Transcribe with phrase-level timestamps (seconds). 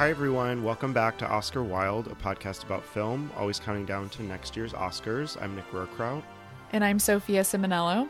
[0.00, 0.64] Hi, everyone.
[0.64, 4.72] Welcome back to Oscar Wild, a podcast about film, always counting down to next year's
[4.72, 5.36] Oscars.
[5.42, 6.22] I'm Nick Rohrkraut.
[6.72, 8.08] And I'm Sophia Simonello.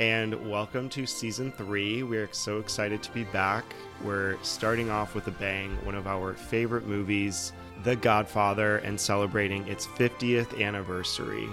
[0.00, 2.02] And welcome to season three.
[2.02, 3.64] We're so excited to be back.
[4.02, 7.52] We're starting off with a bang, one of our favorite movies,
[7.84, 11.48] The Godfather, and celebrating its 50th anniversary.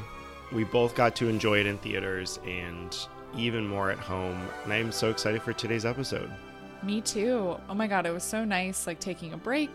[0.51, 2.97] We both got to enjoy it in theaters and
[3.37, 4.49] even more at home.
[4.63, 6.31] And I am so excited for today's episode.
[6.85, 7.57] Me too.
[7.67, 9.71] Oh my God, it was so nice, like taking a break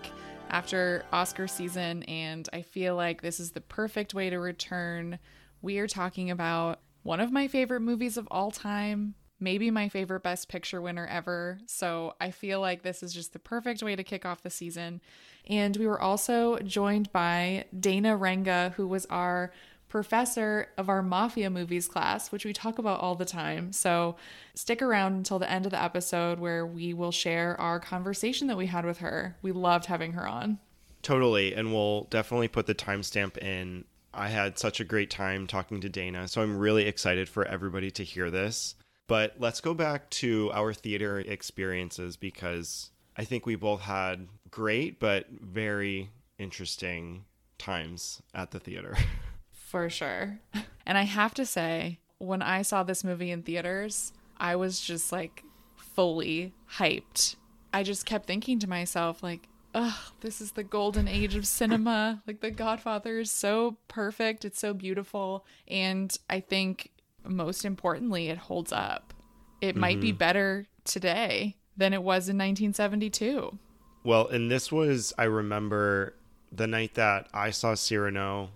[0.49, 2.05] after Oscar season.
[2.05, 5.19] And I feel like this is the perfect way to return.
[5.61, 10.23] We are talking about one of my favorite movies of all time, maybe my favorite
[10.23, 11.59] Best Picture winner ever.
[11.67, 15.01] So I feel like this is just the perfect way to kick off the season.
[15.49, 19.51] And we were also joined by Dana Renga, who was our
[19.91, 23.73] professor of our mafia movies class, which we talk about all the time.
[23.73, 24.17] So
[24.55, 28.57] stick around until the end of the episode where we will share our conversation that
[28.57, 29.37] we had with her.
[29.43, 30.59] We loved having her on.
[31.03, 31.55] Totally.
[31.55, 33.85] And we'll definitely put the timestamp in.
[34.15, 36.29] I had such a great time talking to Dana.
[36.29, 38.77] So I'm really excited for everybody to hear this.
[39.09, 45.01] But let's go back to our theater experiences because I think we both had great
[45.01, 47.25] but very interesting
[47.59, 48.97] times at the theater.
[49.71, 50.41] For sure.
[50.87, 55.13] And I have to say, when I saw this movie in theaters, I was just
[55.13, 55.45] like
[55.77, 57.37] fully hyped.
[57.73, 62.23] I just kept thinking to myself, like, oh, this is the golden age of cinema.
[62.27, 64.45] Like, The Godfather is so perfect.
[64.45, 65.47] It's so beautiful.
[65.69, 66.91] And I think
[67.25, 69.15] most importantly, it holds up.
[69.61, 69.81] It mm-hmm.
[69.81, 70.19] might be mm-hmm.
[70.19, 73.57] better today than it was in 1972.
[74.03, 76.15] Well, and this was, I remember
[76.51, 78.51] the night that I saw Cyrano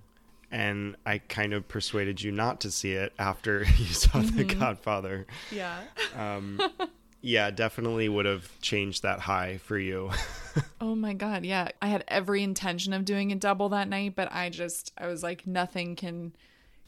[0.55, 4.37] and I kind of persuaded you not to see it after you saw mm-hmm.
[4.37, 5.27] The Godfather.
[5.51, 5.81] Yeah.
[6.17, 6.61] Um,
[7.21, 10.13] yeah, definitely would have changed that high for you.
[10.81, 11.45] oh my God.
[11.45, 11.71] Yeah.
[11.83, 15.25] I had every intention of doing a double that night, but I just, I was
[15.25, 16.37] like, nothing can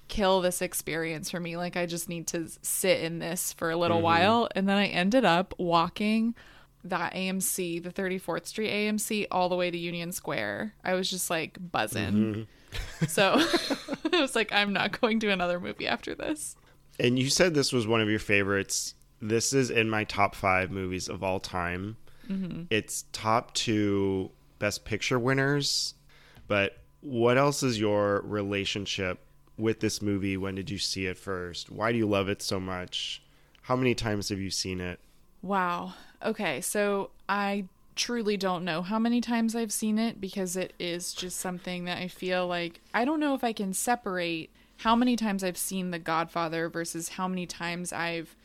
[0.07, 1.57] kill this experience for me.
[1.57, 4.05] Like, I just need to sit in this for a little mm-hmm.
[4.05, 4.49] while.
[4.55, 6.37] And then I ended up walking
[6.85, 10.75] that AMC, the 34th Street AMC, all the way to Union Square.
[10.85, 12.13] I was just like buzzing.
[12.13, 12.43] Mm-hmm
[13.09, 13.35] so
[14.13, 16.57] I was like, I'm not going to another movie after this.
[16.99, 18.95] And you said this was one of your favorites.
[19.21, 21.97] This is in my top five movies of all time.
[22.29, 22.65] Mm-hmm.
[22.71, 25.95] It's top two Best Picture winners.
[26.49, 29.21] But what else is your relationship
[29.57, 30.37] with this movie?
[30.37, 31.71] When did you see it first?
[31.71, 33.23] Why do you love it so much?
[33.63, 35.01] How many times have you seen it?
[35.43, 35.95] Wow.
[36.25, 37.65] Okay, so I
[37.97, 41.99] truly don't know how many times I've seen it because it is just something that
[41.99, 45.91] I feel like I don't know if I can separate how many times I've seen
[45.91, 48.37] The Godfather versus how many times I've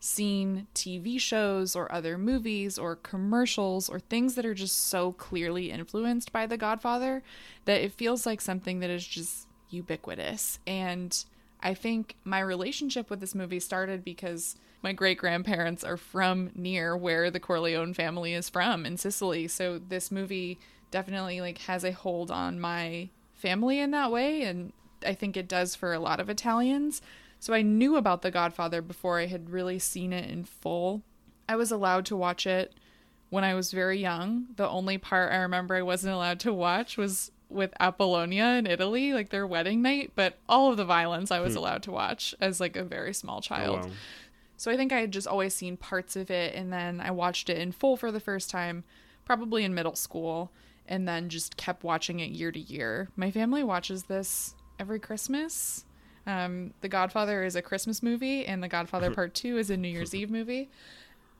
[0.00, 5.70] seen TV shows or other movies or commercials or things that are just so clearly
[5.70, 7.22] influenced by The Godfather
[7.64, 10.58] that it feels like something that is just ubiquitous.
[10.66, 11.24] And
[11.60, 16.96] I think my relationship with this movie started because my great grandparents are from near
[16.96, 19.48] where the Corleone family is from in Sicily.
[19.48, 20.58] So this movie
[20.90, 24.72] definitely like has a hold on my family in that way and
[25.04, 27.02] I think it does for a lot of Italians.
[27.40, 31.02] So I knew about The Godfather before I had really seen it in full.
[31.48, 32.74] I was allowed to watch it
[33.30, 34.48] when I was very young.
[34.56, 39.12] The only part I remember I wasn't allowed to watch was with Apollonia in Italy,
[39.12, 41.58] like their wedding night, but all of the violence I was hmm.
[41.58, 43.80] allowed to watch as like a very small child.
[43.82, 43.94] Oh, wow.
[44.58, 47.48] So I think I had just always seen parts of it and then I watched
[47.48, 48.84] it in full for the first time
[49.24, 50.50] probably in middle school
[50.86, 53.08] and then just kept watching it year to year.
[53.14, 55.84] My family watches this every Christmas.
[56.26, 59.88] Um, the Godfather is a Christmas movie and The Godfather Part 2 is a New
[59.88, 60.70] Year's Eve movie.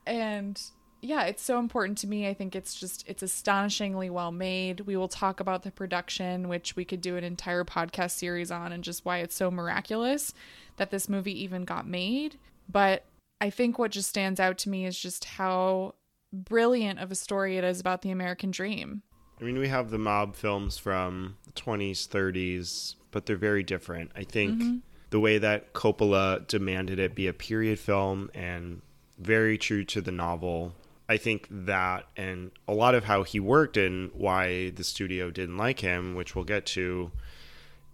[0.06, 0.60] And
[1.00, 2.28] yeah, it's so important to me.
[2.28, 4.80] I think it's just it's astonishingly well made.
[4.80, 8.72] We will talk about the production, which we could do an entire podcast series on
[8.72, 10.34] and just why it's so miraculous
[10.76, 12.38] that this movie even got made.
[12.68, 13.04] But
[13.40, 15.94] I think what just stands out to me is just how
[16.32, 19.02] brilliant of a story it is about the American dream.
[19.40, 24.10] I mean, we have the mob films from the 20s, 30s, but they're very different.
[24.16, 24.76] I think mm-hmm.
[25.10, 28.82] the way that Coppola demanded it be a period film and
[29.18, 30.74] very true to the novel.
[31.08, 35.56] I think that and a lot of how he worked and why the studio didn't
[35.56, 37.12] like him, which we'll get to,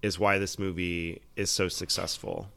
[0.03, 2.49] is why this movie is so successful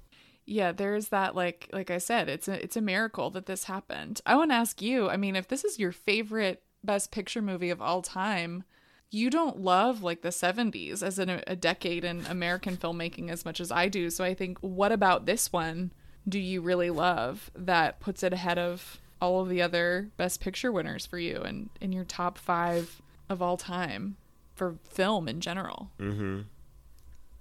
[0.48, 4.22] yeah there's that like like i said it's a it's a miracle that this happened
[4.26, 7.70] i want to ask you i mean if this is your favorite best picture movie
[7.70, 8.64] of all time
[9.10, 13.60] you don't love like the 70s as in a, decade in american filmmaking as much
[13.60, 15.92] as i do so i think what about this one
[16.28, 20.72] do you really love that puts it ahead of all of the other best picture
[20.72, 24.18] winners for you and in your top five of all time
[24.56, 25.92] for film in general.
[26.00, 26.42] Mm-hmm.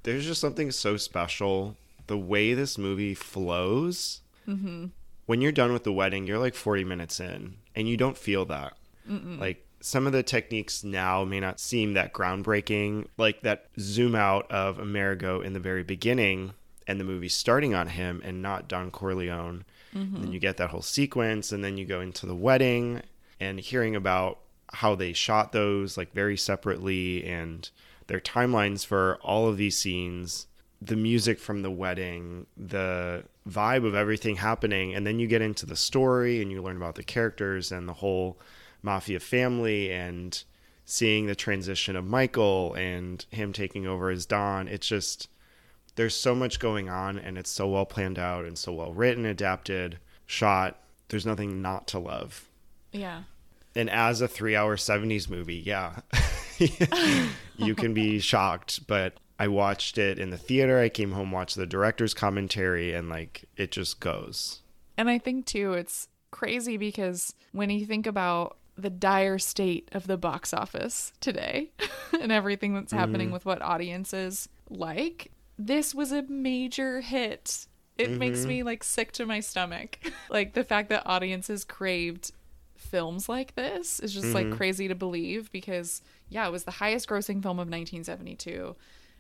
[0.02, 1.76] There's just something so special.
[2.06, 4.20] The way this movie flows.
[4.46, 4.86] Mm-hmm.
[5.26, 8.44] When you're done with the wedding, you're like 40 minutes in, and you don't feel
[8.46, 8.74] that.
[9.10, 9.40] Mm-mm.
[9.40, 14.50] Like some of the techniques now may not seem that groundbreaking, like that zoom out
[14.50, 16.52] of Amerigo in the very beginning
[16.86, 19.64] and the movie starting on him and not Don Corleone.
[19.94, 20.14] Mm-hmm.
[20.14, 23.02] And then you get that whole sequence, and then you go into the wedding
[23.40, 24.38] and hearing about
[24.72, 27.68] how they shot those like very separately and
[28.06, 30.46] their timelines for all of these scenes,
[30.81, 35.67] the music from the wedding, the vibe of everything happening, and then you get into
[35.67, 38.38] the story and you learn about the characters and the whole
[38.82, 40.44] mafia family and
[40.84, 44.69] seeing the transition of Michael and him taking over as Don.
[44.69, 45.28] It's just
[45.96, 49.25] there's so much going on and it's so well planned out and so well written,
[49.25, 50.78] adapted, shot.
[51.08, 52.49] There's nothing not to love.
[52.93, 53.23] Yeah.
[53.75, 56.00] And as a 3-hour 70s movie, yeah.
[57.56, 60.78] you can be shocked, but I watched it in the theater.
[60.80, 64.60] I came home watched the director's commentary and like it just goes.
[64.96, 70.06] And I think too it's crazy because when you think about the dire state of
[70.06, 71.70] the box office today
[72.20, 73.32] and everything that's happening Mhm.
[73.32, 77.66] with what audiences like, this was a major hit.
[77.96, 78.46] It makes Mhm.
[78.48, 79.98] me like sick to my stomach.
[80.30, 82.32] like the fact that audiences craved
[82.76, 84.56] films like this is just like Mhm.
[84.56, 88.76] crazy to believe because yeah, it was the highest grossing film of 1972.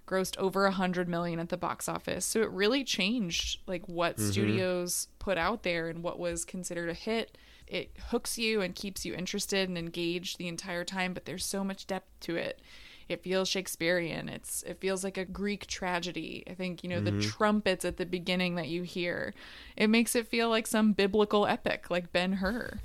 [0.06, 4.16] Grossed over a hundred million at the box office, so it really changed like what
[4.18, 4.30] Mhm.
[4.30, 7.36] studios put out there and what was considered a hit.
[7.66, 11.64] It hooks you and keeps you interested and engaged the entire time, but there's so
[11.64, 12.60] much depth to it.
[13.08, 14.28] It feels Shakespearean.
[14.28, 16.44] It's it feels like a Greek tragedy.
[16.48, 19.34] I think, you know, the trumpets at the beginning that you hear.
[19.76, 22.78] It makes it feel like some biblical epic like Ben Hur.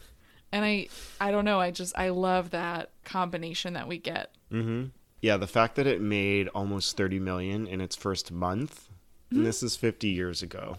[0.51, 0.87] And I
[1.19, 4.33] I don't know, I just I love that combination that we get.
[4.51, 4.89] Mm-hmm.
[5.21, 8.89] Yeah, the fact that it made almost 30 million in its first month,
[9.29, 9.45] and hmm?
[9.45, 10.77] this is 50 years ago.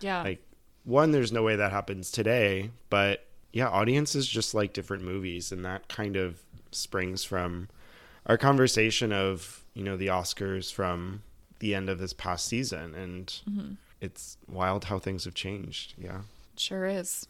[0.00, 0.22] Yeah.
[0.22, 0.42] Like,
[0.84, 5.64] one, there's no way that happens today, but yeah, audiences just like different movies, and
[5.64, 6.40] that kind of
[6.72, 7.68] springs from
[8.26, 11.22] our conversation of you know the Oscars from
[11.58, 13.72] the end of this past season, and mm-hmm.
[14.00, 15.94] it's wild how things have changed.
[15.98, 16.22] Yeah.
[16.56, 17.26] Sure is.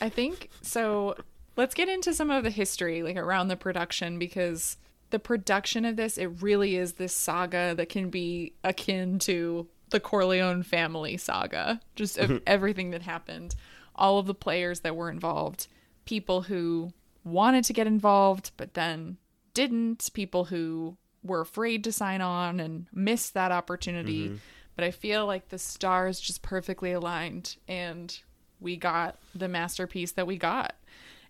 [0.00, 1.16] I think so.
[1.56, 4.76] Let's get into some of the history, like around the production, because
[5.10, 10.00] the production of this, it really is this saga that can be akin to the
[10.00, 12.42] Corleone family saga, just of mm-hmm.
[12.46, 13.54] everything that happened,
[13.94, 15.66] all of the players that were involved,
[16.04, 16.92] people who
[17.24, 19.16] wanted to get involved but then
[19.54, 24.28] didn't, people who were afraid to sign on and missed that opportunity.
[24.28, 24.36] Mm-hmm.
[24.76, 28.16] But I feel like the stars just perfectly aligned and
[28.60, 30.76] we got the masterpiece that we got.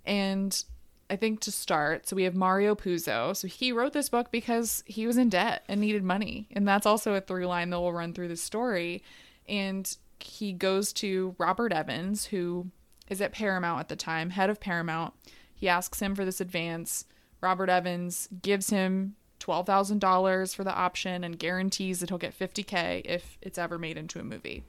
[0.04, 0.62] And
[1.10, 3.34] I think to start, so we have Mario Puzo.
[3.34, 6.49] So he wrote this book because he was in debt and needed money.
[6.52, 9.02] And that's also a through line that will run through the story.
[9.49, 12.66] And he goes to Robert Evans, who
[13.08, 15.14] is at Paramount at the time, head of Paramount.
[15.55, 17.06] He asks him for this advance.
[17.40, 23.38] Robert Evans gives him $12,000 for the option and guarantees that he'll get 50K if
[23.40, 24.65] it's ever made into a movie.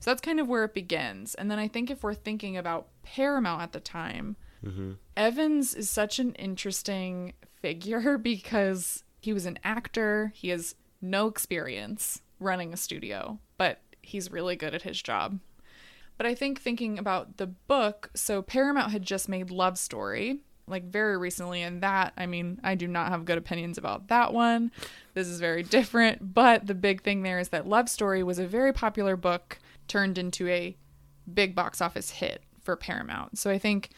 [0.00, 1.34] So that's kind of where it begins.
[1.34, 4.92] And then I think if we're thinking about Paramount at the time, Mm-hmm.
[5.16, 12.20] Evans is such an interesting figure because he was an actor, he has no experience
[12.40, 15.38] running a studio, but he's really good at his job.
[16.16, 20.84] But I think thinking about the book, so Paramount had just made Love Story, like
[20.84, 24.70] very recently, and that, I mean, I do not have good opinions about that one.
[25.14, 28.46] This is very different, but the big thing there is that Love Story was a
[28.46, 30.76] very popular book turned into a
[31.32, 33.38] big box office hit for Paramount.
[33.38, 33.90] So I think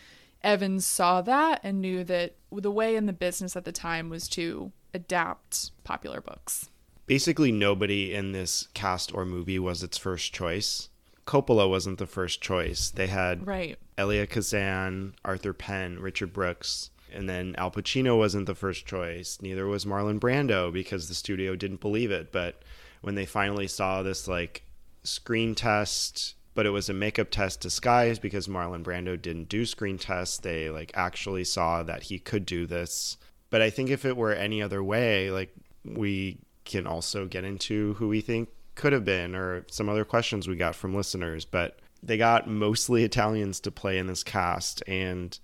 [0.47, 4.29] Evans saw that and knew that the way in the business at the time was
[4.29, 6.71] to adapt popular books.
[7.07, 10.89] Basically, nobody in this cast or movie was its first choice.
[11.27, 12.91] Coppola wasn't the first choice.
[12.91, 13.77] They had Right.
[13.99, 19.39] Elia Kazan, Arthur Penn, Richard Brooks, and then Al Pacino wasn't the first choice.
[19.43, 22.31] Neither was Marlon Brando because the studio didn't believe it.
[22.31, 22.63] But
[23.01, 24.63] when they finally saw this like
[25.03, 29.99] screen test, but it was a makeup test disguised because Marlon Brando didn't do screen
[29.99, 33.19] tests, they like actually saw that he could do this.
[33.51, 37.95] But I think if it were any other way, like we can also get into
[37.95, 41.79] who we think could have been or some other questions we got from listeners, but
[42.03, 45.39] they got mostly Italians to play in this cast and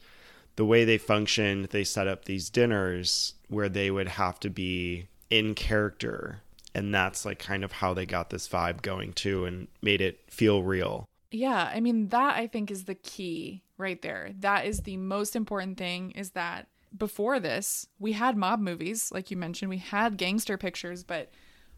[0.57, 5.09] the way they functioned, they set up these dinners where they would have to be
[5.31, 6.43] in character.
[6.75, 10.21] And that's like kind of how they got this vibe going too and made it
[10.31, 11.09] feel real.
[11.31, 14.31] Yeah, I mean that I think is the key right there.
[14.41, 19.31] That is the most important thing is that before this, we had mob movies, like
[19.31, 21.31] you mentioned, we had gangster pictures, but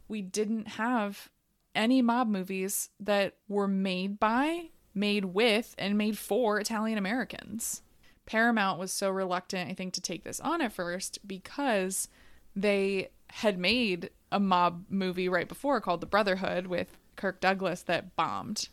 [0.08, 1.30] we didn't have
[1.74, 7.82] any mob movies that were made by, made with, and made for Italian Americans.
[8.26, 12.08] Paramount was so reluctant, I think, to take this on at first because
[12.56, 18.16] they had made a mob movie right before called The Brotherhood with Kirk Douglas that
[18.16, 18.68] bombed.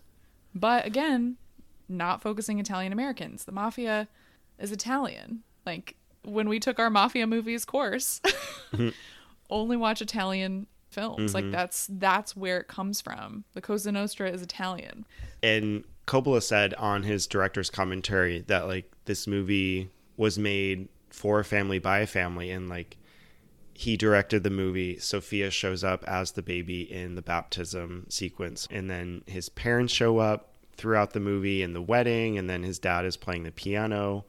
[0.55, 1.37] But again,
[1.87, 3.45] not focusing Italian Americans.
[3.45, 4.07] The mafia
[4.57, 5.43] is Italian.
[5.63, 8.21] Like when we took our mafia movies course,
[8.73, 8.89] mm-hmm.
[9.51, 11.35] only watch Italian films.
[11.35, 11.51] Like mm-hmm.
[11.51, 13.43] that's that's where it comes from.
[13.53, 15.05] The Cosa Nostra is Italian.
[15.43, 21.45] And Coppola said on his director's commentary that like this movie was made for a
[21.45, 22.97] family by a family and like
[23.81, 28.91] he directed the movie Sophia shows up as the baby in the baptism sequence and
[28.91, 33.05] then his parents show up throughout the movie and the wedding and then his dad
[33.05, 34.23] is playing the piano.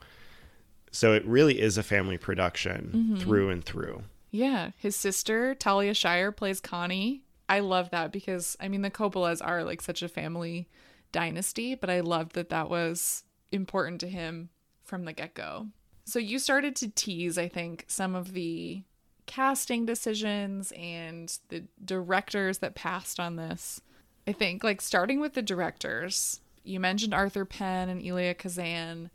[0.90, 3.16] So it really is a family production mm-hmm.
[3.16, 4.04] through and through.
[4.30, 7.22] Yeah, his sister Talia Shire plays Connie.
[7.46, 10.66] I love that because I mean the Coppolas are like such a family
[11.12, 14.48] dynasty, but I loved that that was important to him
[14.82, 15.66] from the get-go.
[16.06, 18.84] So you started to tease I think some of the
[19.26, 23.80] casting decisions and the directors that passed on this.
[24.26, 29.10] I think like starting with the directors, you mentioned Arthur Penn and Elia Kazan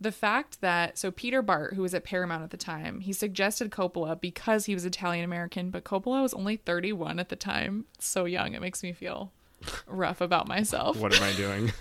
[0.00, 3.70] the fact that so Peter Bart, who was at Paramount at the time, he suggested
[3.70, 7.86] Coppola because he was Italian American, but Coppola was only 31 at the time.
[7.98, 9.32] So young, it makes me feel
[9.86, 10.98] rough about myself.
[10.98, 11.72] What am I doing?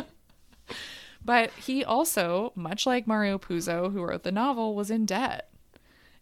[1.24, 5.50] But he also, much like Mario Puzo, who wrote the novel, was in debt.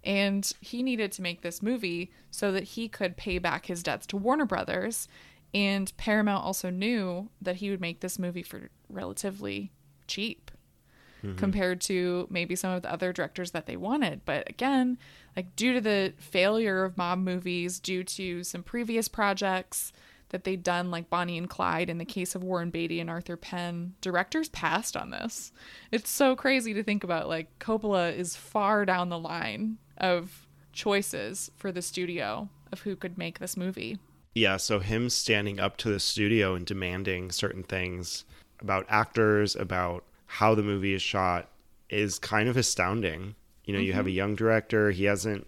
[0.06, 4.06] And he needed to make this movie so that he could pay back his debts
[4.06, 5.08] to Warner Brothers.
[5.52, 9.72] And Paramount also knew that he would make this movie for relatively
[10.06, 10.52] cheap
[11.24, 11.36] mm-hmm.
[11.36, 14.20] compared to maybe some of the other directors that they wanted.
[14.24, 14.96] But again,
[15.34, 19.92] like due to the failure of mob movies, due to some previous projects
[20.28, 23.36] that they'd done, like Bonnie and Clyde in the case of Warren Beatty and Arthur
[23.36, 25.52] Penn, directors passed on this.
[25.90, 27.28] It's so crazy to think about.
[27.28, 33.16] Like Coppola is far down the line of choices for the studio of who could
[33.16, 33.98] make this movie.
[34.34, 38.24] Yeah, so him standing up to the studio and demanding certain things
[38.60, 41.48] about actors, about how the movie is shot
[41.88, 43.34] is kind of astounding.
[43.64, 44.16] You know, you have a mm-hmm.
[44.16, 45.46] young director, he hasn't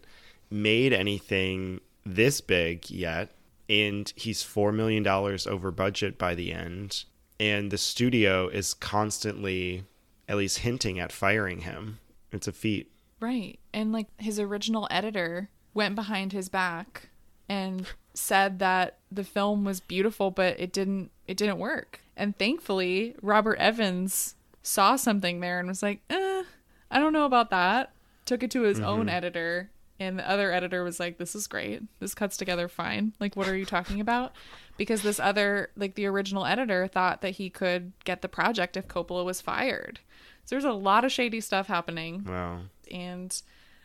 [0.50, 3.30] made anything this big yet,
[3.68, 7.04] and he's 4 million dollars over budget by the end,
[7.38, 9.84] and the studio is constantly
[10.28, 11.98] at least hinting at firing him.
[12.32, 12.90] It's a feat.
[13.20, 13.58] Right.
[13.72, 17.10] And like his original editor went behind his back
[17.48, 22.00] and said that the film was beautiful but it didn't it didn't work.
[22.16, 26.42] And thankfully, Robert Evans saw something there and was like, "Eh,
[26.90, 27.92] I don't know about that."
[28.24, 29.70] Took it to his own editor
[30.00, 31.82] and the other editor was like, "This is great.
[32.00, 33.12] This cuts together fine.
[33.20, 34.32] Like what are you talking about?"
[34.76, 38.86] Because this other like the original editor thought that he could get the project if
[38.88, 40.00] Coppola was fired.
[40.44, 42.60] So there's a lot of shady stuff happening Wow.
[42.90, 43.40] And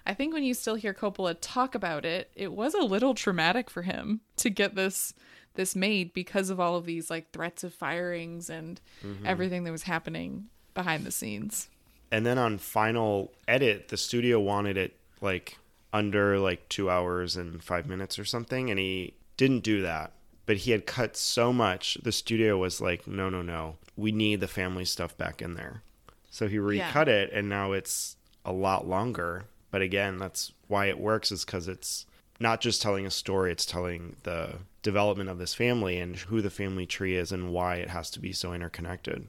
[0.05, 3.69] I think when you still hear Coppola talk about it, it was a little traumatic
[3.69, 5.13] for him to get this
[5.55, 9.25] this made because of all of these like threats of firings and mm-hmm.
[9.25, 11.69] everything that was happening behind the scenes.
[12.11, 15.57] And then on final edit, the studio wanted it like
[15.93, 20.11] under like two hours and five minutes or something, and he didn't do that.
[20.45, 24.41] But he had cut so much, the studio was like, no, no, no, we need
[24.41, 25.83] the family stuff back in there.
[26.29, 29.45] So he recut it, and now it's a lot longer.
[29.71, 32.05] But again, that's why it works, is because it's
[32.39, 36.49] not just telling a story, it's telling the development of this family and who the
[36.49, 39.27] family tree is and why it has to be so interconnected.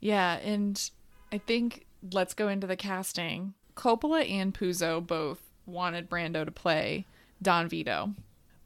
[0.00, 0.90] Yeah, and
[1.32, 3.54] I think let's go into the casting.
[3.76, 7.06] Coppola and Puzo both wanted Brando to play
[7.40, 8.14] Don Vito.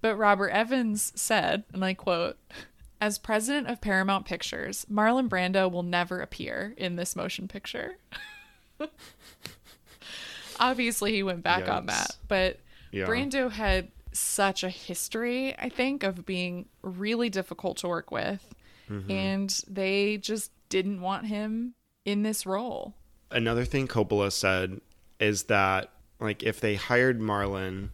[0.01, 2.37] But Robert Evans said, and I quote,
[3.01, 7.97] as president of Paramount Pictures, Marlon Brando will never appear in this motion picture.
[10.63, 12.61] Obviously, he went back on that, but
[12.93, 13.07] Yeah.
[13.07, 18.55] Brando had such a history, I think, of being really difficult to work with.
[18.89, 19.11] Mm-hmm.
[19.11, 22.95] And they just didn't want him in this role.
[23.31, 24.81] another thing Coppola said
[25.19, 25.91] is that
[26.21, 27.89] like if they hired Marlon,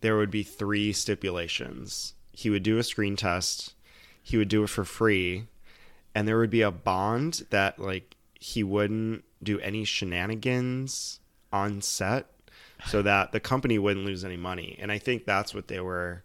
[0.00, 2.14] there would be three stipulations.
[2.32, 3.74] He would do a screen test,
[4.22, 5.46] he would do it for free,
[6.14, 11.19] and there would be a bond that like he wouldn't do any shenanigans
[11.52, 12.26] on set
[12.86, 14.76] so that the company wouldn't lose any money.
[14.80, 16.24] And I think that's what they were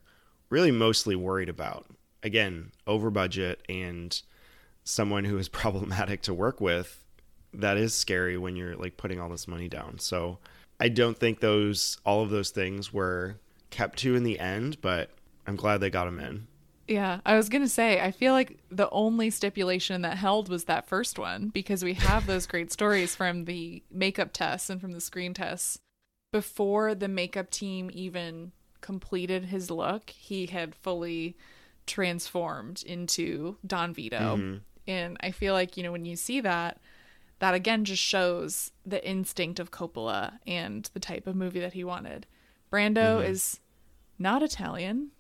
[0.50, 1.86] really mostly worried about.
[2.24, 4.20] Again, over budget and
[4.84, 7.04] someone who is problematic to work with
[7.54, 10.00] that is scary when you're like putting all this money down.
[10.00, 10.40] So
[10.80, 13.38] I don't think those all of those things were
[13.70, 15.10] kept to in the end, but
[15.48, 16.48] I'm glad they got him in.
[16.88, 20.88] Yeah, I was gonna say, I feel like the only stipulation that held was that
[20.88, 25.02] first one because we have those great stories from the makeup tests and from the
[25.02, 25.80] screen tests.
[26.32, 28.52] Before the makeup team even
[28.82, 31.36] completed his look, he had fully
[31.88, 34.38] transformed into Don Vito.
[34.38, 34.58] Mm-hmm.
[34.88, 36.80] And I feel like, you know, when you see that,
[37.40, 41.84] that again just shows the instinct of Coppola and the type of movie that he
[41.84, 42.28] wanted.
[42.72, 43.32] Brando Mm-hmm.
[43.32, 43.60] is
[44.20, 45.12] not Italian,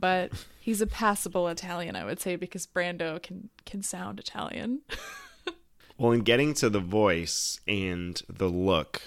[0.00, 4.80] but he's a passable Italian, I would say, because Brando can can sound Italian.
[6.00, 9.02] Well, in getting to the voice and the look,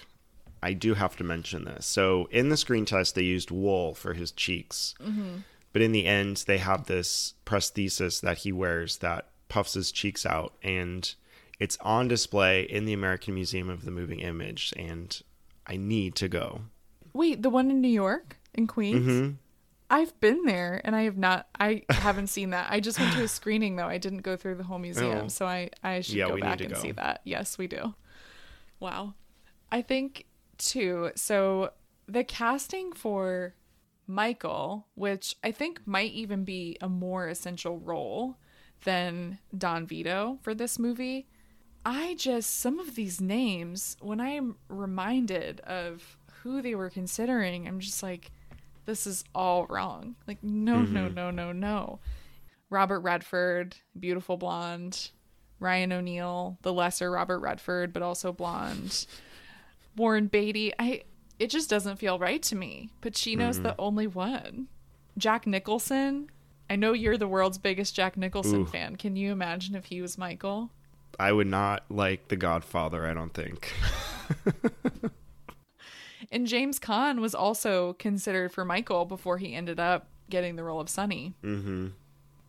[0.61, 1.87] I do have to mention this.
[1.87, 4.93] So, in the screen test, they used wool for his cheeks.
[5.73, 10.23] But in the end, they have this prosthesis that he wears that puffs his cheeks
[10.23, 10.53] out.
[10.61, 11.11] And
[11.59, 14.71] it's on display in the American Museum of the Moving Image.
[14.77, 15.19] And
[15.65, 16.61] I need to go.
[17.11, 19.07] Wait, the one in New York in Queens?
[19.07, 19.31] Mm-hmm.
[19.93, 22.67] I've been there and I have not I haven't seen that.
[22.71, 23.85] I just went to a screening though.
[23.87, 25.27] I didn't go through the whole museum, Oh.
[25.27, 26.79] so I I should Yeah, go back and go.
[26.79, 27.21] see that.
[27.25, 27.93] Yes, we do.
[28.79, 29.13] Wow.
[29.71, 30.25] I think
[30.57, 31.11] too.
[31.15, 31.71] So
[32.07, 33.53] the casting for
[34.07, 38.37] Michael, which I think might even be a more essential role
[38.83, 41.27] than Don Vito for this movie.
[41.85, 47.79] I just some of these names when I'm reminded of who they were considering, I'm
[47.79, 48.31] just like
[48.85, 50.15] this is all wrong.
[50.27, 51.13] Like no, no, mm-hmm.
[51.13, 51.99] no, no, no.
[52.69, 55.11] Robert Redford, beautiful blonde.
[55.59, 59.05] Ryan O'Neal, the lesser Robert Redford, but also blonde.
[59.95, 60.73] Warren Beatty.
[60.77, 61.03] I
[61.39, 62.89] it just doesn't feel right to me.
[63.01, 63.81] Pacino's the mm-hmm.
[63.81, 64.67] only one.
[65.17, 66.29] Jack Nicholson.
[66.69, 68.65] I know you're the world's biggest Jack Nicholson Ooh.
[68.65, 68.95] fan.
[68.95, 70.71] Can you imagine if he was Michael?
[71.19, 73.71] I would not like The Godfather, I don't think.
[76.31, 80.79] And James Caan was also considered for Michael before he ended up getting the role
[80.79, 81.87] of Sonny, hmm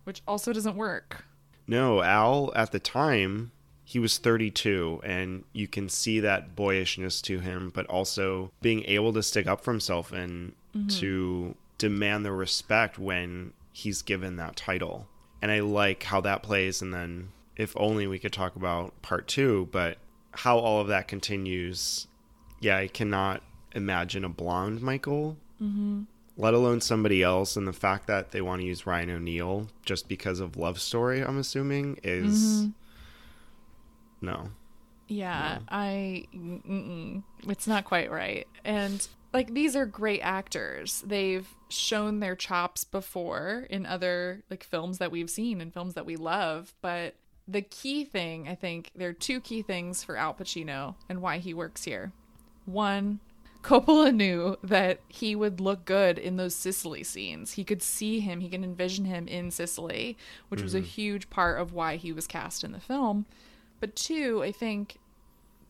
[0.04, 1.24] which also doesn't work.
[1.66, 3.52] No, Al, at the time,
[3.84, 9.14] he was 32, and you can see that boyishness to him, but also being able
[9.14, 10.52] to stick up for himself and
[10.88, 15.08] to demand the respect when he's given that title.
[15.40, 16.82] And I like how that plays.
[16.82, 19.98] And then, if only we could talk about part two, but
[20.32, 22.08] how all of that continues.
[22.60, 23.42] Yeah, I cannot
[23.74, 26.02] imagine a blonde Michael mm-hmm.
[26.36, 27.56] let alone somebody else.
[27.56, 31.22] And the fact that they want to use Ryan O'Neal just because of Love Story,
[31.22, 32.70] I'm assuming, is mm-hmm.
[34.26, 34.50] no.
[35.06, 38.48] Yeah, I mm-mm, it's not quite right.
[38.64, 41.04] And like these are great actors.
[41.06, 46.06] They've shown their chops before in other like films that we've seen and films that
[46.06, 47.14] we love, but
[47.46, 51.38] the key thing, I think, there are two key things for Al Pacino and why
[51.38, 52.12] he works here.
[52.64, 53.20] One,
[53.64, 57.52] Coppola knew that he would look good in those Sicily scenes.
[57.52, 60.18] He could see him, he can envision him in Sicily,
[60.50, 60.86] which was a mm-hmm.
[60.86, 63.24] huge part of why he was cast in the film.
[63.80, 64.98] But two, I think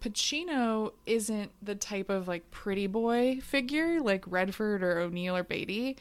[0.00, 5.96] Pacino isn't the type of like pretty boy figure like Redford or O'Neal or Beatty,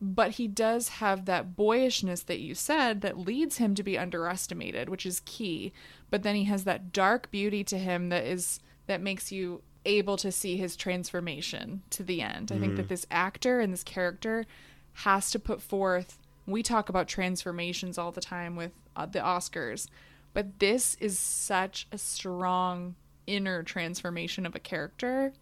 [0.00, 4.88] but he does have that boyishness that you said that leads him to be underestimated,
[4.88, 5.74] which is key.
[6.08, 10.16] But then he has that dark beauty to him that is that makes you able
[10.18, 12.52] to see his transformation to the end.
[12.52, 14.46] I think that this actor and this character
[14.92, 19.86] has to put forth we talk about transformations all the time with uh, the Oscars,
[20.32, 22.94] but this is such a strong
[23.26, 25.32] inner transformation of a character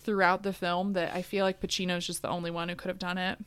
[0.00, 2.98] throughout the film that I feel like Pacino's just the only one who could have
[2.98, 3.38] done it.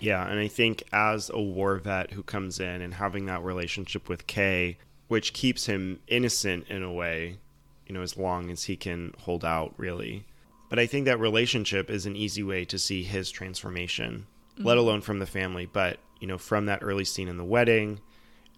[0.00, 4.08] Yeah, and I think as a war vet who comes in and having that relationship
[4.08, 7.38] with Kay, which keeps him innocent in a way,
[7.86, 10.24] you know, as long as he can hold out, really.
[10.68, 14.66] But I think that relationship is an easy way to see his transformation, mm-hmm.
[14.66, 18.00] let alone from the family, but, you know, from that early scene in the wedding,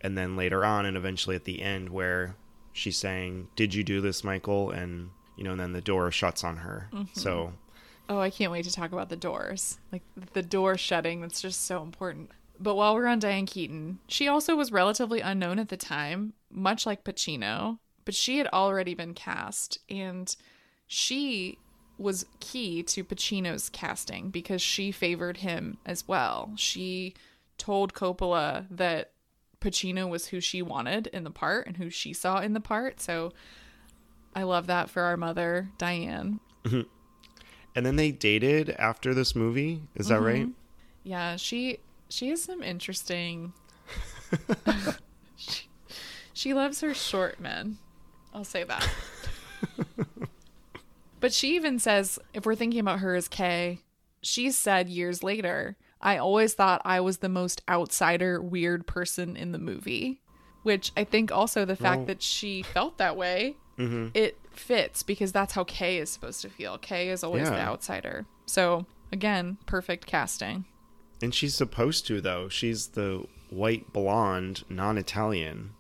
[0.01, 2.37] and then later on, and eventually at the end, where
[2.73, 4.71] she's saying, Did you do this, Michael?
[4.71, 6.89] And, you know, and then the door shuts on her.
[6.93, 7.19] Mm-hmm.
[7.19, 7.53] So,
[8.09, 9.79] Oh, I can't wait to talk about the doors.
[9.91, 12.31] Like the door shutting, that's just so important.
[12.59, 16.87] But while we're on Diane Keaton, she also was relatively unknown at the time, much
[16.87, 20.35] like Pacino, but she had already been cast and
[20.87, 21.59] she
[21.99, 26.53] was key to Pacino's casting because she favored him as well.
[26.57, 27.15] She
[27.59, 29.11] told Coppola that
[29.61, 33.01] Pacino was who she wanted in the part and who she saw in the part.
[33.01, 33.33] So
[34.35, 36.41] I love that for our mother, Diane.
[36.65, 36.81] Mm-hmm.
[37.77, 39.83] and then they dated after this movie.
[39.95, 40.43] Is that right?
[40.43, 40.51] Mm-hmm.
[41.05, 43.53] Yeah, she she has some interesting.
[45.37, 45.69] she,
[46.33, 47.79] she loves her short men.
[48.37, 48.89] I'll say that.
[51.19, 53.81] But she even says, if we're thinking about her as Kay,
[54.21, 59.51] she said years later, I always thought I was the most outsider, weird person in
[59.53, 60.21] the movie.
[60.63, 64.09] Which I think also the fact Well- that she felt that way, Mm-hmm.
[64.15, 66.77] it fits because that's how Kay is supposed to feel.
[66.79, 68.25] Kay is always the outsider.
[68.47, 70.65] So again, perfect casting.
[71.23, 72.49] And she's supposed to though.
[72.51, 75.71] She's the white blonde, non-Italian.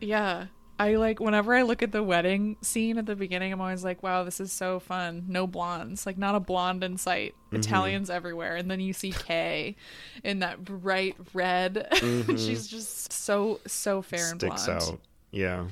[0.00, 0.46] Yeah.
[0.82, 4.02] I like whenever I look at the wedding scene at the beginning, I'm always like,
[4.02, 5.24] wow, this is so fun.
[5.28, 6.06] No blondes.
[6.06, 7.34] Like not a blonde in sight.
[7.46, 7.56] Mm-hmm.
[7.56, 8.56] Italians everywhere.
[8.56, 9.76] And then you see Kay
[10.24, 11.86] in that bright red.
[12.26, 14.56] She's just so so fair and Mm-hmm.
[14.56, 14.82] Sticks blonde.
[14.94, 15.00] out.
[15.30, 15.64] Yeah.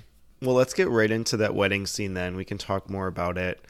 [0.42, 2.36] Well, let's get right into that wedding scene then.
[2.36, 3.64] We can talk more about it.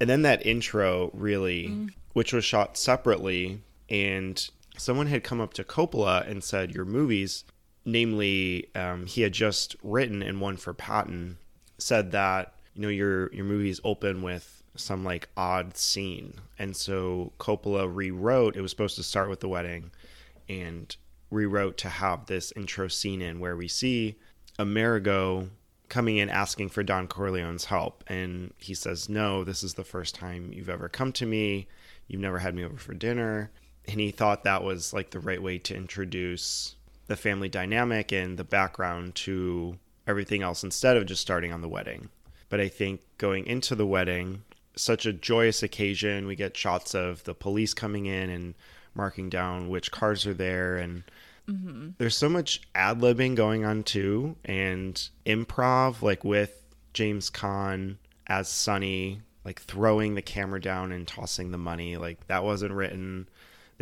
[0.00, 1.90] And then that intro, really, Mm.
[2.12, 3.60] which was shot separately.
[3.88, 7.44] And someone had come up to Coppola and said, Your movies,
[7.84, 11.38] namely, um, he had just written and won for Patton,
[11.78, 16.34] said that, you know, your, your movies open with some like odd scene.
[16.58, 19.90] And so Coppola rewrote, it was supposed to start with the wedding
[20.48, 20.94] and
[21.30, 24.16] rewrote to have this intro scene in where we see
[24.58, 25.48] Amerigo
[25.88, 28.04] coming in asking for Don Corleone's help.
[28.06, 31.68] And he says, No, this is the first time you've ever come to me.
[32.08, 33.50] You've never had me over for dinner.
[33.86, 38.38] And he thought that was like the right way to introduce the family dynamic and
[38.38, 42.08] the background to everything else instead of just starting on the wedding.
[42.48, 44.44] But I think going into the wedding,
[44.76, 46.26] such a joyous occasion.
[46.26, 48.54] We get shots of the police coming in and
[48.94, 51.02] marking down which cars are there and
[51.48, 51.90] mm-hmm.
[51.98, 56.62] there's so much ad libbing going on too and improv like with
[56.92, 62.44] James Caan as Sonny like throwing the camera down and tossing the money like that
[62.44, 63.26] wasn't written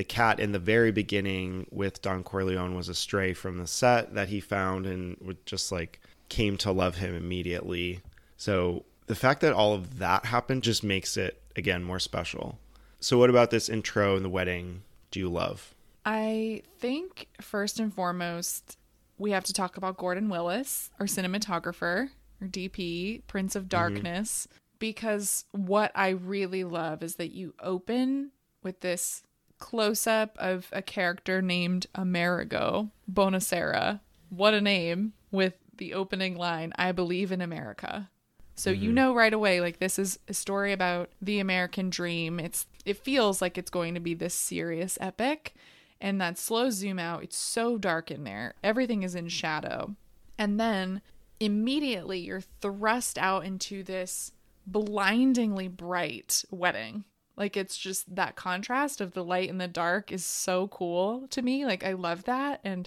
[0.00, 4.14] the cat in the very beginning with Don Corleone was a stray from the set
[4.14, 8.00] that he found and would just like came to love him immediately.
[8.38, 12.58] So the fact that all of that happened just makes it again more special.
[12.98, 15.74] So what about this intro and the wedding do you love?
[16.06, 18.78] I think first and foremost,
[19.18, 22.08] we have to talk about Gordon Willis, our cinematographer,
[22.40, 23.68] or DP, Prince of mm-hmm.
[23.68, 28.30] Darkness, because what I really love is that you open
[28.62, 29.24] with this
[29.60, 34.00] close up of a character named Amerigo Bonasera.
[34.28, 35.12] What a name!
[35.30, 38.10] With the opening line, I believe in America.
[38.56, 38.94] So you mm-hmm.
[38.94, 42.40] know right away like this is a story about the American dream.
[42.40, 45.54] It's it feels like it's going to be this serious epic
[46.00, 48.54] and that slow zoom out, it's so dark in there.
[48.64, 49.94] Everything is in shadow.
[50.38, 51.02] And then
[51.38, 54.32] immediately you're thrust out into this
[54.66, 57.04] blindingly bright wedding.
[57.40, 61.40] Like it's just that contrast of the light and the dark is so cool to
[61.40, 61.64] me.
[61.64, 62.86] Like I love that and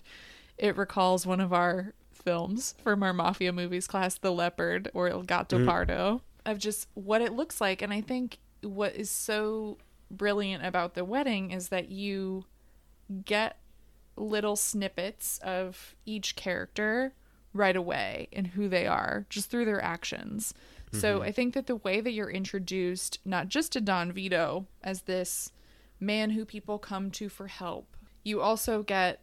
[0.60, 5.24] it recalls one of our films from our mafia movies class, The Leopard or Il
[5.24, 5.68] Gatto mm-hmm.
[5.68, 7.82] Pardo, of just what it looks like.
[7.82, 9.80] And I think what is so
[10.12, 12.46] brilliant about the wedding is that you
[13.26, 13.58] get
[14.16, 17.16] little snippets of each character
[17.54, 20.54] right away and who they are just through their actions.
[20.94, 21.24] So mm-hmm.
[21.24, 25.52] I think that the way that you're introduced not just to Don Vito as this
[26.00, 29.22] man who people come to for help, you also get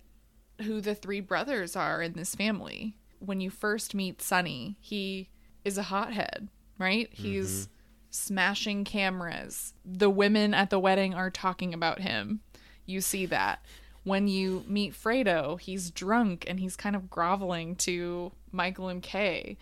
[0.62, 2.96] who the three brothers are in this family.
[3.20, 5.30] When you first meet Sonny, he
[5.64, 7.08] is a hothead, right?
[7.12, 7.72] He's mm-hmm.
[8.10, 9.74] smashing cameras.
[9.84, 12.40] The women at the wedding are talking about him.
[12.84, 13.64] You see that.
[14.02, 19.58] When you meet Fredo, he's drunk and he's kind of groveling to Michael and Kay.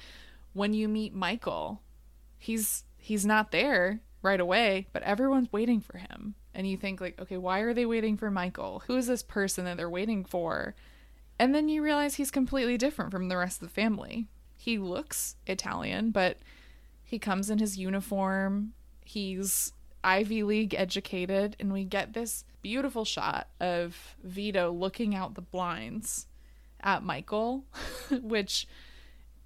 [0.53, 1.83] When you meet Michael,
[2.39, 6.35] he's he's not there right away, but everyone's waiting for him.
[6.55, 8.83] And you think like, okay, why are they waiting for Michael?
[8.87, 10.75] Who is this person that they're waiting for?
[11.39, 14.27] And then you realize he's completely different from the rest of the family.
[14.57, 16.39] He looks Italian, but
[17.05, 18.73] he comes in his uniform.
[19.05, 19.73] He's
[20.03, 26.27] Ivy League educated, and we get this beautiful shot of Vito looking out the blinds
[26.81, 27.65] at Michael,
[28.11, 28.67] which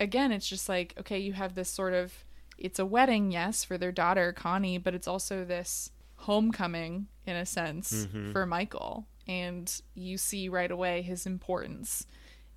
[0.01, 2.25] again, it's just like, okay, you have this sort of
[2.59, 7.47] it's a wedding, yes, for their daughter Connie, but it's also this homecoming in a
[7.47, 8.33] sense mm-hmm.
[8.33, 9.07] for Michael.
[9.27, 12.07] And you see right away his importance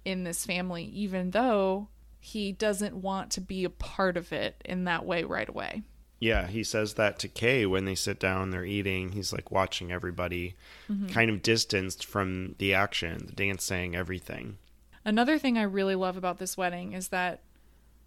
[0.04, 4.86] in this family, even though he doesn't want to be a part of it in
[4.86, 5.84] that way right away.
[6.20, 9.12] Yeah, he says that to Kay when they sit down, they're eating.
[9.12, 10.56] He's like watching everybody
[10.90, 11.08] mm-hmm.
[11.08, 14.58] kind of distanced from the action, the dancing, everything.
[15.04, 17.42] Another thing I really love about this wedding is that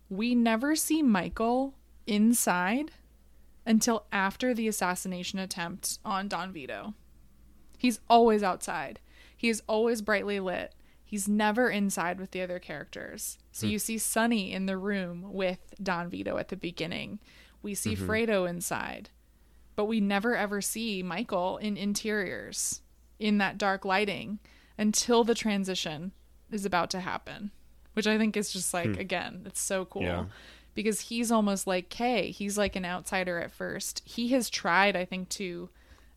[0.09, 1.75] we never see Michael
[2.07, 2.93] inside
[3.67, 6.95] until after the assassination attempt on Don Vito.
[7.77, 9.01] He's always outside.
[9.37, 10.75] He is always brightly lit.
[11.05, 13.39] He's never inside with the other characters.
[13.53, 13.73] So hmm.
[13.73, 17.19] you see Sonny in the room with Don Vito at the beginning.
[17.63, 18.11] We see mm-hmm.
[18.11, 19.11] Fredo inside.
[19.77, 22.83] but we never ever see Michael in interiors
[23.21, 24.41] in that dark lighting
[24.77, 26.11] until the transition
[26.51, 27.53] is about to happen,
[27.99, 29.01] which I think is just like, hmm.
[29.01, 30.03] again, it's so cool.
[30.03, 30.27] Yeah.
[30.77, 32.31] Because he's almost like Kay.
[32.31, 34.03] He's like an outsider at first.
[34.05, 35.69] He has tried, I think, to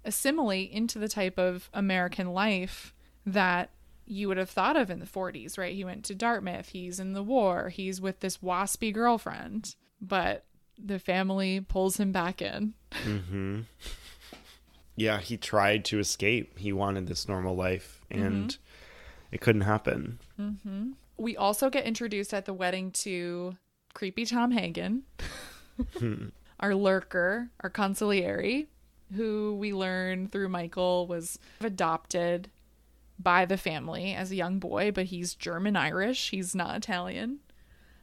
[0.06, 2.94] assimilate into the type of American life
[3.26, 3.72] that
[4.06, 5.74] you would have thought of in the 40s, right?
[5.74, 10.46] He went to Dartmouth, he's in the war, he's with this waspy girlfriend, but
[10.78, 12.76] the family pulls him back in.
[12.92, 13.62] Mm-hmm.
[14.96, 16.60] Yeah, he tried to escape.
[16.60, 19.32] He wanted this normal life, and mm-hmm.
[19.32, 20.20] it couldn't happen.
[20.40, 20.92] Mm-hmm.
[21.18, 23.56] We also get introduced at the wedding to
[23.94, 25.04] creepy Tom Hagen,
[26.60, 28.68] our lurker, our consigliere,
[29.16, 32.50] who we learn through Michael was adopted
[33.20, 36.32] by the family as a young boy, but he's German Irish.
[36.32, 37.40] He's not Italian.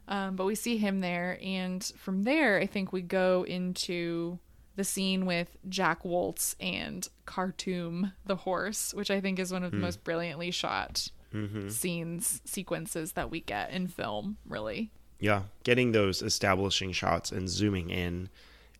[0.07, 4.39] Um, but we see him there, and from there, I think we go into
[4.75, 9.71] the scene with Jack Woltz and Khartoum the horse, which I think is one of
[9.71, 11.69] the most brilliantly shot Mm-hmm.
[11.69, 14.37] scenes sequences that we get in film.
[14.47, 18.29] Really, Yeah, getting those establishing shots and zooming in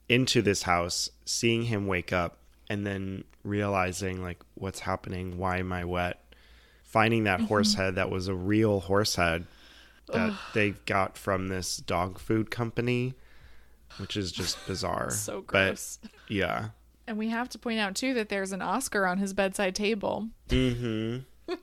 [0.07, 5.37] into this house, seeing him wake up, and then realizing like what's happening.
[5.37, 6.19] Why am I wet?
[6.83, 7.47] Finding that mm-hmm.
[7.47, 9.45] horse head that was a real horse head
[10.11, 13.13] that they got from this dog food company,
[13.97, 15.11] which is just bizarre.
[15.11, 15.99] so But gross.
[16.27, 16.69] yeah,
[17.09, 20.29] and we have to point out too that there's an Oscar on his bedside table.
[20.49, 21.53] Mm-hmm.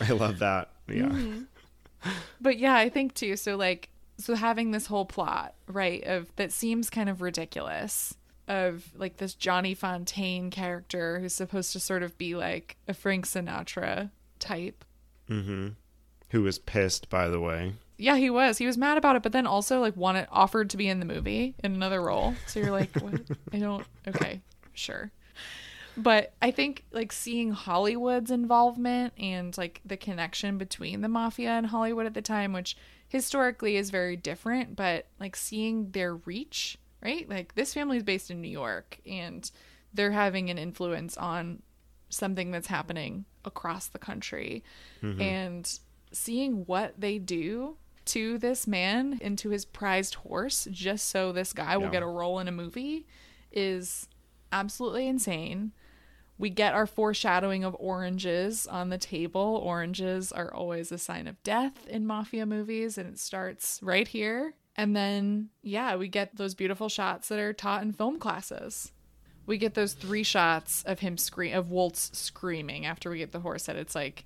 [0.00, 0.70] I love that.
[0.88, 1.04] Yeah.
[1.04, 2.10] Mm-hmm.
[2.40, 3.36] But yeah, I think too.
[3.36, 8.14] So like, so having this whole plot, right, of that seems kind of ridiculous,
[8.46, 13.26] of like this Johnny Fontane character who's supposed to sort of be like a Frank
[13.26, 14.84] Sinatra type.
[15.28, 15.68] Mm-hmm.
[16.30, 17.74] Who was pissed, by the way.
[17.96, 18.58] Yeah, he was.
[18.58, 21.06] He was mad about it, but then also like wanted offered to be in the
[21.06, 22.34] movie in another role.
[22.48, 23.20] So you're like, what?
[23.52, 23.86] I don't.
[24.08, 24.40] Okay,
[24.72, 25.12] sure.
[25.96, 31.66] But I think like seeing Hollywood's involvement and like the connection between the mafia and
[31.66, 32.76] Hollywood at the time, which
[33.08, 37.28] historically is very different, but like seeing their reach, right?
[37.28, 39.48] Like this family is based in New York and
[39.92, 41.62] they're having an influence on
[42.08, 44.64] something that's happening across the country.
[45.02, 45.20] Mm-hmm.
[45.20, 45.78] And
[46.12, 47.76] seeing what they do
[48.06, 52.06] to this man and to his prized horse just so this guy will get a
[52.06, 53.06] role in a movie
[53.50, 54.08] is
[54.52, 55.72] absolutely insane.
[56.36, 59.60] We get our foreshadowing of oranges on the table.
[59.62, 64.54] Oranges are always a sign of death in mafia movies, and it starts right here.
[64.76, 68.90] And then, yeah, we get those beautiful shots that are taught in film classes.
[69.46, 73.40] We get those three shots of him scream of Woltz screaming after we get the
[73.40, 73.76] horse head.
[73.76, 74.24] It's like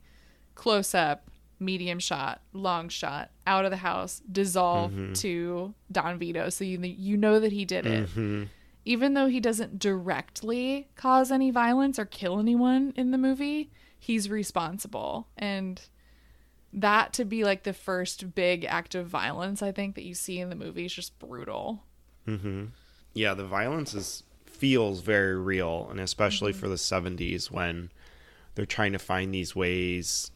[0.55, 5.12] close up, medium shot, long shot, out of the house, dissolve mm-hmm.
[5.14, 8.09] to Don Vito, so you you know that he did it.
[8.09, 8.44] Mm-hmm.
[8.88, 14.31] Even though he doesn't directly cause any violence or kill anyone in the movie, he's
[14.31, 15.29] responsible.
[15.37, 15.79] And
[16.72, 20.38] that to be like the first big act of violence I think that you see
[20.38, 21.85] in the movie is just brutal.
[22.27, 22.64] Mm-hmm.
[23.12, 27.90] yeah, the violence is feels very real, and especially for the '70s when
[28.55, 30.31] they're trying to find these ways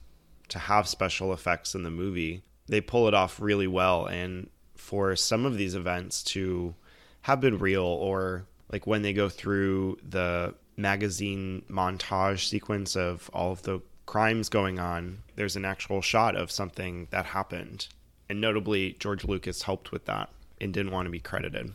[0.49, 2.43] to have special effects in the movie.
[2.67, 6.75] They pull it off really well, and for some of these events to
[7.23, 13.53] have been real, or like when they go through the magazine montage sequence of all
[13.53, 17.89] of the crimes going on, there's an actual shot of something that happened.
[18.29, 20.31] And notably, George Lucas helped with that
[20.61, 21.73] and didn't want to be credited.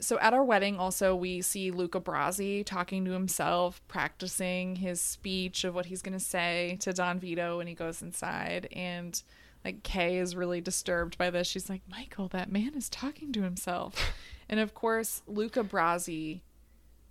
[0.00, 5.62] So at our wedding, also we see Luca Brasi talking to himself, practicing his speech
[5.62, 9.22] of what he's gonna say to Don Vito when he goes inside, and
[9.62, 11.46] like Kay is really disturbed by this.
[11.46, 14.12] She's like, "Michael, that man is talking to himself,"
[14.50, 16.40] and of course, Luca Brasi.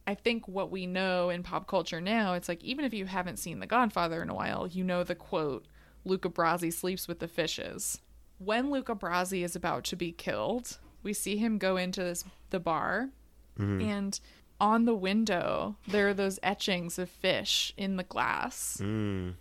[0.05, 3.37] I think what we know in pop culture now, it's like even if you haven't
[3.37, 5.65] seen The Godfather in a while, you know the quote,
[6.03, 8.01] Luca Brasi sleeps with the fishes.
[8.39, 12.59] When Luca Brasi is about to be killed, we see him go into this the
[12.59, 13.09] bar
[13.57, 13.81] mm-hmm.
[13.81, 14.19] and
[14.59, 18.79] on the window there are those etchings of fish in the glass.
[18.81, 19.35] Mm.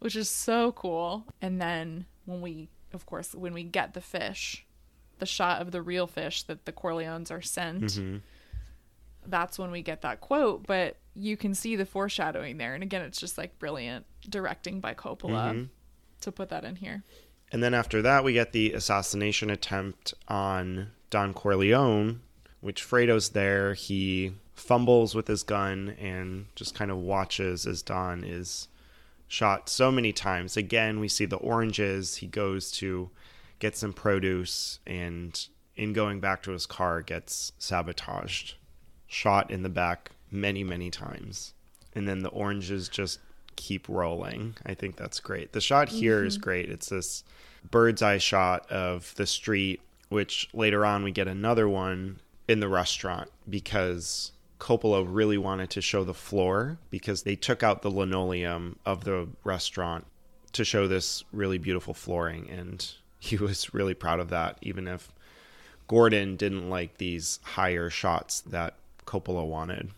[0.00, 1.26] Which is so cool.
[1.40, 4.66] And then when we of course when we get the fish,
[5.20, 8.16] the shot of the real fish that the Corleones are sent mm-hmm.
[9.26, 12.74] that's when we get that quote, but you can see the foreshadowing there.
[12.74, 15.64] And again, it's just like brilliant directing by Coppola mm-hmm.
[16.20, 17.02] to put that in here.
[17.52, 22.20] And then after that, we get the assassination attempt on Don Corleone,
[22.60, 23.74] which Fredo's there.
[23.74, 28.68] He fumbles with his gun and just kind of watches as Don is
[29.26, 30.56] shot so many times.
[30.56, 32.16] Again, we see the oranges.
[32.16, 33.10] He goes to
[33.60, 35.46] get some produce and
[35.76, 38.56] in going back to his car gets sabotaged.
[39.06, 41.54] shot in the back many, many times.
[41.94, 43.18] And then the oranges just
[43.56, 44.56] keep rolling.
[44.64, 45.52] I think that's great.
[45.52, 46.26] The shot here mm-hmm.
[46.28, 46.68] is great.
[46.68, 47.24] It's this
[47.70, 52.68] bird's eye shot of the street, which later on we get another one in the
[52.68, 58.78] restaurant because Coppola really wanted to show the floor because they took out the linoleum
[58.86, 60.06] of the restaurant
[60.52, 62.48] to show this really beautiful flooring.
[62.50, 65.12] And he was really proud of that, even if
[65.86, 68.74] Gordon didn't like these higher shots that
[69.06, 69.90] Coppola wanted.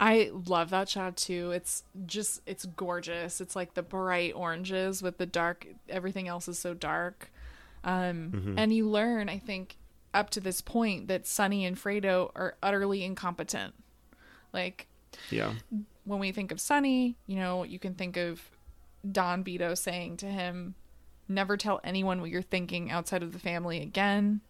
[0.00, 1.52] I love that shot too.
[1.52, 3.40] It's just it's gorgeous.
[3.40, 7.30] It's like the bright oranges with the dark everything else is so dark.
[7.82, 8.58] Um mm-hmm.
[8.58, 9.76] and you learn I think
[10.16, 13.74] up to this point that Sonny and Fredo are utterly incompetent.
[14.52, 14.86] Like,
[15.30, 15.52] yeah.
[16.04, 18.50] When we think of Sonny, you know, you can think of
[19.10, 20.74] Don Vito saying to him,
[21.28, 24.40] never tell anyone what you're thinking outside of the family again.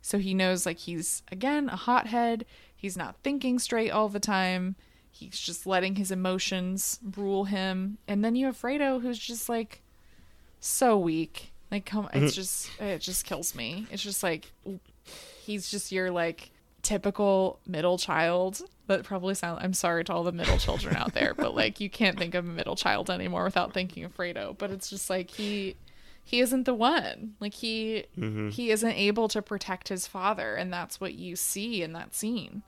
[0.00, 2.44] So he knows, like, he's, again, a hothead.
[2.74, 4.76] He's not thinking straight all the time.
[5.10, 7.98] He's just letting his emotions rule him.
[8.08, 9.82] And then you have Fredo, who's just, like,
[10.58, 11.52] so weak.
[11.70, 12.26] Like, come, it's mm-hmm.
[12.28, 13.86] just, it just kills me.
[13.90, 14.50] It's just like,
[15.44, 16.50] he's just your, like,
[16.82, 21.32] typical middle child that probably sound I'm sorry to all the middle children out there,
[21.34, 24.56] but like you can't think of a middle child anymore without thinking of Fredo.
[24.58, 25.76] But it's just like he
[26.24, 27.34] he isn't the one.
[27.40, 28.48] Like he mm-hmm.
[28.48, 32.62] he isn't able to protect his father, and that's what you see in that scene.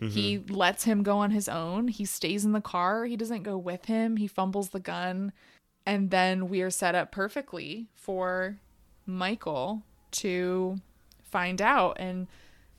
[0.00, 0.08] Mm-hmm.
[0.08, 1.88] He lets him go on his own.
[1.88, 3.06] He stays in the car.
[3.06, 4.16] He doesn't go with him.
[4.18, 5.32] He fumbles the gun.
[5.86, 8.58] And then we are set up perfectly for
[9.06, 10.80] Michael to
[11.22, 11.96] find out.
[11.98, 12.26] And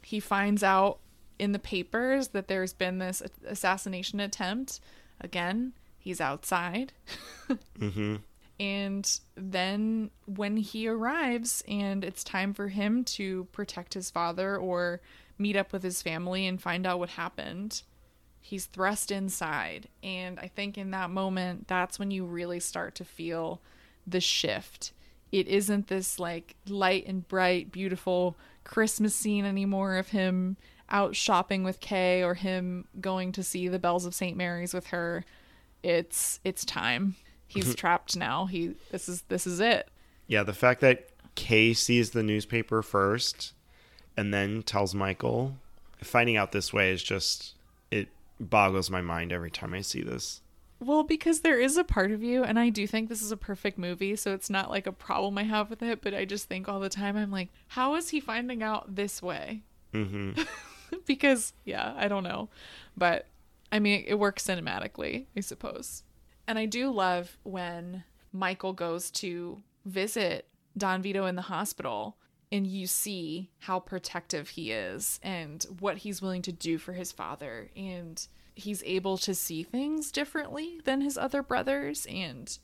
[0.04, 1.00] he finds out
[1.40, 4.80] in the papers that there's been this assassination attempt.
[5.20, 6.94] Again, he's outside.
[7.80, 8.18] mm-hmm.
[8.60, 15.02] And then when he arrives and it's time for him to protect his father or
[15.38, 17.84] meet up with his family and find out what happened,
[18.42, 19.90] he's thrust inside.
[20.02, 23.62] And I think in that moment, that's when you really start to feel
[24.08, 24.92] the shift.
[25.32, 30.58] It isn't this like light and bright, beautiful Christmas scene anymore of him
[30.90, 34.38] out shopping with Kay or him going to see the Bells of St.
[34.38, 35.26] Mary's with her.
[35.84, 37.16] It's it's time.
[37.48, 38.46] He's trapped now.
[38.46, 39.90] He this is this is it.
[40.28, 43.54] Yeah, the fact that Kay sees the newspaper first
[44.18, 45.56] and then tells Michael
[46.04, 47.56] finding out this way is just
[47.92, 50.42] it boggles my mind every time I see this.
[50.80, 53.38] Well, because there is a part of you, and I do think this is a
[53.38, 56.48] perfect movie, so it's not like a problem I have with it, but I just
[56.48, 59.64] think all the time, I'm like, how is he finding out this way?
[59.92, 60.40] Mm-hmm.
[61.08, 62.50] because, yeah, I don't know.
[62.96, 63.26] But,
[63.72, 66.04] I mean, it works cinematically, I suppose.
[66.48, 72.18] And I do love when Michael goes to visit Don Vito in the hospital
[72.52, 77.12] and you see how protective he is and what he's willing to do for his
[77.12, 77.70] father.
[77.76, 82.08] And he's able to see things differently than his other brothers.
[82.10, 82.58] And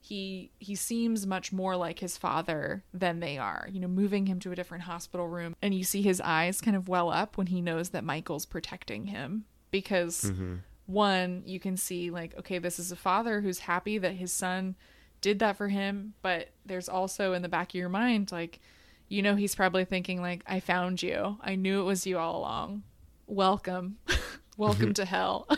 [0.00, 4.40] he he seems much more like his father than they are you know moving him
[4.40, 5.54] to a different hospital room.
[5.62, 9.06] And you see his eyes kind of well up when he knows that Michael's protecting
[9.06, 10.56] him because mm-hmm.
[10.90, 14.74] One you can see like okay this is a father who's happy that his son
[15.20, 18.60] did that for him but there's also in the back of your mind like
[19.08, 22.38] you know he's probably thinking like I found you I knew it was you all
[22.38, 22.82] along
[23.26, 23.98] welcome
[24.60, 25.48] Welcome to hell.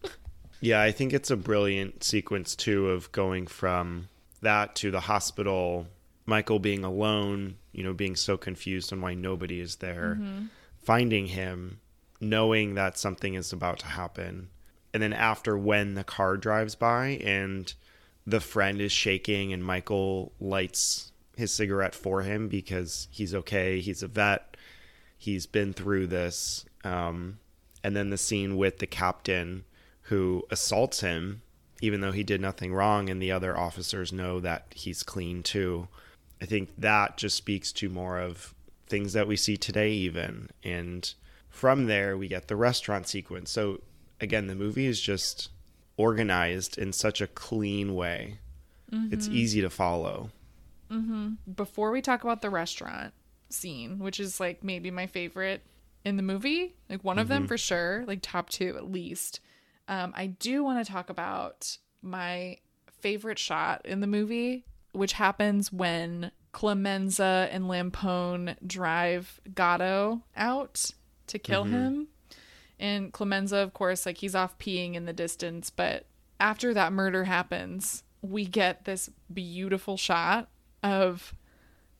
[0.60, 4.08] yeah, I think it's a brilliant sequence too of going from
[4.42, 5.86] that to the hospital,
[6.26, 10.44] Michael being alone, you know, being so confused on why nobody is there, mm-hmm.
[10.82, 11.80] finding him,
[12.20, 14.48] knowing that something is about to happen.
[14.92, 17.72] And then after when the car drives by and
[18.26, 24.02] the friend is shaking and Michael lights his cigarette for him because he's okay, he's
[24.02, 24.56] a vet,
[25.16, 26.64] he's been through this.
[26.84, 27.38] Um,
[27.84, 29.64] and then the scene with the captain
[30.02, 31.42] who assaults him
[31.80, 35.88] even though he did nothing wrong and the other officers know that he's clean too
[36.40, 38.54] i think that just speaks to more of
[38.86, 41.14] things that we see today even and
[41.58, 43.80] from there we get the restaurant sequence so
[44.20, 45.50] again the movie is just
[45.96, 48.38] organized in such a clean way
[48.92, 49.12] mm-hmm.
[49.12, 50.30] it's easy to follow
[50.90, 51.30] mm-hmm.
[51.54, 53.12] before we talk about the restaurant
[53.50, 55.62] scene which is like maybe my favorite
[56.04, 57.22] in the movie, like one mm-hmm.
[57.22, 57.48] of them mm-hmm.
[57.48, 59.40] for sure, like top two at least.
[59.88, 62.58] Um, I do want to talk about my
[63.00, 70.90] favorite shot in the movie, which happens when Clemenza and Lampone drive Gatto out
[71.28, 71.74] to kill mm-hmm.
[71.74, 72.08] him.
[72.78, 76.06] And Clemenza, of course, like he's off peeing in the distance, but
[76.38, 80.48] after that murder happens, we get this beautiful shot
[80.82, 81.34] of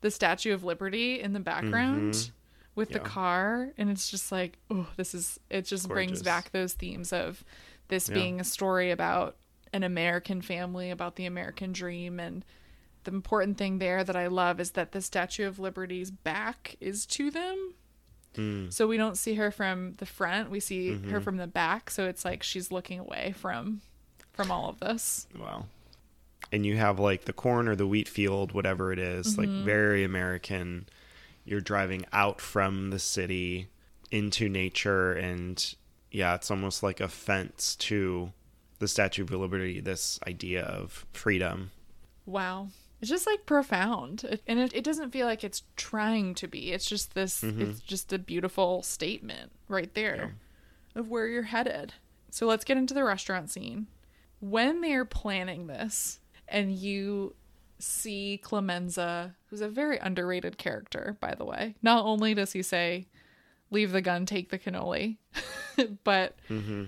[0.00, 2.14] the Statue of Liberty in the background.
[2.14, 2.32] Mm-hmm
[2.74, 6.74] with the car and it's just like oh this is it just brings back those
[6.74, 7.44] themes of
[7.88, 8.14] this Yeah.
[8.14, 9.34] being a story about
[9.72, 12.44] an American family about the American dream and
[13.02, 17.06] the important thing there that I love is that the Statue of Liberty's back is
[17.06, 17.74] to them.
[18.38, 18.72] Mm.
[18.72, 21.10] So we don't see her from the front, we see Mm-hmm.
[21.10, 23.80] her from the back, so it's like she's looking away from
[24.32, 25.26] from all of this.
[25.38, 25.66] Wow.
[26.52, 30.04] And you have like the corn or the wheat field, whatever it is, like very
[30.04, 30.88] American.
[31.44, 33.68] You're driving out from the city
[34.10, 35.74] into nature, and
[36.10, 38.32] yeah, it's almost like a fence to
[38.78, 39.80] the Statue of Liberty.
[39.80, 41.70] This idea of freedom.
[42.24, 42.68] Wow.
[43.00, 44.38] It's just like profound.
[44.46, 46.72] And it, it doesn't feel like it's trying to be.
[46.72, 47.62] It's just this, mm-hmm.
[47.62, 50.34] it's just a beautiful statement right there
[50.94, 51.94] of where you're headed.
[52.30, 53.86] So let's get into the restaurant scene.
[54.40, 57.34] When they're planning this and you
[57.78, 63.06] see Clemenza, who's a very underrated character, by the way, not only does he say,
[63.70, 65.18] leave the gun, take the cannoli,
[66.04, 66.84] but mm-hmm.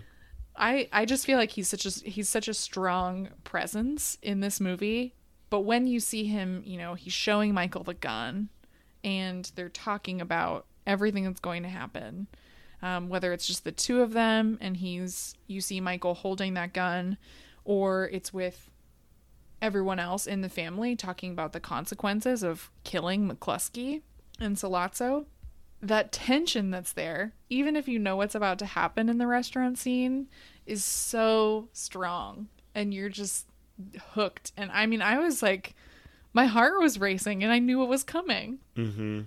[0.56, 4.60] I I just feel like he's such a he's such a strong presence in this
[4.60, 5.14] movie.
[5.50, 8.48] But when you see him, you know, he's showing Michael the gun,
[9.02, 12.28] and they're talking about everything that's going to happen.
[12.82, 16.72] Um, whether it's just the two of them, and he's you see Michael holding that
[16.72, 17.18] gun,
[17.64, 18.70] or it's with
[19.60, 24.00] everyone else in the family talking about the consequences of killing McCluskey
[24.38, 25.26] and Sollozzo
[25.82, 29.78] that tension that's there, even if you know what's about to happen in the restaurant
[29.78, 30.28] scene,
[30.66, 32.48] is so strong.
[32.74, 33.46] And you're just
[34.12, 34.52] hooked.
[34.56, 35.74] And I mean, I was like,
[36.32, 38.58] my heart was racing and I knew it was coming.
[38.76, 39.22] Mm-hmm.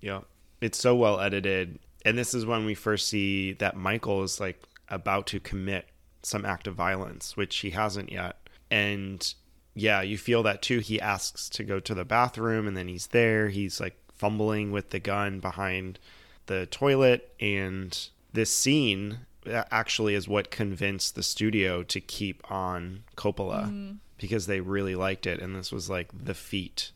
[0.00, 0.20] Yeah.
[0.60, 1.78] It's so well edited.
[2.04, 5.86] And this is when we first see that Michael is like about to commit
[6.22, 8.36] some act of violence, which he hasn't yet.
[8.70, 9.34] And
[9.74, 10.78] yeah, you feel that too.
[10.80, 13.48] He asks to go to the bathroom and then he's there.
[13.48, 15.98] He's like fumbling with the gun behind
[16.46, 17.32] the toilet.
[17.40, 17.96] And
[18.32, 23.92] this scene actually is what convinced the studio to keep on Coppola mm-hmm.
[24.18, 25.40] because they really liked it.
[25.40, 26.92] And this was like the feat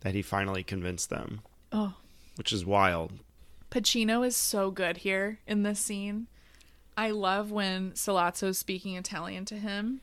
[0.00, 1.40] that he finally convinced them
[1.72, 1.94] Oh,
[2.36, 3.12] which is wild.
[3.70, 6.26] Pacino is so good here in this scene.
[6.96, 10.00] I love when Sollozzo's speaking Italian to him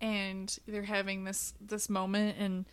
[0.00, 2.66] and they're having this this moment and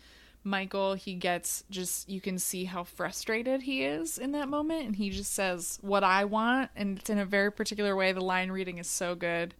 [0.44, 4.96] Michael he gets just you can see how frustrated he is in that moment and
[4.96, 8.50] he just says what I want and it's in a very particular way the line
[8.50, 9.54] reading is so good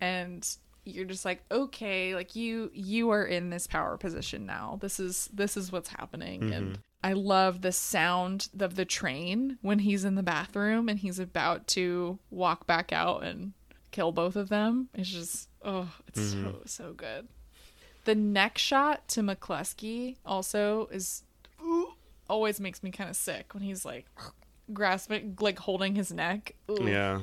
[0.00, 0.48] and
[0.84, 4.78] you're just like okay like you you are in this power position now.
[4.80, 6.52] This is this is what's happening mm-hmm.
[6.52, 11.18] and i love the sound of the train when he's in the bathroom and he's
[11.18, 13.52] about to walk back out and
[13.90, 14.88] kill both of them.
[14.94, 16.58] It's just oh it's so mm-hmm.
[16.66, 17.26] so good
[18.04, 21.22] the neck shot to mccluskey also is
[22.28, 24.06] always makes me kind of sick when he's like
[24.72, 26.78] grasping like holding his neck Ooh.
[26.84, 27.20] Yeah,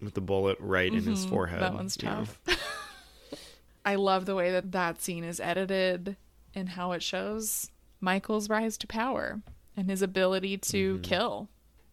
[0.00, 1.60] with the bullet right in his forehead.
[1.60, 1.72] Mm-hmm.
[1.72, 2.14] That one's Yeah.
[2.16, 2.38] tough.
[3.84, 6.16] I love the way that that scene is edited
[6.54, 7.70] and how it shows
[8.00, 9.40] Michael's rise to power
[9.76, 11.02] and his ability to Mm-hmm.
[11.02, 11.48] kill.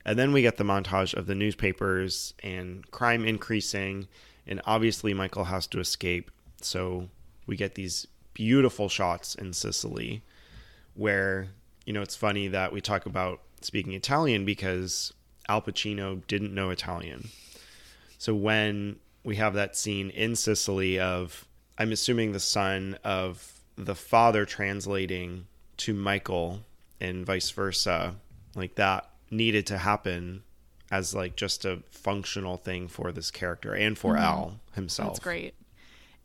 [0.06, 4.08] And then we get the montage of the newspapers and crime increasing,
[4.48, 6.32] and obviously Michael has to escape.
[6.62, 7.10] So
[7.48, 8.08] we get these
[8.40, 10.24] beautiful shots in Sicily
[10.94, 11.50] where,
[11.86, 15.14] you know, it's funny that we talk about speaking Italian because
[15.50, 17.28] Al Pacino didn't know Italian.
[18.18, 21.46] So when we have that scene in Sicily of,
[21.78, 26.62] I'm assuming the son of the father translating to Michael
[27.02, 28.16] and vice versa,
[28.56, 30.44] like that needed to happen
[30.90, 34.24] as like just a functional thing for this character and for mm-hmm.
[34.24, 35.10] Al himself.
[35.10, 35.56] That's great.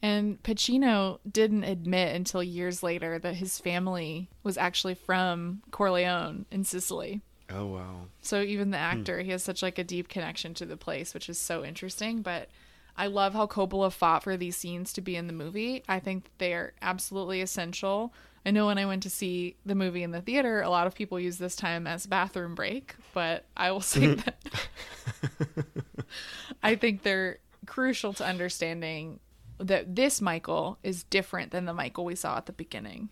[0.05, 6.65] And Pacino didn't admit until years later that his family was actually from Corleone in
[6.65, 7.23] Sicily.
[7.49, 8.01] Oh wow.
[8.21, 8.99] So even the hmm.
[8.99, 12.21] actor, he has such like a deep connection to the place, which is so interesting.
[12.21, 12.51] But
[12.99, 15.83] I love how Coppola fought for these scenes to be in the movie.
[15.89, 18.13] I think they are absolutely essential.
[18.45, 20.95] I know when I went to see the movie in the theater, a lot of
[20.95, 24.21] people use this time as bathroom break, but I will say hmm.
[24.21, 25.67] that
[26.63, 29.21] I think they're crucial to understanding
[29.59, 33.09] that this Michael is different than the Michael we saw at the beginning.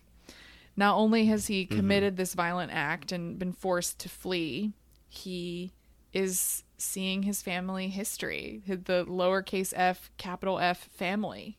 [0.75, 1.75] Not only has he mm-hmm.
[1.75, 4.73] committed this violent act and been forced to flee,
[5.07, 5.71] he
[6.13, 11.57] is seeing his family history, the lowercase f, capital F family,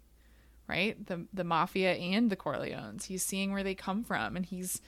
[0.69, 1.05] right?
[1.07, 3.05] The the mafia and the Corleones.
[3.05, 4.81] He's seeing where they come from and he's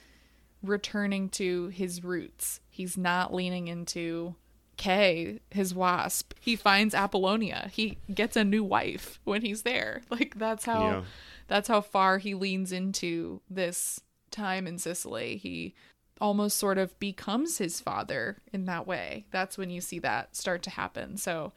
[0.62, 2.60] returning to his roots.
[2.70, 4.34] He's not leaning into
[4.76, 6.34] Kay, his wasp.
[6.40, 7.70] He finds Apollonia.
[7.72, 10.02] He gets a new wife when he's there.
[10.10, 11.02] Like that's how Yeah.
[11.48, 14.00] that's how far he leans into this
[14.30, 15.36] time in Sicily.
[15.36, 15.74] He
[16.20, 19.26] almost sort of becomes his father in that way.
[19.30, 21.16] That's when you see that start to happen.
[21.18, 21.52] So,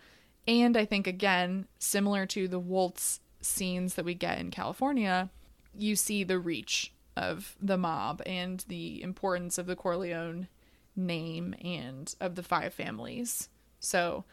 [0.48, 5.30] and I think again, similar to the Woltz scenes that we get in California,
[5.78, 10.48] you see the reach of the mob and the importance of the Corleone
[11.00, 13.50] name and of the five families.
[13.80, 14.26] So,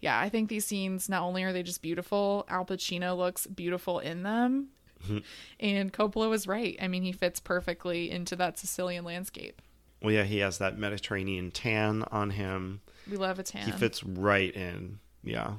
[0.00, 3.98] yeah, I think these scenes not only are they just beautiful, Al Pacino looks beautiful
[3.98, 4.68] in them.
[5.60, 6.76] and Coppola was right.
[6.80, 9.60] I mean, he fits perfectly into that Sicilian landscape.
[10.02, 12.80] Well, yeah, he has that Mediterranean tan on him.
[13.10, 13.66] We love a tan.
[13.66, 14.98] He fits right in.
[15.22, 15.54] Yeah.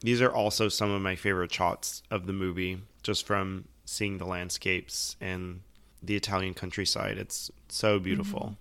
[0.00, 4.24] These are also some of my favorite shots of the movie, just from seeing the
[4.24, 5.60] landscapes and
[6.02, 7.18] the Italian countryside.
[7.18, 8.40] It's so beautiful.
[8.40, 8.54] Mm-hmm.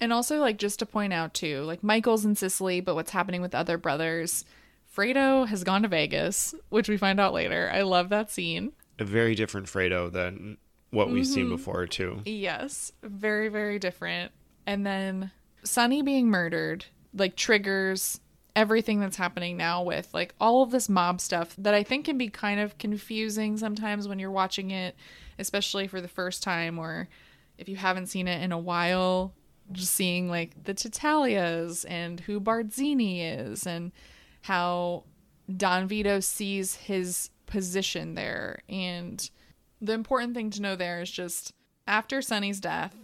[0.00, 3.42] And also, like, just to point out, too, like, Michael's in Sicily, but what's happening
[3.42, 4.44] with other brothers?
[4.96, 7.70] Fredo has gone to Vegas, which we find out later.
[7.72, 8.72] I love that scene.
[8.98, 10.56] A very different Fredo than
[10.90, 11.32] what we've mm-hmm.
[11.32, 12.22] seen before, too.
[12.24, 14.32] Yes, very, very different.
[14.66, 15.30] And then
[15.62, 18.20] Sonny being murdered, like, triggers
[18.56, 22.18] everything that's happening now with like all of this mob stuff that I think can
[22.18, 24.96] be kind of confusing sometimes when you're watching it,
[25.38, 27.08] especially for the first time or
[27.58, 29.32] if you haven't seen it in a while
[29.72, 33.92] just seeing like the Tattaglias and who Barzini is and
[34.42, 35.04] how
[35.56, 38.60] Don Vito sees his position there.
[38.68, 39.28] And
[39.80, 41.52] the important thing to know there is just
[41.86, 42.94] after Sonny's death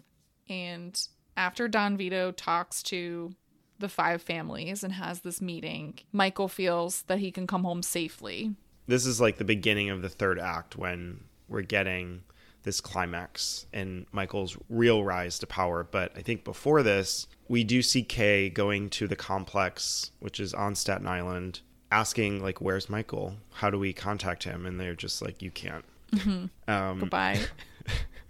[0.48, 3.34] and after Don Vito talks to
[3.78, 8.54] the five families and has this meeting, Michael feels that he can come home safely.
[8.86, 12.22] This is like the beginning of the third act when we're getting
[12.66, 15.86] this climax and Michael's real rise to power.
[15.88, 20.52] But I think before this, we do see Kay going to the complex, which is
[20.52, 21.60] on Staten Island,
[21.92, 23.36] asking like, "Where's Michael?
[23.54, 26.70] How do we contact him?" And they're just like, "You can't." Mm-hmm.
[26.70, 27.38] Um, Goodbye.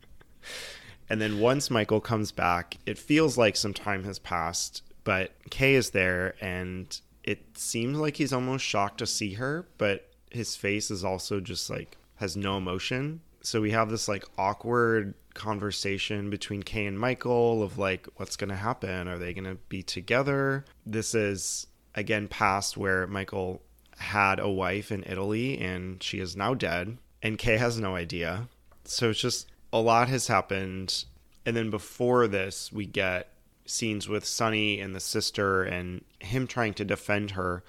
[1.09, 5.75] and then once Michael comes back, it feels like some time has passed, but Kay
[5.75, 10.91] is there, and it seems like he's almost shocked to see her, but his face
[10.91, 16.65] is also just like has no emotion so we have this like awkward conversation between
[16.65, 19.07] Kay and Michael of like what's going to happen?
[19.07, 20.65] Are they going to be together?
[20.85, 23.63] This is again past where Michael
[23.99, 28.49] had a wife in Italy and she is now dead and Kay has no idea.
[28.85, 31.05] So it's just a lot has happened.
[31.47, 33.29] And then before this we get
[33.65, 37.63] scenes with Sonny and the sister and him trying to defend her.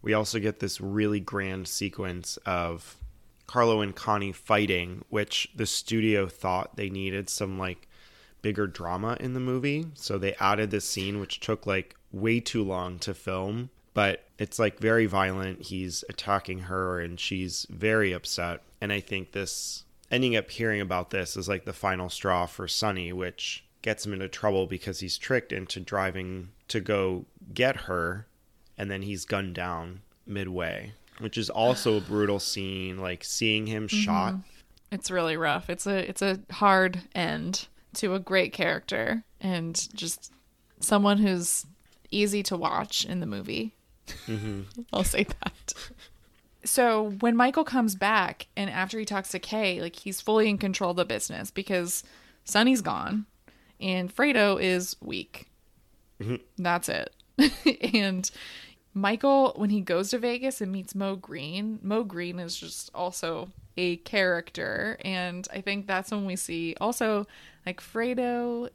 [0.00, 2.98] We also get this really grand sequence of
[3.46, 7.88] Carlo and Connie fighting, which the studio thought they needed some like
[8.42, 9.86] bigger drama in the movie.
[9.94, 14.58] So they added this scene, which took like way too long to film, but it's
[14.58, 15.62] like very violent.
[15.62, 18.62] He's attacking her and she's very upset.
[18.80, 22.68] And I think this ending up hearing about this is like the final straw for
[22.68, 28.26] Sonny, which gets him into trouble because he's tricked into driving to go get her
[28.76, 32.98] and then he's gunned down midway which is also a brutal scene.
[32.98, 33.96] Like seeing him mm-hmm.
[33.96, 34.34] shot.
[34.90, 35.70] It's really rough.
[35.70, 40.32] It's a it's a hard end to a great character and just
[40.80, 41.66] someone who's
[42.10, 43.74] easy to watch in the movie.
[44.26, 44.62] Mm-hmm.
[44.92, 45.74] I'll say that.
[46.64, 50.58] So when Michael comes back and after he talks to Kay, like he's fully in
[50.58, 52.02] control of the business because
[52.44, 53.26] Sonny's gone
[53.80, 55.50] and Fredo is weak.
[56.20, 56.36] Mm-hmm.
[56.62, 57.14] That's it.
[57.94, 58.30] and
[58.94, 63.48] Michael, when he goes to Vegas and meets Moe Greene, Moe Greene is just also
[63.76, 64.96] a character.
[65.04, 67.26] And I think that's when we see also
[67.66, 68.70] like Fredo.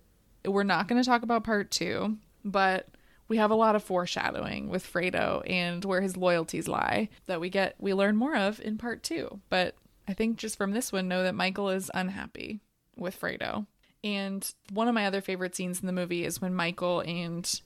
[0.45, 2.89] We're not going to talk about part two, but
[3.29, 7.49] we have a lot of foreshadowing with Fredo and where his loyalties lie that we
[7.49, 9.39] get, we learn more of in part two.
[9.49, 9.75] But
[10.07, 12.59] I think just from this one, know that Michael is unhappy
[12.97, 13.67] with Fredo.
[14.03, 17.61] And one of my other favorite scenes in the movie is when Michael and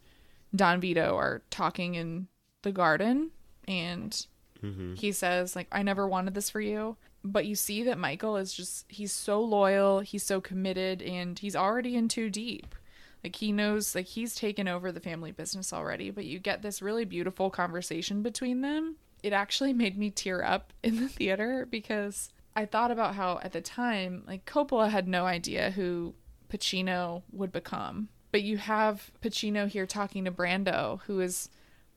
[0.56, 2.28] Don Vito are talking in
[2.64, 3.32] the garden
[3.68, 4.26] and
[4.62, 4.96] mm-hmm.
[4.96, 8.54] he says like I never wanted this for you but you see that Michael is
[8.54, 12.76] just he's so loyal, he's so committed and he's already in too deep.
[13.24, 16.82] Like he knows like he's taken over the family business already, but you get this
[16.82, 18.98] really beautiful conversation between them.
[19.22, 23.54] It actually made me tear up in the theater because I thought about how at
[23.54, 26.14] the time like Coppola had no idea who
[26.50, 28.10] Pacino would become.
[28.32, 31.50] But you have Pacino here talking to Brando who is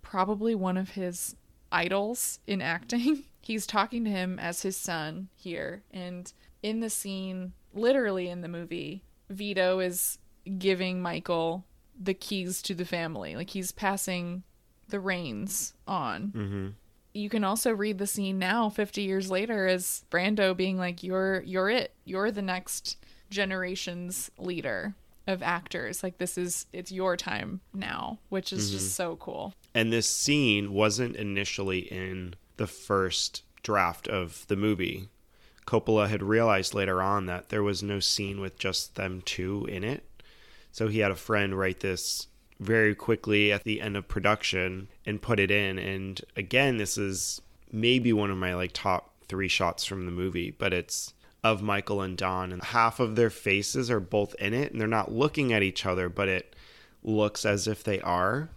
[0.06, 1.34] probably one of his
[1.72, 3.24] idols in acting.
[3.40, 5.82] He's talking to him as his son here.
[5.90, 6.32] And
[6.62, 10.18] in the scene, literally in the movie, Vito is
[10.58, 11.64] giving Michael
[12.00, 13.34] the keys to the family.
[13.34, 14.42] Like he's passing
[14.88, 16.32] the reins on.
[16.34, 16.68] Mm-hmm.
[17.14, 21.42] You can also read the scene now, 50 years later, as Brando being like, "You're,
[21.42, 21.94] you're it.
[22.04, 22.96] You're the next
[23.30, 24.94] generation's leader."
[25.26, 26.02] of actors.
[26.02, 29.54] Like this is it's your time now, which is just so cool.
[29.76, 35.10] And this scene wasn't initially in the first draft of the movie.
[35.66, 39.84] Coppola had realized later on that there was no scene with just them two in
[39.84, 40.02] it.
[40.72, 45.20] So he had a friend write this very quickly at the end of production and
[45.20, 45.78] put it in.
[45.78, 50.52] And again, this is maybe one of my like top three shots from the movie,
[50.52, 51.12] but it's
[51.44, 54.88] of Michael and Don, and half of their faces are both in it, and they're
[54.88, 56.56] not looking at each other, but it
[57.02, 58.48] looks as if they are.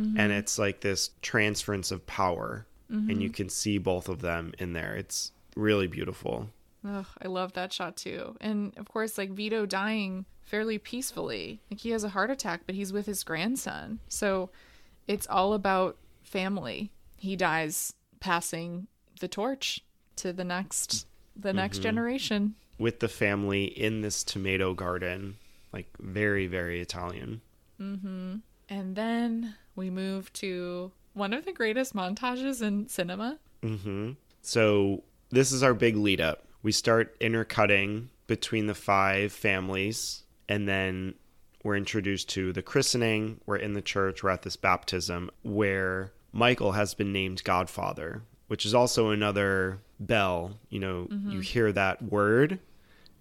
[0.00, 0.18] Mm-hmm.
[0.18, 3.34] And it's like this transference of power, and you mm-hmm.
[3.34, 4.94] can see both of them in there.
[4.94, 6.48] It's really beautiful.
[6.88, 8.36] Ugh, I love that shot too.
[8.40, 11.60] And of course, like Vito dying fairly peacefully.
[11.70, 13.98] Like he has a heart attack, but he's with his grandson.
[14.08, 14.50] So
[15.06, 16.90] it's all about family.
[17.16, 18.86] He dies passing
[19.20, 19.84] the torch
[20.16, 21.82] to the next the next mm-hmm.
[21.82, 22.54] generation.
[22.78, 25.36] With the family in this tomato garden,
[25.72, 27.40] like very, very Italian.
[27.78, 28.42] And
[28.96, 33.38] then we move to one of the greatest montages in cinema.
[33.62, 34.10] hmm
[34.42, 36.44] So this is our big lead up.
[36.62, 41.14] We start intercutting between the five families, and then
[41.62, 43.40] we're introduced to the christening.
[43.46, 44.22] We're in the church.
[44.22, 50.58] We're at this baptism where Michael has been named Godfather, which is also another bell.
[50.68, 52.58] You know, you hear that word,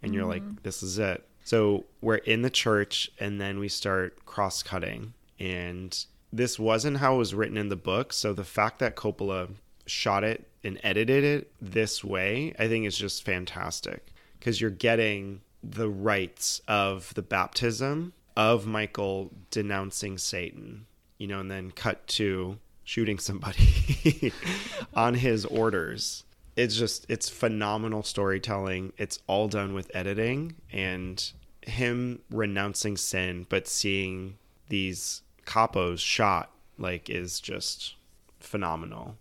[0.01, 1.23] and you're like, this is it.
[1.43, 5.13] So we're in the church, and then we start cross cutting.
[5.39, 5.97] And
[6.31, 8.13] this wasn't how it was written in the book.
[8.13, 9.49] So the fact that Coppola
[9.85, 15.41] shot it and edited it this way, I think is just fantastic because you're getting
[15.63, 20.85] the rites of the baptism of Michael denouncing Satan,
[21.17, 24.31] you know, and then cut to shooting somebody
[24.93, 26.23] on his orders.
[26.55, 28.93] It's just, it's phenomenal storytelling.
[28.97, 34.37] It's all done with editing and him renouncing sin, but seeing
[34.69, 37.95] these capos shot like is just
[38.39, 39.15] phenomenal.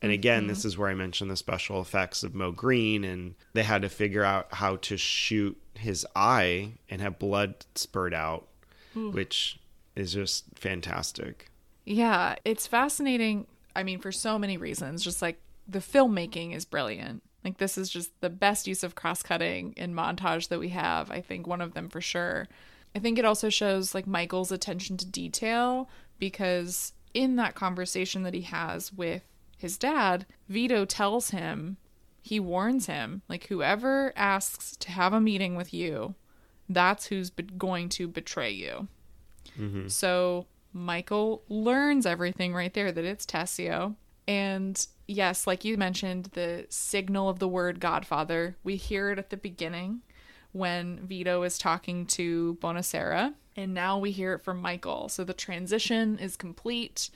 [0.00, 0.68] And again, this mm-hmm.
[0.68, 4.22] is where I mentioned the special effects of Moe Greene, and they had to figure
[4.22, 8.46] out how to shoot his eye and have blood spurt out,
[8.94, 9.58] which
[9.96, 11.50] is just fantastic.
[11.84, 13.46] Yeah, it's fascinating.
[13.74, 15.02] I mean, for so many reasons.
[15.02, 17.22] Just like the filmmaking is brilliant.
[17.44, 21.10] Like this is just the best use of cross-cutting in montage that we have.
[21.10, 22.46] I think one of them for sure.
[22.98, 25.88] I think it also shows like Michael's attention to detail
[26.18, 29.22] because in that conversation that he has with
[29.56, 31.76] his dad, Vito tells him,
[32.20, 36.16] he warns him, like whoever asks to have a meeting with you,
[36.68, 38.88] that's who's be- going to betray you.
[39.56, 39.86] Mm-hmm.
[39.86, 43.94] So Michael learns everything right there that it's Tessio.
[44.26, 49.30] And yes, like you mentioned, the signal of the word Godfather, we hear it at
[49.30, 50.02] the beginning
[50.52, 53.34] when Vito is talking to Bonasera.
[53.56, 55.08] And now we hear it from Michael.
[55.08, 57.10] So the transition is complete.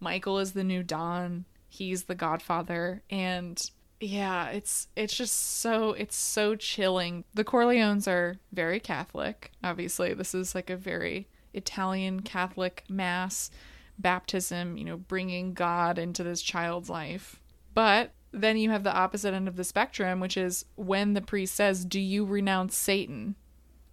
[0.00, 1.44] Michael is the new Don.
[1.68, 3.02] He's the Godfather.
[3.10, 3.70] And
[4.00, 7.24] yeah, it's it's just so it's so chilling.
[7.34, 9.52] The Corleones are very Catholic.
[9.62, 13.50] Obviously, this is like a very Italian Catholic mass
[13.98, 17.40] baptism, you know, bringing God into this child's life.
[17.74, 21.54] But then you have the opposite end of the spectrum, which is when the priest
[21.54, 23.36] says, "Do you renounce Satan?"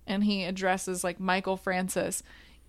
[0.08, 2.24] and he addresses like Michael Francis,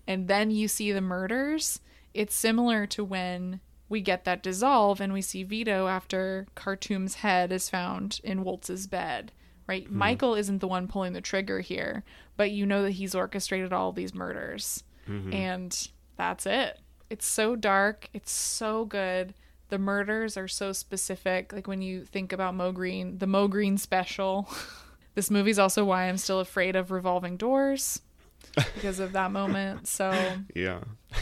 [0.07, 1.79] and then you see the murders.
[2.13, 7.51] It's similar to when we get that dissolve and we see Vito after Khartoum's head
[7.51, 9.33] is found in Woltz's bed,
[9.67, 9.83] right?
[9.83, 9.97] Mm-hmm.
[9.97, 12.03] Michael isn't the one pulling the trigger here,
[12.37, 14.83] but you know that he's orchestrated all these murders.
[15.09, 15.33] Mm-hmm.
[15.33, 16.79] And that's it.
[17.09, 19.33] It's so dark, it's so good.
[19.71, 21.53] The murders are so specific.
[21.53, 24.49] Like when you think about Moe Greene, the Moe Greene special.
[25.15, 28.01] this movie's also why I'm still afraid of revolving doors
[28.75, 29.87] because of that moment.
[29.87, 30.11] So,
[30.53, 30.81] Yeah.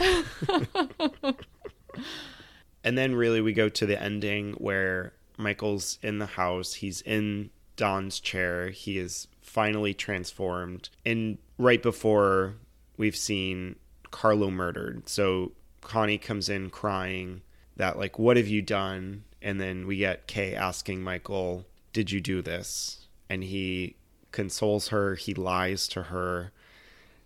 [2.82, 7.50] and then really we go to the ending where Michael's in the house, he's in
[7.76, 10.88] Don's chair, he is finally transformed.
[11.06, 12.56] And right before
[12.96, 13.76] we've seen
[14.10, 15.08] Carlo murdered.
[15.08, 17.42] So Connie comes in crying
[17.80, 19.24] that like what have you done?
[19.42, 23.96] And then we get Kay asking Michael, "Did you do this?" And he
[24.32, 26.52] consoles her, he lies to her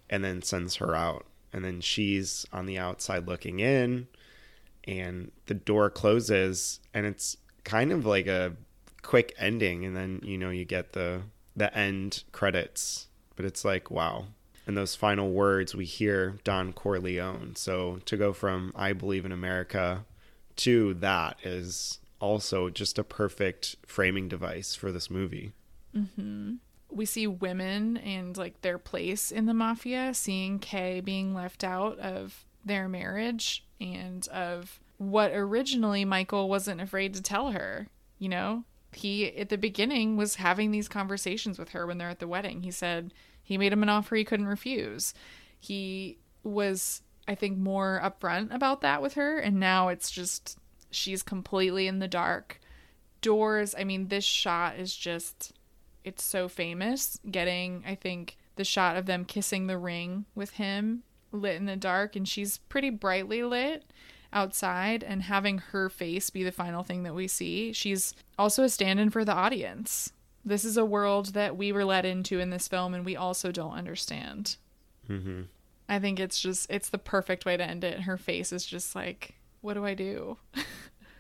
[0.09, 1.27] and then sends her out.
[1.53, 4.09] And then she's on the outside looking in,
[4.85, 8.55] and the door closes, and it's kind of like a
[9.03, 9.85] quick ending.
[9.85, 11.23] And then you know you get the
[11.57, 14.27] the end credits, but it's like wow.
[14.67, 17.55] And those final words we hear Don Corleone.
[17.57, 20.05] So to go from "I believe in America"
[20.57, 25.53] to that is also just a perfect framing device for this movie.
[25.95, 26.55] Mm-hmm.
[26.91, 31.99] we see women and like their place in the mafia, seeing Kay being left out
[31.99, 37.89] of their marriage and of what originally Michael wasn't afraid to tell her.
[38.19, 42.21] You know, he at the beginning was having these conversations with her when they're at
[42.21, 42.63] the wedding.
[42.63, 45.15] He said he made him an offer he couldn't refuse.
[45.59, 50.59] He was, I think, more upfront about that with her, and now it's just
[50.91, 52.61] she's completely in the dark.
[53.20, 55.53] Doors, I mean, this shot is just
[56.05, 57.18] it's so famous.
[57.31, 61.03] Getting, I think, the shot of them kissing the ring with him
[61.33, 63.85] lit in the dark, and she's pretty brightly lit
[64.33, 67.72] outside, and having her face be the final thing that we see.
[67.72, 70.12] She's also a stand in for the audience.
[70.45, 73.51] This is a world that we were led into in this film, and we also
[73.51, 74.57] don't understand.
[75.09, 75.43] Mm-hmm.
[75.89, 78.01] I think it's just, it's the perfect way to end it.
[78.01, 80.39] Her face is just like, what do I do?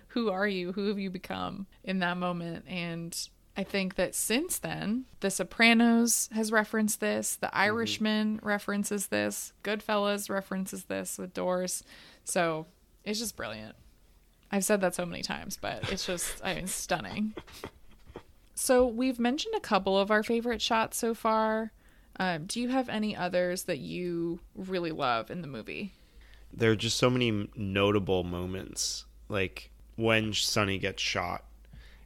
[0.08, 0.72] Who are you?
[0.72, 2.64] Who have you become in that moment?
[2.68, 3.16] And
[3.56, 8.46] I think that since then, The Sopranos has referenced this, The Irishman mm-hmm.
[8.46, 11.84] references this, Goodfellas references this with Doors.
[12.24, 12.66] So
[13.04, 13.74] it's just brilliant.
[14.50, 17.34] I've said that so many times, but it's just, I mean, stunning.
[18.54, 21.72] So we've mentioned a couple of our favorite shots so far.
[22.16, 25.92] Um, do you have any others that you really love in the movie?
[26.52, 31.44] There are just so many notable moments, like when Sonny gets shot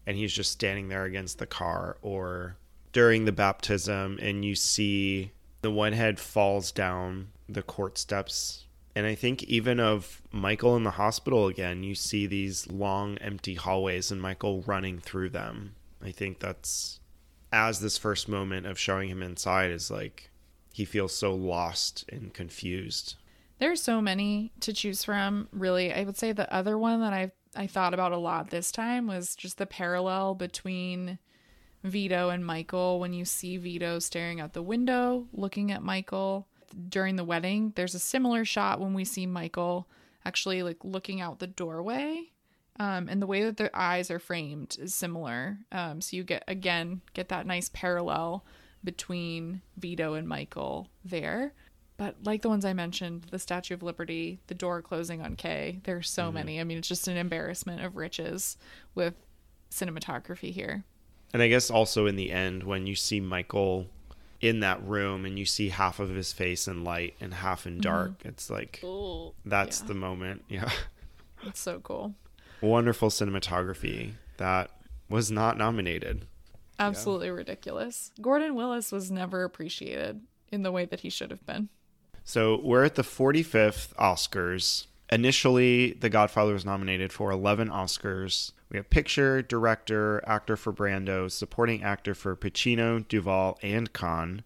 [0.07, 2.57] and he's just standing there against the car, or
[2.93, 8.65] during the baptism and you see the one head falls down the court steps
[8.99, 13.55] and I think even of Michael in the hospital again, you see these long empty
[13.55, 15.77] hallways and Michael running through them.
[16.03, 16.98] I think that's
[17.53, 20.31] as this first moment of showing him inside is like
[20.73, 23.17] he feels so lost and confused.
[23.59, 25.49] There are so many to choose from.
[25.53, 28.71] Really, I would say the other one that I I thought about a lot this
[28.71, 31.19] time was just the parallel between
[31.83, 36.47] Vito and Michael when you see Vito staring out the window looking at Michael
[36.89, 39.89] during the wedding, there's a similar shot when we see Michael
[40.25, 42.33] actually like looking out the doorway.
[42.79, 45.59] Um, and the way that their eyes are framed is similar.
[45.73, 48.45] Um, so you get again get that nice parallel
[48.85, 51.53] between Vito and Michael there.
[51.97, 55.81] But like the ones I mentioned, the Statue of Liberty, the door closing on Kay,
[55.83, 56.35] there's so mm-hmm.
[56.35, 56.61] many.
[56.61, 58.57] I mean, it's just an embarrassment of riches
[58.95, 59.15] with
[59.73, 60.85] cinematography here.
[61.33, 63.89] And I guess also in the end, when you see Michael
[64.41, 67.81] in that room and you see half of his face in light and half in
[67.81, 68.19] dark.
[68.19, 68.29] Mm-hmm.
[68.29, 69.87] It's like Ooh, that's yeah.
[69.89, 70.45] the moment.
[70.49, 70.71] Yeah.
[71.45, 72.15] It's so cool.
[72.61, 74.71] Wonderful cinematography that
[75.09, 76.27] was not nominated.
[76.79, 77.35] Absolutely yeah.
[77.35, 78.13] ridiculous.
[78.21, 81.69] Gordon Willis was never appreciated in the way that he should have been.
[82.25, 84.87] So we're at the 45th Oscars.
[85.11, 88.53] Initially, The Godfather was nominated for 11 Oscars.
[88.71, 94.43] We have picture, director, actor for Brando, supporting actor for Pacino, Duvall, and Caan,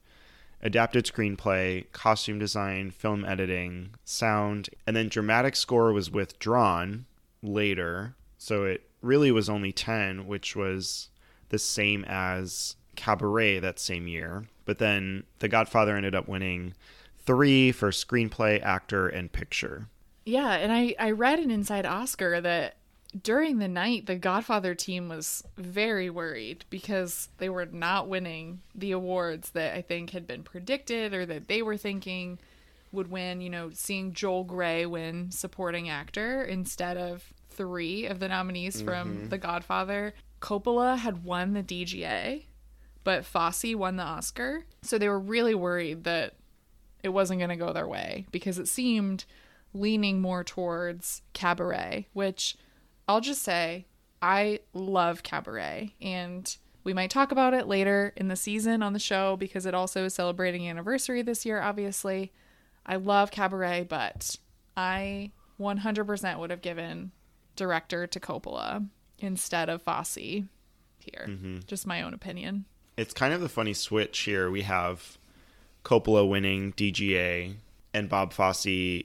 [0.62, 7.06] adapted screenplay, costume design, film editing, sound, and then dramatic score was withdrawn
[7.43, 8.14] later.
[8.38, 11.09] So it really was only 10, which was
[11.49, 14.45] the same as Cabaret that same year.
[14.64, 16.74] But then The Godfather ended up winning
[17.24, 19.88] three for screenplay, actor, and picture.
[20.24, 22.76] Yeah, and I, I read an Inside Oscar that
[23.20, 28.93] during the night, the Godfather team was very worried because they were not winning the
[28.93, 32.38] awards that I think had been predicted or that they were thinking
[32.93, 33.40] would win.
[33.40, 38.86] You know, seeing Joel Grey win supporting actor instead of three of the nominees mm-hmm.
[38.86, 40.14] from The Godfather.
[40.40, 42.47] Coppola had won the DGA,
[43.05, 44.64] but Fosse won the Oscar.
[44.82, 46.34] So they were really worried that
[47.03, 49.24] it wasn't going to go their way because it seemed
[49.74, 52.57] leaning more towards Cabaret, which
[53.09, 53.86] I'll just say
[54.20, 58.99] I love Cabaret and we might talk about it later in the season on the
[58.99, 62.32] show because it also is celebrating anniversary this year, obviously.
[62.85, 64.37] I love Cabaret, but
[64.76, 65.30] I
[65.61, 67.12] 100% would have given
[67.57, 68.87] director to Coppola
[69.18, 71.26] instead of Fosse here.
[71.26, 71.59] Mm-hmm.
[71.66, 72.64] Just my own opinion.
[72.97, 74.51] It's kind of the funny switch here.
[74.51, 75.18] We have
[75.85, 77.55] Coppola winning DGA
[77.95, 79.05] and Bob Fosse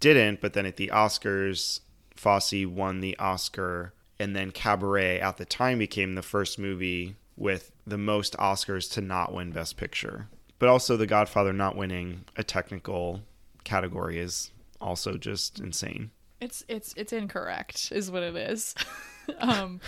[0.00, 1.80] didn't, but then at the Oscars,
[2.14, 7.72] Fosse won the Oscar, and then Cabaret at the time became the first movie with
[7.86, 10.28] the most Oscars to not win Best Picture.
[10.58, 13.20] But also, The Godfather not winning a technical
[13.64, 14.50] category is
[14.80, 16.10] also just insane.
[16.40, 18.74] It's it's it's incorrect, is what it is.
[19.38, 19.80] um,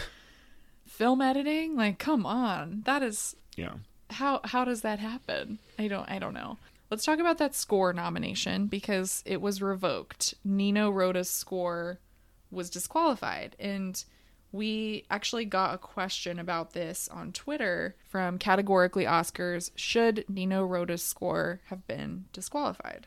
[0.87, 3.75] film editing, like, come on, that is yeah.
[4.11, 5.59] How how does that happen?
[5.79, 6.59] I don't I don't know.
[6.91, 10.35] Let's talk about that score nomination because it was revoked.
[10.45, 12.01] Nino Rota's score
[12.51, 13.55] was disqualified.
[13.61, 14.03] And
[14.53, 21.03] we actually got a question about this on Twitter from Categorically Oscars Should Nino Rota's
[21.03, 23.07] score have been disqualified?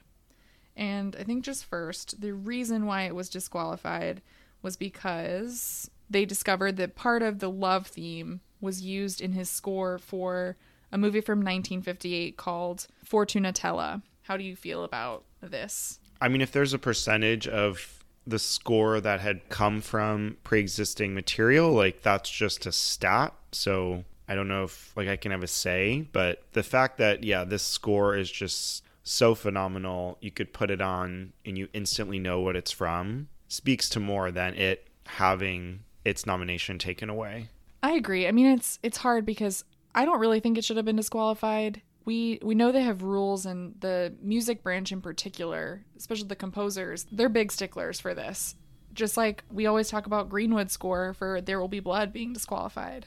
[0.75, 4.21] And I think just first, the reason why it was disqualified
[4.61, 9.97] was because they discovered that part of the love theme was used in his score
[9.97, 10.55] for
[10.91, 14.01] a movie from 1958 called Fortunatella.
[14.23, 15.99] How do you feel about this?
[16.21, 21.71] I mean, if there's a percentage of the score that had come from pre-existing material
[21.71, 23.33] like that's just a stat.
[23.51, 27.23] So i don't know if like i can have a say but the fact that
[27.23, 32.19] yeah this score is just so phenomenal you could put it on and you instantly
[32.19, 37.49] know what it's from speaks to more than it having its nomination taken away.
[37.81, 38.27] I agree.
[38.27, 39.63] I mean it's it's hard because
[39.93, 43.45] i don't really think it should have been disqualified we we know they have rules
[43.45, 48.55] and the music branch in particular especially the composers they're big sticklers for this
[48.93, 53.05] just like we always talk about greenwood score for there will be blood being disqualified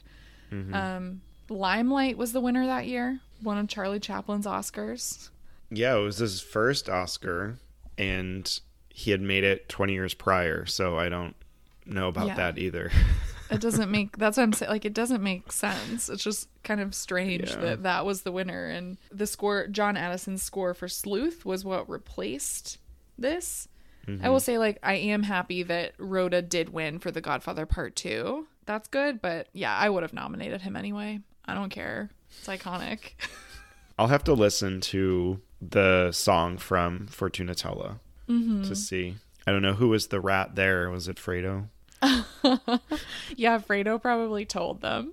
[0.50, 0.74] mm-hmm.
[0.74, 5.30] um, limelight was the winner that year one of charlie chaplin's oscars
[5.70, 7.58] yeah it was his first oscar
[7.98, 11.36] and he had made it 20 years prior so i don't
[11.84, 12.34] know about yeah.
[12.34, 12.90] that either
[13.50, 16.08] it doesn't make that's what i'm saying like it doesn't make sense.
[16.08, 17.56] It's just kind of strange yeah.
[17.56, 18.66] that that was the winner.
[18.66, 22.78] And the score john addison's score for sleuth was what replaced
[23.18, 23.68] this.
[24.06, 24.24] Mm-hmm.
[24.24, 27.96] i will say like i am happy that rota did win for the godfather part
[27.96, 28.46] two.
[28.64, 31.20] That's good but yeah i would have nominated him anyway.
[31.44, 32.10] I don't care.
[32.38, 33.12] It's iconic.
[33.98, 38.62] I'll have to listen to the song from fortunatella mm-hmm.
[38.64, 39.16] to see.
[39.46, 40.90] I don't know who was the rat there.
[40.90, 41.68] Was it fredo
[43.36, 45.12] yeah, Fredo probably told them.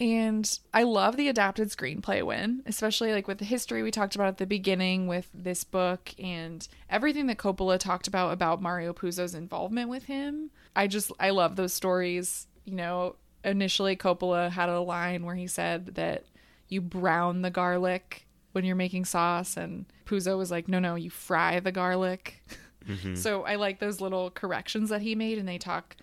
[0.00, 4.28] and I love the adapted screenplay win, especially like with the history we talked about
[4.28, 9.34] at the beginning with this book and everything that Coppola talked about about Mario Puzo's
[9.34, 10.50] involvement with him.
[10.76, 12.46] I just I love those stories.
[12.64, 16.24] You know, initially Coppola had a line where he said that
[16.68, 21.10] you brown the garlic when you're making sauce and Puzo was like, "No, no, you
[21.10, 22.42] fry the garlic."
[22.88, 23.14] Mm-hmm.
[23.14, 25.96] So I like those little corrections that he made, and they talk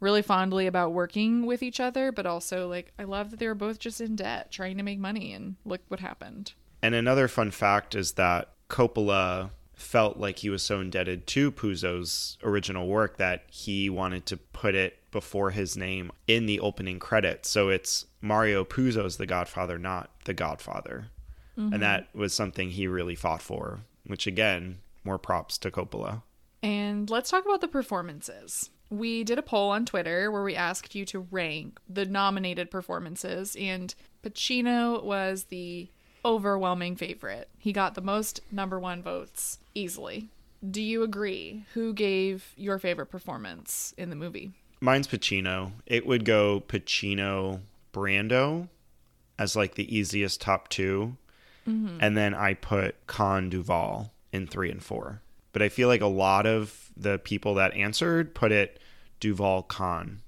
[0.00, 3.54] really fondly about working with each other, but also like I love that they were
[3.54, 6.52] both just in debt trying to make money, and look what happened.
[6.82, 12.38] And another fun fact is that Coppola felt like he was so indebted to Puzo's
[12.42, 17.48] original work that he wanted to put it before his name in the opening credits.
[17.48, 21.06] So it's Mario Puzo's The Godfather, not The Godfather.
[21.58, 21.74] Mm-hmm.
[21.74, 26.22] And that was something he really fought for, which again, more props to Coppola.
[26.62, 28.70] And let's talk about the performances.
[28.90, 33.56] We did a poll on Twitter where we asked you to rank the nominated performances,
[33.58, 35.88] and Pacino was the
[36.24, 37.48] overwhelming favorite.
[37.58, 40.28] He got the most number one votes easily.
[40.68, 41.64] Do you agree?
[41.74, 44.52] Who gave your favorite performance in the movie?
[44.80, 45.72] Mine's Pacino.
[45.86, 47.60] It would go Pacino,
[47.92, 48.68] Brando
[49.38, 51.16] as like the easiest top 2
[51.68, 51.98] mm-hmm.
[52.00, 55.20] And then I put Caan Duvall in three and four
[55.52, 58.80] but I feel like a lot of the people that answered put it
[59.20, 60.18] Duvall Caan.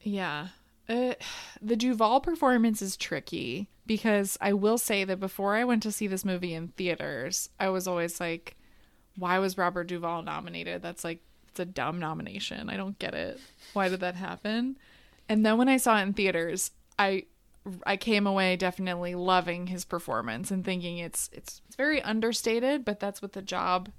[0.00, 0.48] Yeah.
[0.88, 1.14] Uh,
[1.60, 6.06] the Duvall performance is tricky because I will say that before I went to see
[6.06, 8.56] this movie in theaters, I was always like,
[9.16, 10.80] why was Robert Duvall nominated?
[10.80, 12.70] That's like, it's a dumb nomination.
[12.70, 13.38] I don't get it.
[13.72, 14.78] Why did that happen?
[15.28, 17.24] And then when I saw it in theaters, I
[17.84, 22.98] I came away definitely loving his performance and thinking it's it's it's very understated, but
[23.00, 23.90] that's what the job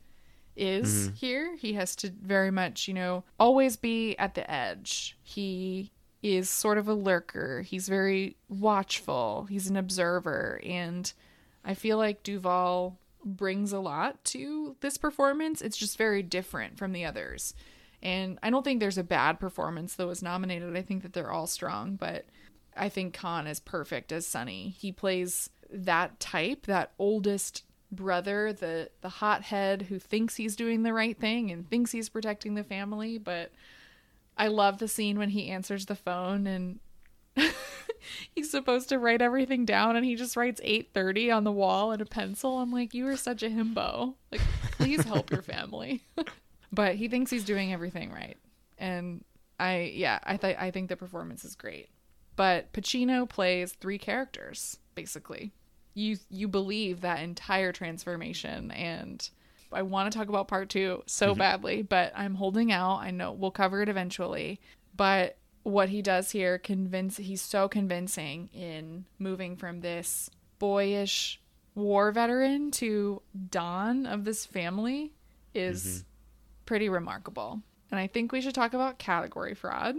[0.60, 1.16] is mm-hmm.
[1.16, 1.56] here.
[1.56, 5.18] He has to very much, you know, always be at the edge.
[5.24, 5.92] He
[6.22, 7.62] is sort of a lurker.
[7.62, 9.48] He's very watchful.
[9.50, 10.60] He's an observer.
[10.64, 11.12] And
[11.64, 15.62] I feel like Duvall brings a lot to this performance.
[15.62, 17.54] It's just very different from the others.
[18.02, 20.76] And I don't think there's a bad performance that was nominated.
[20.76, 22.26] I think that they're all strong, but
[22.76, 24.76] I think Caan is perfect as Sonny.
[24.78, 30.94] He plays that type, that oldest brother, the the hothead who thinks he's doing the
[30.94, 33.52] right thing and thinks he's protecting the family, but
[34.38, 36.80] I love the scene when he answers the phone and
[38.36, 42.02] he's supposed to write everything down and he just writes 8:30 on the wall in
[42.02, 42.60] a pencil.
[42.60, 44.16] I'm like, "You are such a himbo.
[44.32, 44.42] Like,
[44.74, 46.04] please help your family."
[46.72, 48.38] but he thinks he's doing everything right.
[48.78, 49.24] And
[49.60, 51.90] I yeah, I th- I think the performance is great.
[52.36, 55.52] But Pacino plays three characters basically
[55.94, 59.30] you you believe that entire transformation and
[59.72, 61.38] I want to talk about part 2 so mm-hmm.
[61.38, 62.98] badly, but I'm holding out.
[62.98, 64.60] I know we'll cover it eventually.
[64.96, 71.40] But what he does here convince he's so convincing in moving from this boyish
[71.76, 75.14] war veteran to Don of this family
[75.54, 76.04] is mm-hmm.
[76.66, 77.62] pretty remarkable.
[77.92, 79.96] and I think we should talk about category fraud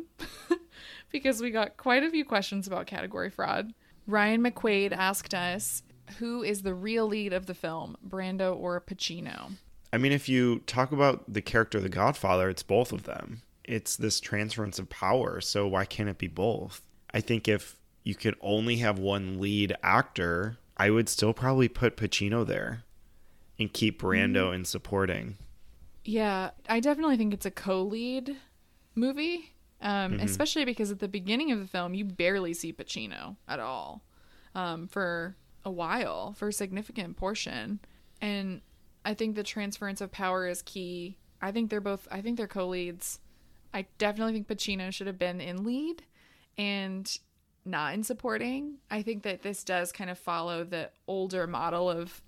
[1.11, 3.72] because we got quite a few questions about category fraud.
[4.07, 5.82] Ryan McQuaid asked us,
[6.18, 9.53] who is the real lead of the film, Brando or Pacino?
[9.92, 13.42] I mean, if you talk about the character of the Godfather, it's both of them.
[13.64, 16.82] It's this transference of power, so why can't it be both?
[17.12, 21.96] I think if you could only have one lead actor, I would still probably put
[21.96, 22.84] Pacino there
[23.59, 24.55] and keep Brando mm.
[24.57, 25.36] in supporting.
[26.05, 28.36] Yeah, I definitely think it's a co-lead
[28.94, 29.53] movie,
[29.83, 30.20] um, mm-hmm.
[30.20, 34.03] especially because at the beginning of the film you barely see Pacino at all
[34.55, 37.81] um, for a while, for a significant portion,
[38.20, 38.61] and
[39.05, 41.18] I think the transference of power is key.
[41.41, 42.07] I think they're both.
[42.11, 43.20] I think they're co-leads.
[43.72, 46.03] I definitely think Pacino should have been in lead,
[46.59, 47.11] and
[47.64, 48.78] not in supporting.
[48.91, 52.22] I think that this does kind of follow the older model of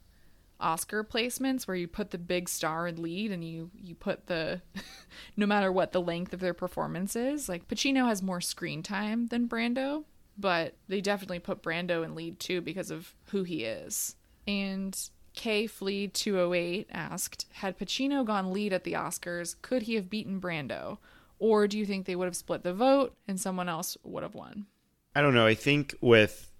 [0.62, 4.62] Oscar placements where you put the big star in lead and you you put the
[5.36, 7.48] no matter what the length of their performance is.
[7.48, 10.04] Like Pacino has more screen time than Brando,
[10.38, 14.16] but they definitely put Brando in lead too because of who he is.
[14.46, 14.98] And
[15.34, 20.40] K Flea 208 asked, had Pacino gone lead at the Oscars, could he have beaten
[20.40, 20.98] Brando?
[21.38, 24.34] Or do you think they would have split the vote and someone else would have
[24.34, 24.66] won?
[25.14, 25.46] I don't know.
[25.46, 26.51] I think with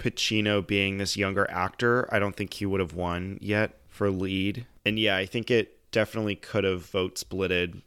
[0.00, 4.66] Pacino being this younger actor, I don't think he would have won yet for lead.
[4.86, 7.82] And yeah, I think it definitely could have vote splitted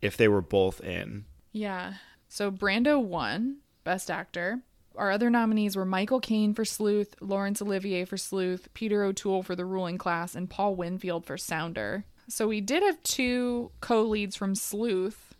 [0.00, 1.26] if they were both in.
[1.52, 1.94] Yeah.
[2.28, 4.60] So Brando won Best Actor.
[4.96, 9.54] Our other nominees were Michael Caine for Sleuth, Laurence Olivier for Sleuth, Peter O'Toole for
[9.54, 12.04] The Ruling Class, and Paul Winfield for Sounder.
[12.28, 15.34] So we did have two co leads from Sleuth,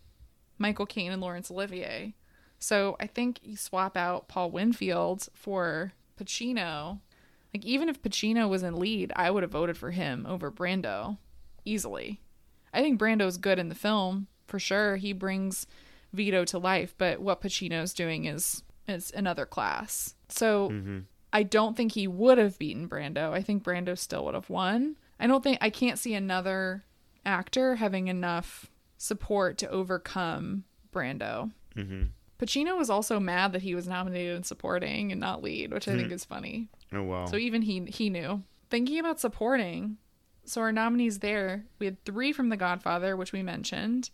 [0.59, 2.15] Michael Caine and Laurence Olivier.
[2.59, 7.01] So I think you swap out Paul Winfield for Pacino.
[7.55, 11.19] Like even if Pacino was in lead, I would have voted for him over Brando
[11.65, 12.21] easily.
[12.73, 14.97] I think Brando's good in the film for sure.
[14.97, 15.67] He brings
[16.13, 20.15] Vito to life, but what Pacino's doing is is another class.
[20.29, 20.99] So mm-hmm.
[21.33, 23.33] I don't think he would have beaten Brando.
[23.33, 24.97] I think Brando still would have won.
[25.19, 26.85] I don't think I can't see another
[27.25, 31.53] actor having enough support to overcome Brando.
[31.77, 32.03] Mm-hmm.
[32.41, 35.95] Pacino was also mad that he was nominated in supporting and not lead, which I
[35.95, 36.15] think hmm.
[36.15, 36.69] is funny.
[36.93, 37.27] Oh wow.
[37.27, 38.43] So even he he knew.
[38.71, 39.99] Thinking about supporting,
[40.45, 44.11] so our nominees there, we had three from The Godfather, which we mentioned.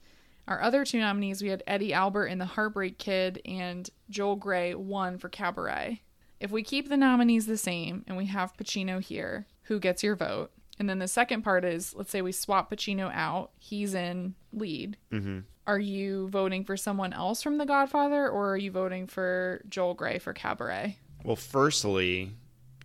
[0.48, 4.74] Our other two nominees, we had Eddie Albert in The Heartbreak Kid and Joel Grey,
[4.74, 6.02] won for Cabaret.
[6.40, 10.16] If we keep the nominees the same and we have Pacino here, who gets your
[10.16, 10.52] vote?
[10.78, 14.96] And then the second part is let's say we swap Pacino out, he's in lead.
[15.12, 19.62] Mm-hmm are you voting for someone else from The Godfather or are you voting for
[19.68, 20.98] Joel Grey for Cabaret?
[21.24, 22.32] Well, firstly,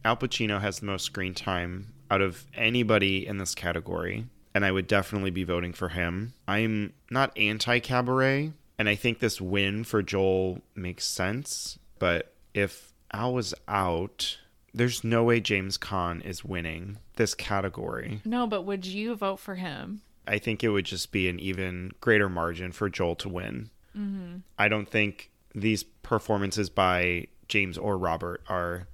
[0.04, 4.72] Al Pacino has the most screen time out of anybody in this category, and I
[4.72, 6.34] would definitely be voting for him.
[6.48, 12.92] I'm not anti Cabaret, and I think this win for Joel makes sense, but if
[13.14, 14.40] Al was out,
[14.74, 18.22] there's no way James Caan is winning this category.
[18.26, 20.02] No, but would you vote for him?
[20.28, 23.70] I think it would just be an even greater margin for Joel to win.
[23.98, 24.38] Mm-hmm.
[24.58, 28.88] I don't think these performances by James or Robert are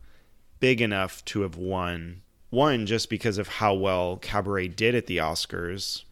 [0.60, 2.22] big enough to have won.
[2.50, 6.04] One, just because of how well Cabaret did at the Oscars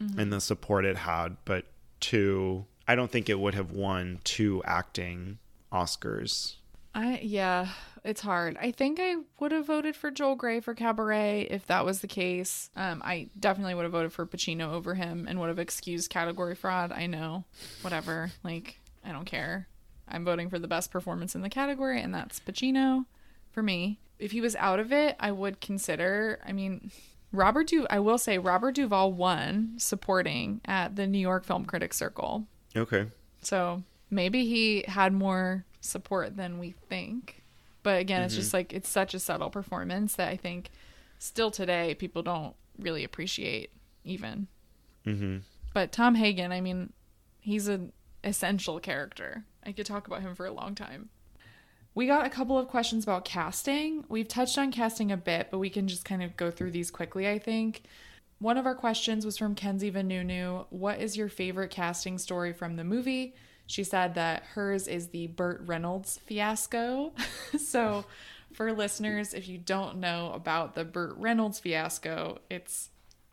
[0.00, 0.18] mm-hmm.
[0.18, 1.66] and the support it had, but
[2.00, 5.38] two, I don't think it would have won two acting
[5.72, 6.56] Oscars.
[6.94, 7.68] I yeah,
[8.04, 8.58] it's hard.
[8.60, 12.06] I think I would have voted for Joel Grey for Cabaret if that was the
[12.06, 12.70] case.
[12.76, 16.54] Um, I definitely would have voted for Pacino over him and would have excused category
[16.54, 16.92] fraud.
[16.92, 17.44] I know,
[17.80, 18.30] whatever.
[18.42, 19.68] Like I don't care.
[20.06, 23.06] I'm voting for the best performance in the category, and that's Pacino
[23.50, 23.98] for me.
[24.18, 26.40] If he was out of it, I would consider.
[26.46, 26.90] I mean,
[27.32, 27.86] Robert Du.
[27.88, 32.46] I will say Robert Duvall won supporting at the New York Film Critics Circle.
[32.76, 33.06] Okay.
[33.40, 37.43] So maybe he had more support than we think.
[37.84, 38.26] But again, mm-hmm.
[38.26, 40.70] it's just like it's such a subtle performance that I think
[41.20, 43.70] still today people don't really appreciate
[44.02, 44.48] even.
[45.06, 45.38] Mm-hmm.
[45.72, 46.92] But Tom Hagen, I mean,
[47.38, 47.92] he's an
[48.24, 49.44] essential character.
[49.64, 51.10] I could talk about him for a long time.
[51.94, 54.04] We got a couple of questions about casting.
[54.08, 56.90] We've touched on casting a bit, but we can just kind of go through these
[56.90, 57.82] quickly, I think.
[58.40, 60.66] One of our questions was from Kenzie Vanunu.
[60.70, 63.34] What is your favorite casting story from the movie?
[63.66, 67.12] She said that hers is the Burt Reynolds fiasco.
[67.58, 68.04] so,
[68.52, 72.90] for listeners, if you don't know about the Burt Reynolds fiasco, it's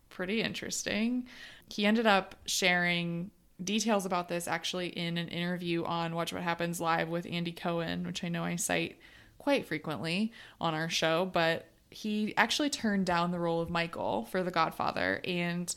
[0.08, 1.26] pretty interesting.
[1.68, 3.30] He ended up sharing
[3.62, 8.04] details about this actually in an interview on Watch What Happens Live with Andy Cohen,
[8.04, 8.98] which I know I cite
[9.38, 14.42] quite frequently on our show, but he actually turned down the role of Michael for
[14.42, 15.74] The Godfather and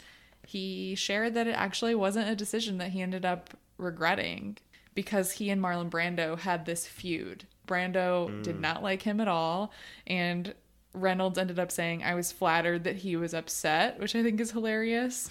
[0.47, 4.57] he shared that it actually wasn't a decision that he ended up regretting
[4.93, 7.45] because he and Marlon Brando had this feud.
[7.67, 8.61] Brando did mm.
[8.61, 9.71] not like him at all,
[10.07, 10.53] and
[10.93, 14.51] Reynolds ended up saying, I was flattered that he was upset, which I think is
[14.51, 15.30] hilarious.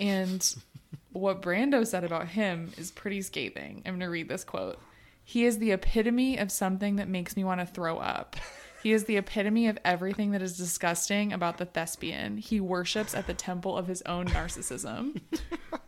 [0.00, 0.54] And
[1.12, 3.82] what Brando said about him is pretty scathing.
[3.84, 4.80] I'm going to read this quote.
[5.24, 8.36] He is the epitome of something that makes me want to throw up.
[8.82, 12.38] He is the epitome of everything that is disgusting about the thespian.
[12.38, 15.20] He worships at the temple of his own narcissism.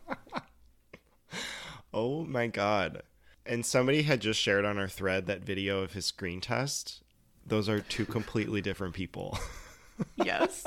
[1.95, 3.01] Oh my god.
[3.45, 7.01] And somebody had just shared on our thread that video of his screen test.
[7.47, 9.37] Those are two completely different people.
[10.15, 10.63] yes.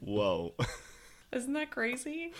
[0.00, 0.54] Whoa.
[1.32, 2.32] Isn't that crazy?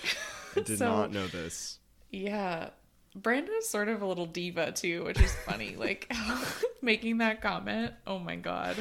[0.56, 1.78] I did So- not know this.
[2.10, 2.68] Yeah.
[3.16, 5.74] Brando's sort of a little diva too, which is funny.
[5.78, 6.12] like
[6.82, 7.94] making that comment.
[8.06, 8.76] Oh my god.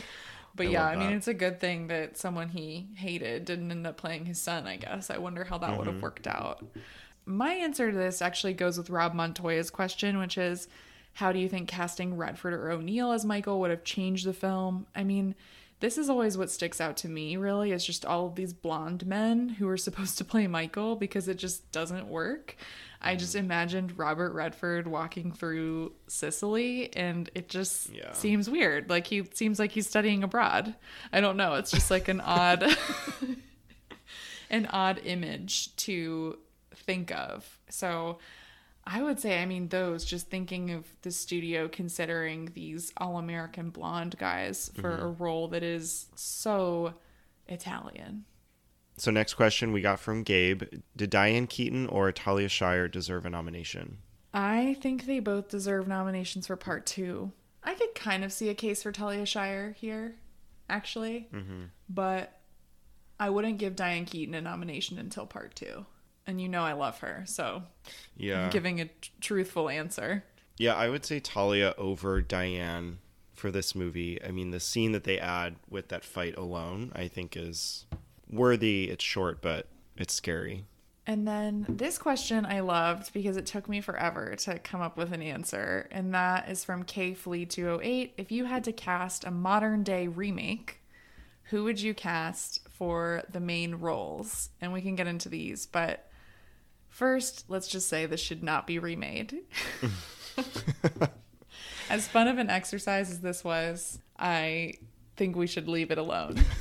[0.56, 3.86] But I yeah, I mean it's a good thing that someone he hated didn't end
[3.88, 5.10] up playing his son, I guess.
[5.10, 5.94] I wonder how that would Mm-hmm.
[5.96, 6.66] have worked out.
[7.26, 10.68] My answer to this actually goes with Rob Montoya's question, which is
[11.14, 14.86] how do you think casting Redford or O'Neal as Michael would have changed the film?
[14.96, 15.34] I mean,
[15.80, 19.06] this is always what sticks out to me, really, is just all of these blonde
[19.06, 22.56] men who are supposed to play Michael because it just doesn't work.
[23.02, 23.40] I just mm.
[23.40, 28.14] imagined Robert Redford walking through Sicily and it just Yeah.
[28.14, 28.90] seems weird.
[28.90, 30.76] Like he seems like he's studying abroad.
[31.14, 31.56] I don't know.
[31.56, 32.64] It's just like an odd
[34.50, 36.40] an odd image to
[36.86, 37.60] think of.
[37.70, 38.20] So
[38.88, 43.72] I would say, I mean, those just thinking of the studio considering these all American
[43.72, 45.06] blonde guys for mm-hmm.
[45.06, 46.94] a role that is so
[47.48, 48.26] Italian.
[48.98, 50.64] So next question we got from Gabe.
[50.96, 53.98] Did Diane Keaton or Talia Shire deserve a nomination?
[54.34, 57.32] I think they both deserve nominations for part two.
[57.64, 60.16] I could kind of see a case for Talia Shire here,
[60.70, 61.64] actually, mm-hmm.
[61.90, 62.40] but
[63.20, 65.86] I wouldn't give Diane Keaton a nomination until part two.
[66.28, 67.64] And you know I love her, so
[68.18, 68.46] Yeah.
[68.46, 70.24] I'm giving a t- truthful answer.
[70.58, 73.00] Yeah, I would say Talia over Diane
[73.34, 74.24] for this movie.
[74.24, 77.86] I mean, the scene that they add with that fight alone, I think is
[78.30, 78.86] worthy.
[78.86, 79.68] It's short, but
[79.98, 80.66] it's scary.
[81.08, 85.12] And then this question I loved because it took me forever to come up with
[85.12, 85.88] an answer.
[85.92, 88.14] And that is from K Flea 208.
[88.18, 90.82] If you had to cast a modern day remake,
[91.50, 94.50] who would you cast for the main roles?
[94.62, 96.05] And we can get into these, but
[96.96, 99.42] first, let's just say this should not be remade.
[101.90, 104.76] as fun of an exercise as this was, I
[105.16, 106.44] think we should leave it alone.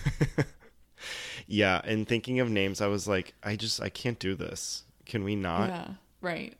[1.46, 4.84] Yeah, and thinking of names, I was like, I just I can't do this.
[5.06, 5.68] Can we not?
[5.68, 5.88] Yeah,
[6.20, 6.54] right.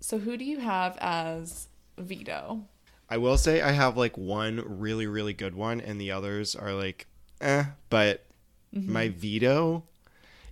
[0.00, 2.62] so who do you have as Vito?
[3.08, 6.72] I will say I have like one really really good one, and the others are
[6.72, 7.06] like,
[7.40, 7.64] eh.
[7.90, 8.24] But
[8.72, 9.84] my Vito,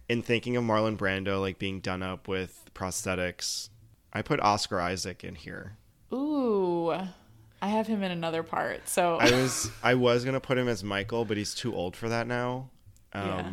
[0.09, 3.69] in thinking of Marlon Brando like being done up with prosthetics,
[4.13, 5.77] I put Oscar Isaac in here.
[6.13, 8.89] Ooh, I have him in another part.
[8.89, 12.09] So I was I was gonna put him as Michael, but he's too old for
[12.09, 12.71] that now.
[13.13, 13.51] Um, Yeah.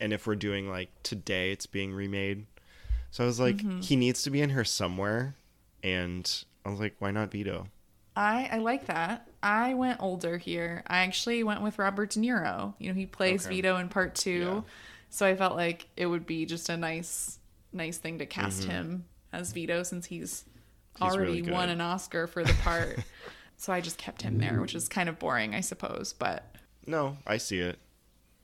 [0.00, 2.46] And if we're doing like today, it's being remade.
[3.10, 3.80] So I was like, Mm-hmm.
[3.80, 5.36] he needs to be in here somewhere,
[5.82, 7.68] and I was like, why not Vito?
[8.16, 9.28] I I like that.
[9.42, 10.82] I went older here.
[10.86, 12.74] I actually went with Robert De Niro.
[12.78, 13.56] You know, he plays Okay.
[13.56, 14.60] Vito in part two, Yeah.
[15.14, 17.38] So I felt like it would be just a nice
[17.72, 20.44] nice thing to cast him as Vito since he's,
[20.96, 21.04] Mm-hmm.
[21.04, 23.00] He's already really won an Oscar for the part.
[23.56, 26.12] so I just kept him there, which is kind of boring, I suppose.
[26.12, 26.44] But
[26.86, 27.78] No, I see it.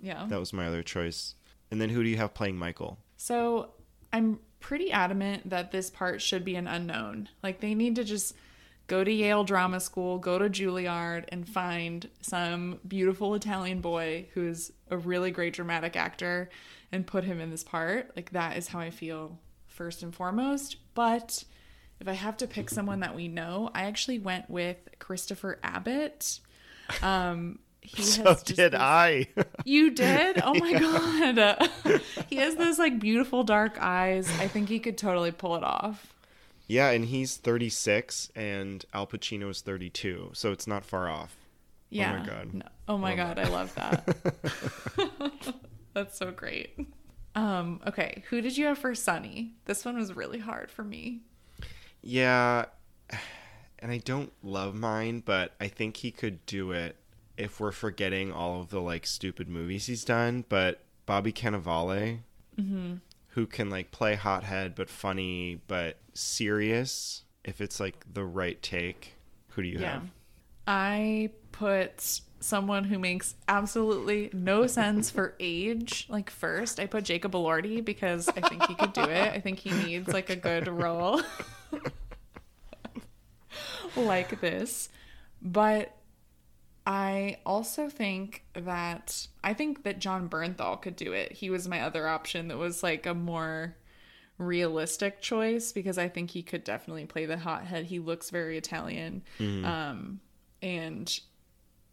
[0.01, 0.27] yeah.
[0.29, 1.37] That was my other choice.
[1.71, 2.99] And then who do you have playing Michael?
[3.17, 3.71] So
[4.13, 7.29] I'm pretty adamant that this part should be an unknown.
[7.43, 8.35] Like they need to just
[8.91, 14.73] go to Yale Drama School, go to Juilliard, and find some beautiful Italian boy who's
[14.91, 16.51] a really great dramatic actor
[16.91, 18.11] and put him in this part.
[18.17, 19.39] Like that is how I feel
[19.69, 20.75] first and foremost.
[20.95, 21.45] But
[22.01, 26.41] if I have to pick someone that we know, I actually went with Christopher Abbott.
[27.01, 29.29] Um, he So did this- I.
[29.65, 30.41] you did?
[30.43, 31.71] Oh my god.
[32.29, 34.29] he has those like beautiful dark eyes.
[34.41, 36.13] I think he could totally pull it off.
[36.71, 41.35] Yeah, and he's 36, and Al Pacino is 32, so it's not far off.
[41.89, 42.13] Yeah.
[42.15, 42.55] Oh my god.
[42.55, 42.67] No.
[42.87, 45.55] Oh my Oh god, I love that.
[45.95, 46.79] That's so great.
[47.35, 49.55] Um, okay, who did you have for Sonny?
[49.65, 51.23] This one was really hard for me.
[52.03, 52.67] Yeah,
[53.81, 56.95] and I don't love mine, but I think he could do it
[57.37, 60.45] if we're forgetting all of the like stupid movies he's done.
[60.49, 62.21] But Bobby Cannavale,
[63.31, 69.15] who can like play hothead but funny but serious if it's like the right take.
[69.51, 69.93] Who do you Yeah.
[69.95, 70.11] have?
[70.67, 76.07] I put someone who makes absolutely no sense for age.
[76.09, 79.33] Like first, I put Jacob Elordi because I think he could do it.
[79.33, 81.21] I think he needs like a good role
[83.97, 84.89] like this.
[85.43, 85.95] But
[86.87, 91.33] I also think that I think that Jon Bernthal could do it.
[91.33, 93.77] He was my other option that was like a more
[94.41, 97.85] realistic choice because I think he could definitely play the hothead.
[97.87, 99.23] He looks very Italian.
[99.65, 100.21] Um
[100.63, 101.21] and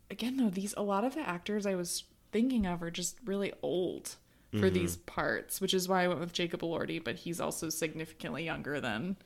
[0.09, 3.53] again though these a lot of the actors I was thinking of are just really
[3.61, 4.15] old
[4.59, 8.43] for these parts, which is why I went with Jacob Elordi, but he's also significantly
[8.45, 9.17] younger than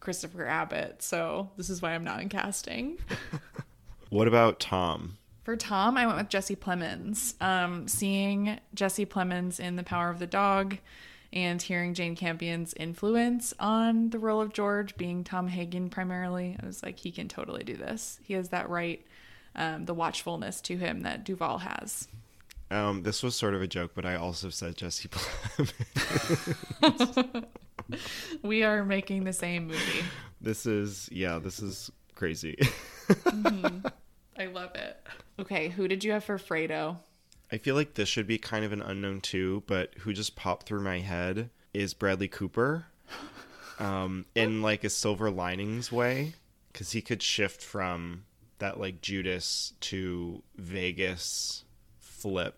[0.00, 1.02] Christopher Abbott.
[1.02, 2.98] So this is why I'm not in casting.
[4.12, 5.16] What about Tom?
[5.42, 7.40] For Tom, I went with Jesse Plemons.
[7.40, 10.76] Um, seeing Jesse Plemons in The Power of the Dog
[11.32, 16.66] and hearing Jane Campion's influence on the role of George, being Tom Hagen primarily, I
[16.66, 18.20] was like, he can totally do this.
[18.22, 19.04] He has that right,
[19.54, 22.08] um, the watchfulness to him that Duvall has.
[22.70, 25.72] Um, this was sort of a joke, but I also said Jesse Plemons.
[28.42, 30.04] We are making the same movie.
[30.40, 32.56] this is yeah, this is crazy.
[33.26, 34.96] I love it.
[35.38, 36.96] Okay, who did you have for Fredo?
[37.52, 40.66] I feel like this should be kind of an unknown too, but who just popped
[40.66, 42.86] through my head is Bradley Cooper,
[43.78, 46.32] um, in like a Silver Linings way,
[46.72, 48.24] because he could shift from
[48.58, 51.64] that like Judas to Vegas
[51.98, 52.56] flip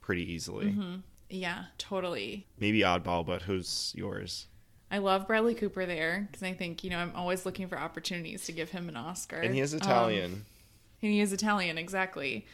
[0.00, 0.74] pretty easily.
[1.30, 2.46] Yeah, totally.
[2.58, 4.46] Maybe oddball, but who's yours?
[4.90, 8.44] I love Bradley Cooper there because I think, you know, I'm always looking for opportunities
[8.46, 9.36] to give him an Oscar.
[9.36, 10.32] And he is Um, Italian.
[11.00, 12.44] and he is Italian, exactly.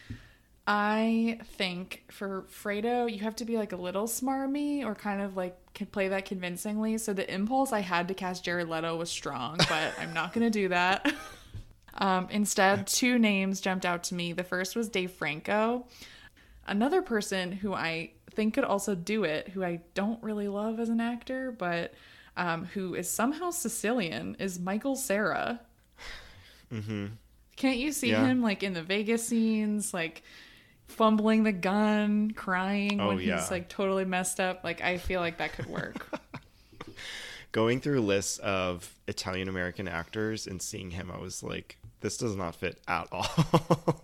[0.70, 5.34] I think for Fredo, you have to be like a little smarmy or kind of
[5.34, 6.98] like can play that convincingly.
[6.98, 10.44] So the impulse I had to cast Jared Leto was strong, but I'm not going
[10.44, 11.10] to do that.
[12.00, 14.32] Um, instead, two names jumped out to me.
[14.32, 15.84] The first was Dave Franco.
[16.64, 20.90] Another person who I think could also do it, who I don't really love as
[20.90, 21.92] an actor, but
[22.36, 25.58] um, who is somehow Sicilian, is Michael Cera.
[26.70, 28.26] Can't you see Yeah.
[28.26, 30.22] him like in the Vegas scenes, like
[30.88, 33.38] fumbling the gun, crying Oh, when yeah.
[33.40, 34.64] he's like totally messed up?
[34.64, 36.18] Like I feel like that could work.
[37.52, 42.36] Going through lists of Italian American actors and seeing him, I was like, this does
[42.36, 43.26] not fit at all.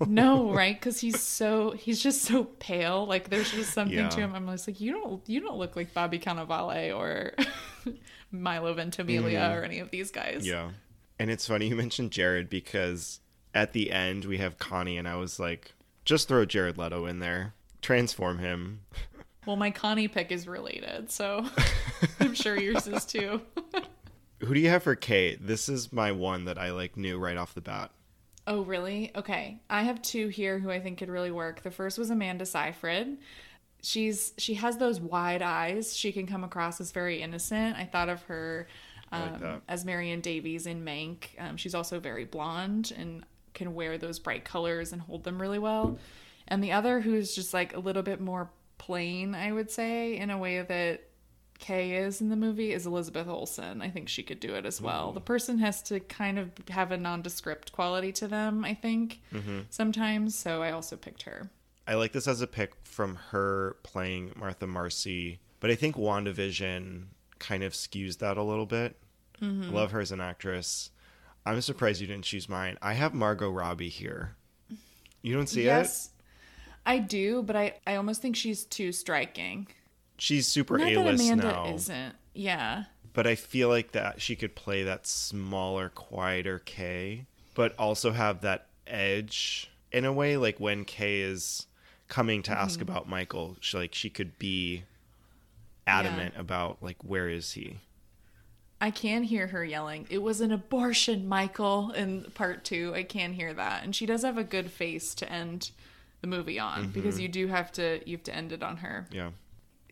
[0.06, 0.74] no, right?
[0.78, 3.06] Because he's so he's just so pale.
[3.06, 4.09] Like there's just something Yeah.
[4.09, 4.35] to him.
[4.35, 7.35] I'm just like you don't you don't look like Bobby Cannavale or
[8.32, 9.59] Milo Ventimiglia mm-hmm.
[9.59, 10.47] or any of these guys.
[10.47, 10.70] Yeah.
[11.19, 13.20] And it's funny you mentioned Jared because
[13.55, 15.73] at the end we have Connie and I was like,
[16.05, 17.55] just throw Jared Leto in there.
[17.82, 18.81] Transform him.
[19.47, 21.47] Well, my Connie pick is related, so
[22.20, 23.43] I'm sure yours is too.
[24.40, 25.47] Who do you have for Kate?
[25.47, 27.90] This is my one that I like knew right off the bat.
[28.47, 29.10] Oh, really?
[29.16, 29.60] Okay.
[29.70, 31.62] I have two here who I think could really work.
[31.62, 33.18] The first was Amanda Seyfried.
[33.82, 35.97] She's she has those wide eyes.
[35.97, 37.76] She can come across as very innocent.
[37.76, 38.66] I thought of her
[39.12, 41.28] I like um, as Marion Davies in Mank.
[41.39, 43.24] Um, she's also very blonde and
[43.55, 45.98] can wear those bright colors and hold them really well.
[46.47, 50.31] And the other who's just like a little bit more plain, I would say, in
[50.31, 51.09] a way that
[51.59, 53.81] Kay is in the movie is Elizabeth Olsen.
[53.81, 55.12] I think she could do it as well.
[55.12, 59.20] The person has to kind of have a nondescript quality to them, I think,
[59.70, 60.36] sometimes.
[60.36, 61.48] So I also picked her.
[61.86, 67.05] I like this as a pick from her playing Martha Marcy, but I think WandaVision
[67.39, 68.97] kind of skews that a little bit.
[69.40, 69.72] Mm-hmm.
[69.74, 70.90] Love her as an actress.
[71.47, 72.79] I'm surprised you didn't choose mine.
[72.81, 74.35] I have Margot Robbie here.
[75.23, 75.65] You don't see it?
[75.66, 76.11] yes,
[76.87, 79.66] I do, but I, I almost think she's too striking.
[80.19, 81.75] She's super A list Amanda now.
[81.75, 82.15] isn't.
[82.35, 82.85] Yeah.
[83.12, 88.41] but I feel like that she could play that smaller, quieter Kay, but also have
[88.43, 90.37] that edge in a way.
[90.37, 91.66] Like when Kay is
[92.09, 92.89] coming to ask Mm-hmm.
[92.91, 94.85] about Michael, she like she could be
[95.87, 97.79] adamant about like where is he?
[98.85, 102.93] I can hear her yelling, It was an abortion, Michael, in part two.
[102.94, 103.82] I can hear that.
[103.82, 105.70] And she does have a good face to end
[106.20, 109.06] the movie on because you do have to you have to end it on her.
[109.11, 109.31] Yeah,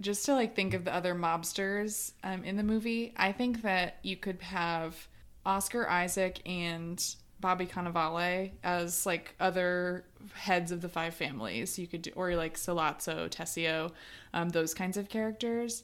[0.02, 3.96] Just to like think of the other mobsters um, in the movie, I think that
[4.02, 5.08] you could have
[5.46, 7.02] Oscar Isaac and
[7.40, 10.04] Bobby Cannavale as like other
[10.34, 11.78] heads of the five families.
[11.78, 13.92] You could do, or like Sollozzo, Tessio,
[14.34, 15.82] um, those kinds of characters.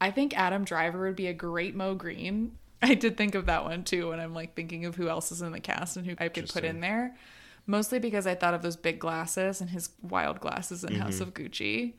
[0.00, 2.58] I think Adam Driver would be a great Moe Greene.
[2.82, 5.42] I did think of that one too when I'm like thinking of who else is
[5.42, 7.16] in the cast and who I could put in there.
[7.66, 11.34] Mostly because I thought of those big glasses and his wild glasses in House of
[11.34, 11.94] Gucci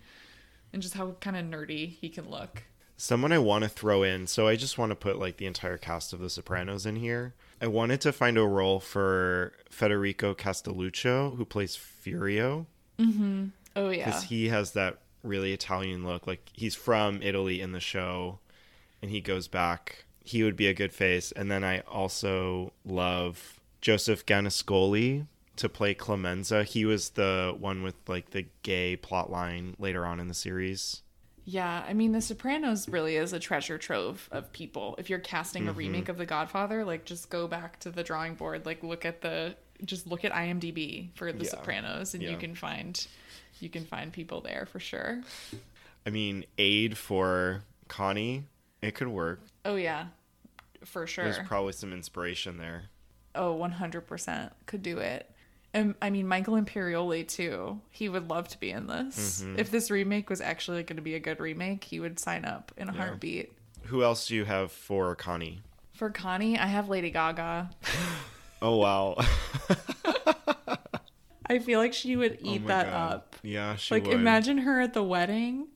[0.72, 2.64] and just how kind of nerdy he can look.
[2.96, 5.78] Someone I want to throw in, so I just want to put like the entire
[5.78, 7.34] cast of The Sopranos in here.
[7.62, 12.66] I wanted to find a role for Federico Castelluccio, who plays Furio,
[12.98, 13.46] Mm-hmm.
[13.76, 14.06] Oh yeah.
[14.06, 16.28] because he has that really Italian look.
[16.28, 18.40] Like he's from Italy in the show,
[19.02, 20.06] and he goes back.
[20.24, 21.32] He would be a good face.
[21.32, 26.64] And then I also love Joseph Gannascoli to play Clemenza.
[26.64, 31.02] He was the one with like the gay plot line later on in the series.
[31.50, 34.96] Yeah, I mean, The Sopranos really is a treasure trove of people.
[35.00, 35.70] If you're casting Mm-hmm.
[35.70, 39.06] a remake of The Godfather, like just go back to the drawing board, like look
[39.06, 39.56] at the
[39.86, 41.50] just look at IMDb for The Yeah.
[41.52, 43.08] Sopranos, and you can find
[43.62, 45.22] you can find people there for sure.
[46.06, 48.44] I mean, aid for Connie,
[48.82, 49.40] it could work.
[49.64, 50.08] Oh yeah,
[50.84, 51.24] for sure.
[51.24, 52.84] There's probably some inspiration there.
[53.36, 55.32] Oh, oh, one hundred percent could do it.
[56.02, 57.80] I mean, Michael Imperioli too.
[57.92, 59.42] He would love to be in this.
[59.42, 59.60] Mm-hmm.
[59.60, 62.72] If this remake was actually going to be a good remake, he would sign up
[62.78, 62.98] in a Yeah.
[63.00, 63.52] heartbeat.
[63.86, 65.62] Who else do you have for Connie?
[65.94, 67.70] For Connie, I have Lady Gaga.
[68.60, 69.16] Oh wow.
[71.50, 73.14] I feel like she would Oh eat my that God.
[73.14, 73.36] up.
[73.44, 74.02] Yeah, she would.
[74.04, 74.20] like would.
[74.20, 75.68] imagine her at the wedding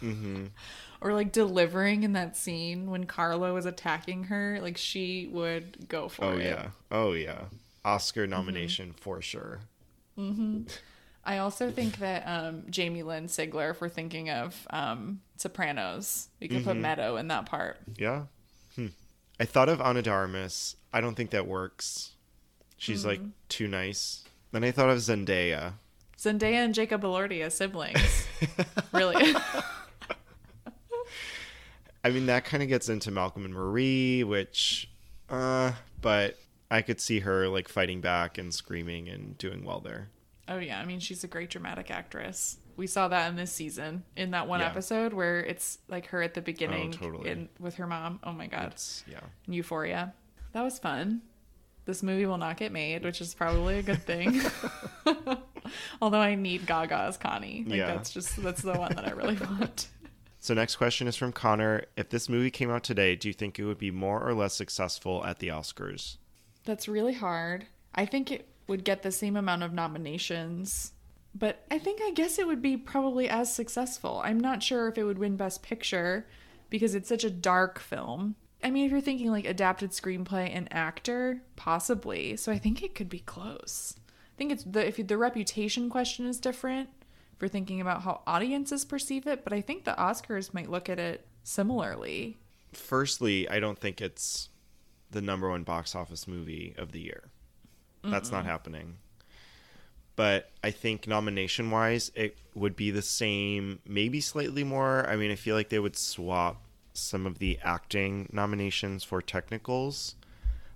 [0.00, 0.46] hmm
[1.00, 4.58] or like delivering in that scene when Carlo was attacking her.
[4.60, 6.34] Like she would go for Oh it.
[6.34, 6.68] Oh yeah.
[6.90, 7.44] Oh yeah.
[7.86, 8.30] Oscar Mm-hmm.
[8.30, 9.60] nomination for sure.
[11.24, 16.48] I also think that um, Jamie Lynn Sigler, if we're thinking of um, Sopranos, we
[16.48, 16.66] could Mm-hmm.
[16.68, 17.78] put Meadow in that part.
[17.96, 18.24] Yeah.
[18.74, 18.88] Hmm.
[19.38, 20.48] I thought of Ana de
[20.92, 22.12] I don't think that works.
[22.76, 23.30] She's like Mm-hmm.
[23.48, 24.24] too nice.
[24.52, 25.74] Then I thought of Zendaya.
[26.18, 28.26] Zendaya and Jacob Elordi as siblings.
[28.92, 29.34] really?
[32.04, 34.88] I mean, that kind of gets into Malcolm and Marie, which,
[35.28, 36.38] uh, but
[36.70, 40.08] I could see her like fighting back and screaming and doing well there.
[40.48, 42.58] oh yeah, I mean she's a great dramatic actress.
[42.76, 44.66] We saw that in this season in that one Yeah.
[44.66, 47.30] episode where it's like her at the beginning oh, totally.
[47.30, 48.20] in, with her mom.
[48.22, 48.72] Oh my god.
[48.72, 49.20] It's, yeah.
[49.46, 50.12] Euphoria.
[50.52, 51.22] That was fun.
[51.86, 54.42] This movie will not get made, which is probably a good thing.
[56.02, 57.64] Although I need Gaga as Connie.
[57.66, 57.86] Like Yeah.
[57.86, 59.88] that's just that's the one that I really want.
[60.38, 61.84] So next question is from Connor.
[61.96, 64.54] If this movie came out today, do you think it would be more or less
[64.54, 66.18] successful at the Oscars?
[66.66, 67.66] That's really hard.
[67.94, 70.92] I think it would get the same amount of nominations,
[71.34, 74.20] but I think I guess it would be probably as successful.
[74.24, 76.26] I'm not sure if it would win Best Picture
[76.68, 78.34] because it's such a dark film.
[78.62, 82.36] I mean, if you're thinking like adapted screenplay and actor, possibly.
[82.36, 83.94] So I think it could be close.
[84.08, 86.90] I think it's the if the reputation question is different
[87.36, 90.88] if you're thinking about how audiences perceive it, but I think the Oscars might look
[90.88, 92.38] at it similarly.
[92.72, 94.48] Firstly, I don't think it's
[95.16, 97.24] the number one box office movie of the year.
[98.04, 98.98] That's not happening.
[100.14, 105.08] But I think nomination wise, it would be the same, maybe slightly more.
[105.08, 106.62] I mean, I feel like they would swap
[106.92, 110.14] some of the acting nominations for technicals.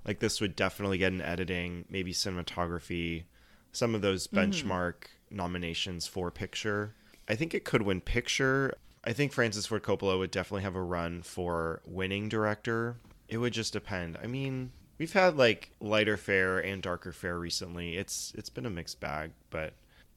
[0.07, 3.25] Like this would definitely get an editing, maybe cinematography,
[3.71, 4.39] some of those mm-hmm.
[4.39, 4.95] benchmark
[5.31, 6.95] nominations for picture.
[7.29, 8.75] I think it could win picture.
[9.05, 12.97] I think Francis Ford Coppola would definitely have a run for winning director.
[13.31, 14.19] It would just depend.
[14.23, 17.97] I mean, we've had like lighter fare and darker fare recently.
[17.97, 19.73] It's it's been a mixed bag, but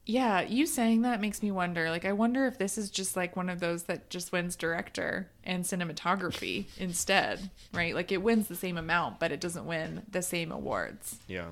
[0.05, 1.89] Yeah, you saying that makes me wonder.
[1.89, 5.29] Like, I wonder if this is just like one of those that just wins director
[5.43, 7.95] and cinematography instead, right?
[7.95, 11.19] Like, it wins the same amount, but it doesn't win the same awards.
[11.27, 11.47] yeah.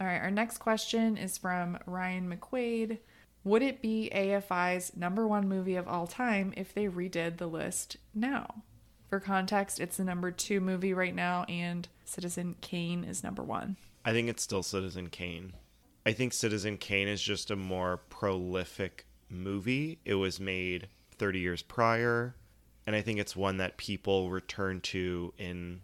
[0.00, 2.98] All right, our next question is from Ryan McQuaid.
[3.44, 7.98] Would it be AFI's number one movie of all time if they redid the list
[8.12, 8.62] now?
[9.12, 13.76] For context, it's the number two movie right now, and Citizen Kane is number one.
[14.06, 15.52] I think it's still Citizen Kane.
[16.06, 19.98] I think Citizen Kane is just a more prolific movie.
[20.06, 22.36] It was made 30 years prior,
[22.86, 25.82] and I think it's one that people return to in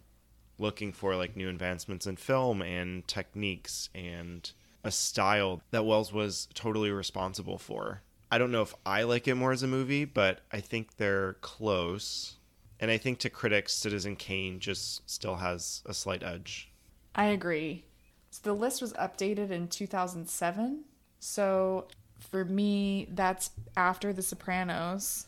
[0.57, 4.51] looking for like new advancements in film and techniques and
[4.83, 8.01] a style that Welles was totally responsible for.
[8.31, 11.33] I don't know if I like it more as a movie, but I think they're
[11.41, 12.37] close.
[12.79, 16.71] And I think to critics, Citizen Kane just still has a slight edge.
[17.15, 17.83] I agree.
[18.31, 20.85] So the list was updated in 2007.
[21.19, 21.87] So
[22.19, 25.27] for me, that's after The Sopranos.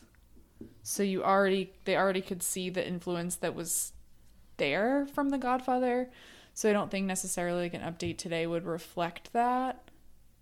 [0.82, 3.92] So you already they already could see the influence that was
[4.56, 6.10] there from The Godfather.
[6.54, 9.90] So I don't think necessarily like an update today would reflect that.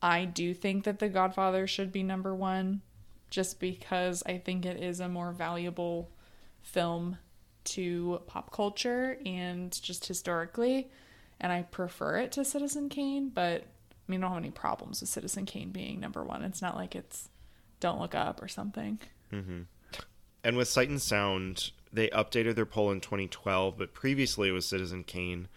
[0.03, 2.83] I do think that The Godfather should be number 1
[3.31, 6.11] just because I think it is a more valuable
[6.73, 7.19] film
[7.63, 10.91] to pop culture and just historically
[11.41, 15.01] and I prefer it to Citizen Kane, but I mean, I don't have any problems
[15.01, 16.43] with Citizen Kane being number one.
[16.43, 17.29] It's not like it's
[17.81, 18.99] Don't Look Up or something.
[19.33, 19.61] Mm-hmm.
[20.45, 24.67] And with Sight and Sound, they updated their poll in 2012, but previously it was
[24.67, 25.49] Citizen Kane.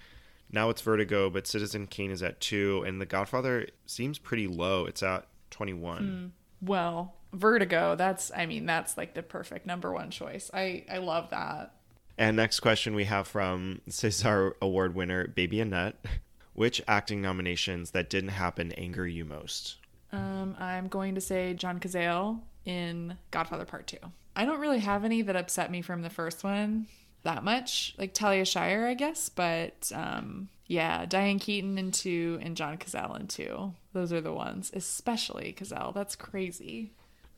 [0.51, 4.85] Now it's Vertigo, but Citizen Kane is at two, and The Godfather seems pretty low.
[4.85, 5.97] It's at 21.
[5.97, 6.65] Hmm.
[6.65, 10.49] Well, Vertigo, that's I mean, that's like the perfect number one choice.
[10.53, 11.73] I I love that.
[12.17, 15.95] And next question we have from Cesar Award winner Baby Annette.
[16.53, 19.77] Which acting nominations that didn't happen anger you most?
[20.11, 23.97] Um, I'm going to say John Cazale in Godfather Part 2.
[24.35, 26.85] I don't really have any that upset me from the first one
[27.23, 27.95] that much.
[27.97, 33.19] Like Talia Shire, I guess, but um, yeah, Diane Keaton in 2 and John Cazale
[33.19, 33.73] in 2.
[33.93, 35.93] Those are the ones, especially Cazale.
[35.93, 36.91] That's crazy.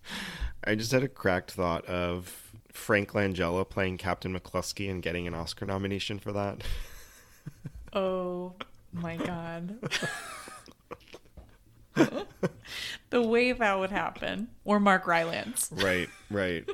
[0.63, 5.33] I just had a cracked thought of Frank Langella playing Captain McCluskey and getting an
[5.33, 6.63] Oscar nomination for that.
[7.97, 8.53] Oh
[8.91, 9.79] my god.
[13.09, 14.49] the way that would happen.
[14.65, 15.69] Or Mark Rylance.
[15.71, 16.69] right, right.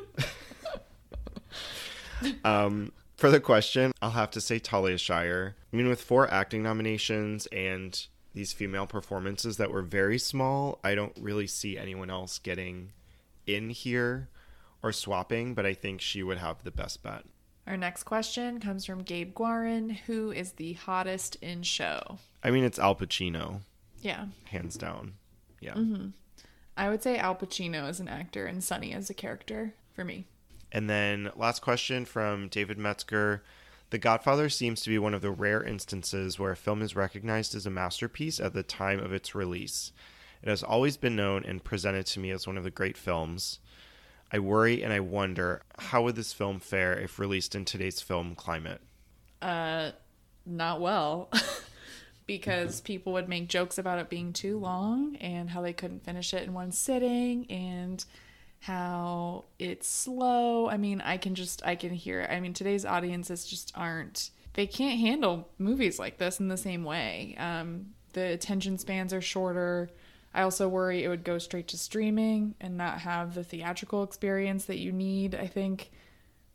[2.43, 5.55] um, for the question, I'll have to say Talia Shire.
[5.71, 10.95] I mean, with four acting nominations and these female performances that were very small, I
[10.95, 12.93] don't really see anyone else getting
[13.45, 14.29] in here
[14.83, 17.23] or swapping, but I think she would have the best bet.
[17.67, 19.95] Our next question comes from Gabe Guarin.
[20.07, 22.17] Who is the hottest in show?
[22.43, 23.61] I mean, it's Al Pacino,
[24.01, 24.25] Yeah.
[24.45, 25.13] hands down.
[25.59, 25.75] Yeah.
[25.75, 26.07] Mm-hmm.
[26.75, 30.25] I would say Al Pacino as an actor and Sonny as a character for me.
[30.71, 33.43] And then last question from David Metzger.
[33.91, 37.53] The Godfather seems to be one of the rare instances where a film is recognized
[37.53, 39.91] as a masterpiece at the time of its release.
[40.43, 43.59] It has always been known and presented to me as one of the great films.
[44.31, 48.35] I worry and I wonder how would this film fare if released in today's film
[48.35, 48.81] climate?
[49.41, 49.91] Uh,
[50.45, 51.29] not well.
[52.27, 56.33] because people would make jokes about it being too long and how they couldn't finish
[56.33, 58.05] it in one sitting and
[58.61, 60.69] how it's slow.
[60.69, 62.29] I mean, I can just I can hear it.
[62.31, 66.83] I mean, today's audiences just aren't they can't handle movies like this in the same
[66.83, 67.35] way.
[67.37, 69.89] Um, the attention spans are shorter.
[70.33, 74.65] I also worry it would go straight to streaming and not have the theatrical experience
[74.65, 75.91] that you need, I think,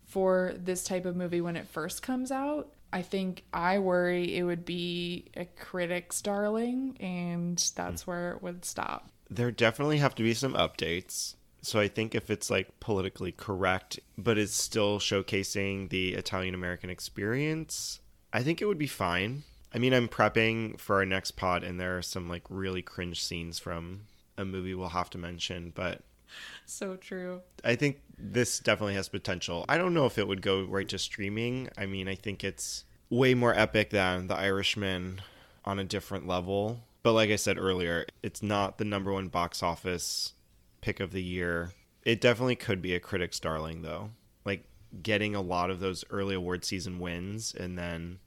[0.07, 2.73] for this type of movie when it first comes out.
[2.93, 8.11] I think I worry it would be a critic's darling, and that's hmm.
[8.11, 9.11] where it would stop.
[9.29, 11.35] There definitely have to be some updates.
[11.61, 16.91] So I think if it's like politically correct, but it's still showcasing the Italian American
[16.91, 18.01] experience,
[18.33, 19.43] I think it would be fine.
[19.77, 23.23] I mean, I'm prepping for our next pod, and there are some like really cringe
[23.23, 24.07] scenes from
[24.39, 26.01] a movie we'll have to mention, but
[26.65, 27.43] So true.
[27.63, 29.67] I think this definitely has potential.
[29.69, 31.69] I don't know if it would go right to streaming.
[31.77, 35.21] I mean, I think it's way more epic than The Irishman
[35.67, 36.81] on a different level.
[37.03, 40.33] But like I said earlier, it's not the number one box office
[40.81, 41.73] pick of the year.
[42.03, 44.13] It definitely could be a critic's darling, though.
[44.47, 44.65] Like
[45.03, 48.21] getting a lot of those early award season wins and then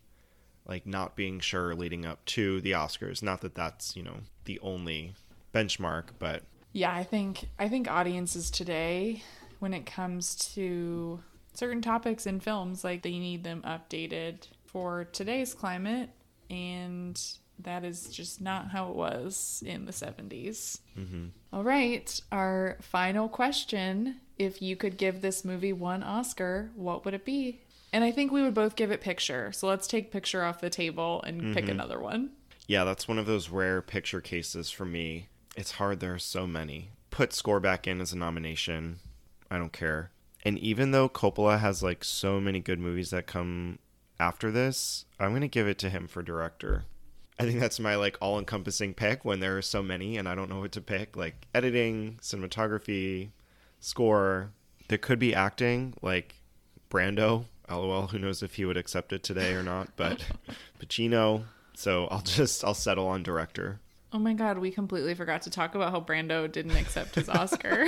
[0.69, 3.23] like not being sure leading up to the Oscars.
[3.23, 5.15] Not that that's, you know, the only
[5.53, 9.23] benchmark, but Yeah, I think I think audiences today,
[9.57, 11.19] when it comes to
[11.53, 16.11] certain topics in films, like they need them updated for today's climate,
[16.49, 17.19] and
[17.57, 20.79] that is just not how it was in the 70s.
[20.97, 21.25] Mm-hmm.
[21.51, 24.21] All right, our final question.
[24.37, 27.59] If you could give this movie one Oscar, what would it be?
[27.91, 29.51] And I think we would both give it picture.
[29.51, 31.71] So let's take picture off the table and pick mm-hmm.
[31.71, 32.31] another one.
[32.67, 35.27] Yeah, that's one of those rare picture cases for me.
[35.55, 36.91] It's hard, there are so many.
[37.09, 38.99] Put score back in as a nomination.
[39.49, 40.11] I don't care.
[40.43, 43.79] And even though Coppola has like so many good movies that come
[44.19, 46.83] after this, I'm going to give it to him for director.
[47.39, 50.35] I think that's my like all encompassing pick when there are so many and I
[50.35, 51.17] don't know what to pick.
[51.17, 53.29] Like editing, cinematography,
[53.79, 54.51] score.
[54.89, 56.35] There could be acting, like
[56.89, 57.45] Brando.
[57.69, 60.23] LOL, who knows if he would accept it today or not, but
[60.79, 61.43] Pacino.
[61.75, 63.79] So I'll just I'll settle on director.
[64.11, 67.85] Oh my god, we completely forgot to talk about how Brando didn't accept his Oscar.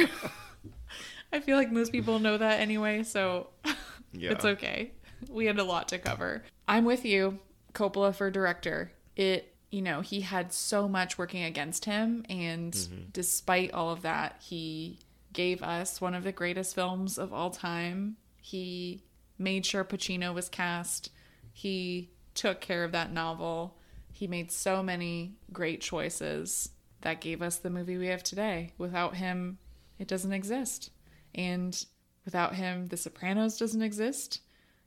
[1.33, 3.47] I feel like most people know that anyway, so
[4.13, 4.31] Yeah.
[4.31, 4.91] it's okay.
[5.29, 6.43] We had a lot to cover.
[6.67, 7.39] I'm with you,
[7.73, 8.91] Coppola for director.
[9.15, 13.03] It, you know, he had so much working against him, and mm-hmm.
[13.13, 14.99] despite all of that, he
[15.33, 18.17] gave us one of the greatest films of all time.
[18.41, 19.03] He
[19.41, 21.11] made sure Pacino was cast.
[21.51, 23.77] He took care of that novel.
[24.11, 26.69] He made so many great choices
[27.01, 28.73] that gave us the movie we have today.
[28.77, 29.57] Without him,
[29.99, 30.91] it doesn't exist.
[31.33, 31.85] And
[32.25, 34.41] without him, The Sopranos doesn't exist.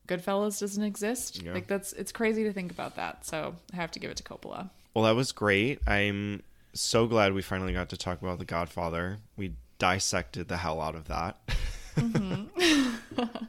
[0.06, 1.42] Goodfellas doesn't exist.
[1.42, 1.54] Yeah.
[1.54, 3.24] Like that's it's crazy to think about that.
[3.24, 4.70] So I have to give it to Coppola.
[4.92, 5.80] Well, that was great.
[5.86, 6.42] I'm
[6.74, 9.18] so glad we finally got to talk about The Godfather.
[9.36, 11.38] We dissected the hell out of that.
[11.96, 13.24] Mm-hmm.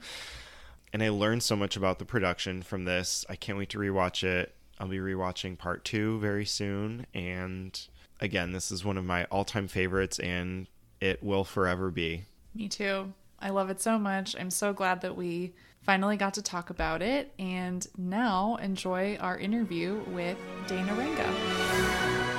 [0.95, 3.25] and I learned so much about the production from this.
[3.27, 4.55] I can't wait to rewatch it.
[4.79, 7.05] I'll be rewatching part two very soon.
[7.13, 7.77] And
[8.21, 10.67] again, this is one of my all time favorites, and
[11.01, 12.23] it will forever be.
[12.53, 13.11] Me too.
[13.41, 14.37] I love it so much.
[14.39, 17.33] I'm so glad that we finally got to talk about it.
[17.37, 22.34] And now enjoy our interview with Dana Renga.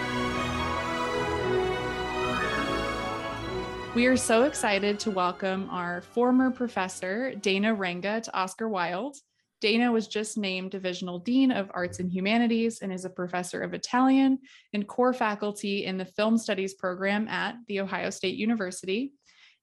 [3.96, 9.16] We are so excited to welcome our former professor, Dana Renga, to Oscar Wild.
[9.62, 13.72] Dana was just named Divisional Dean of Arts and Humanities and is a professor of
[13.72, 14.40] Italian
[14.74, 19.14] and core faculty in the Film Studies program at The Ohio State University.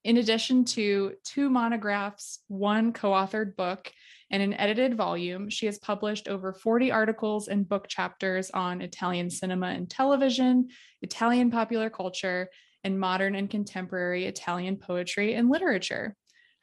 [0.02, 3.92] In addition to two monographs, one co authored book,
[4.32, 9.30] and an edited volume, she has published over 40 articles and book chapters on Italian
[9.30, 10.70] cinema and television,
[11.02, 12.48] Italian popular culture,
[12.84, 16.14] and modern and contemporary Italian poetry and literature.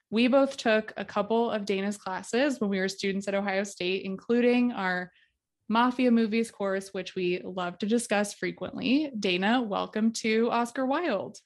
[0.10, 4.04] We both took a couple of Dana's classes when we were students at Ohio State,
[4.04, 5.12] including our
[5.70, 9.12] Mafia Movies course, which we love to discuss frequently.
[9.18, 11.38] Dana, welcome to Oscar Wild.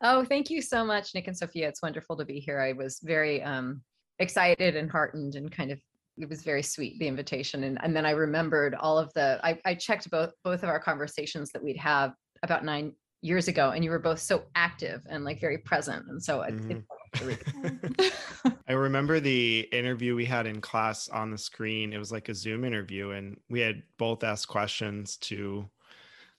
[0.00, 1.68] Oh, thank you so much, Nick and Sophia.
[1.68, 2.60] It's wonderful to be here.
[2.60, 3.82] I was very um,
[4.18, 5.80] excited and heartened and kind of
[6.16, 9.58] it was very sweet the invitation and, and then i remembered all of the I,
[9.64, 12.12] I checked both both of our conversations that we'd have
[12.42, 16.22] about nine years ago and you were both so active and like very present and
[16.22, 16.78] so mm-hmm.
[17.20, 18.12] it,
[18.68, 22.34] i remember the interview we had in class on the screen it was like a
[22.34, 25.68] zoom interview and we had both asked questions to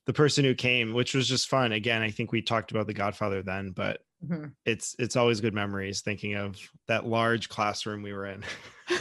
[0.05, 1.73] the person who came which was just fun.
[1.73, 4.45] Again i think we talked about the godfather then but mm-hmm.
[4.65, 6.57] it's it's always good memories thinking of
[6.87, 8.43] that large classroom we were in.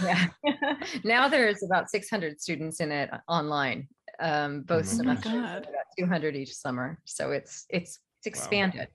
[0.03, 0.27] Yeah.
[1.05, 3.89] Now there's about 600 students in it online
[4.21, 5.67] um, both oh semesters, about
[5.99, 6.99] 200 each summer.
[7.05, 8.89] So it's it's it's expanded.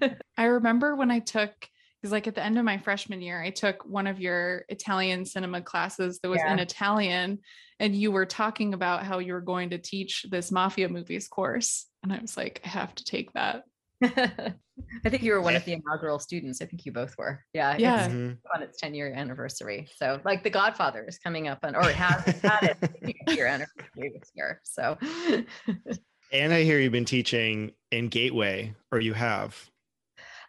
[0.00, 0.10] Wow.
[0.36, 1.52] I remember when I took
[2.00, 5.24] because like at the end of my freshman year, I took one of your Italian
[5.24, 6.52] cinema classes that was yeah.
[6.52, 7.38] in Italian,
[7.80, 11.86] and you were talking about how you were going to teach this mafia movies course,
[12.02, 13.64] and I was like, I have to take that.
[14.04, 16.60] I think you were one of the inaugural students.
[16.60, 17.44] I think you both were.
[17.52, 17.76] Yeah.
[17.78, 18.04] Yeah.
[18.04, 18.34] It's mm-hmm.
[18.54, 19.88] on its 10 year anniversary.
[19.96, 24.12] So like the Godfather is coming up on, or it has had its year anniversary
[24.18, 24.60] this year.
[24.64, 24.98] So.
[26.32, 29.70] and I hear you've been teaching in Gateway or you have.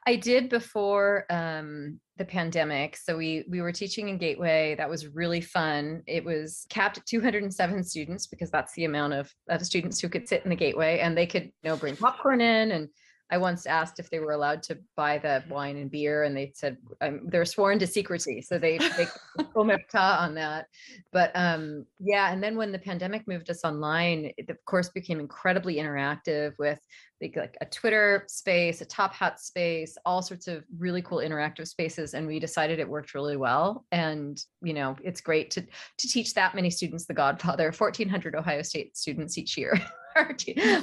[0.06, 2.96] I did before um, the pandemic.
[2.96, 4.74] So we we were teaching in Gateway.
[4.76, 6.02] That was really fun.
[6.08, 10.28] It was capped at 207 students because that's the amount of, of students who could
[10.28, 12.88] sit in the Gateway, and they could you know bring popcorn in and
[13.30, 16.52] I once asked if they were allowed to buy the wine and beer, and they
[16.56, 19.08] said um, they're sworn to secrecy, so they they
[19.56, 20.68] on that.
[21.12, 25.20] But um, yeah, and then when the pandemic moved us online, it of course became
[25.20, 26.80] incredibly interactive with
[27.22, 32.14] like a Twitter space, a Top Hat space, all sorts of really cool interactive spaces,
[32.14, 33.86] and we decided it worked really well.
[33.92, 38.62] And you know, it's great to to teach that many students The Godfather, 1,400 Ohio
[38.62, 39.80] State students each year.
[40.16, 40.36] are,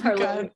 [0.04, 0.50] oh are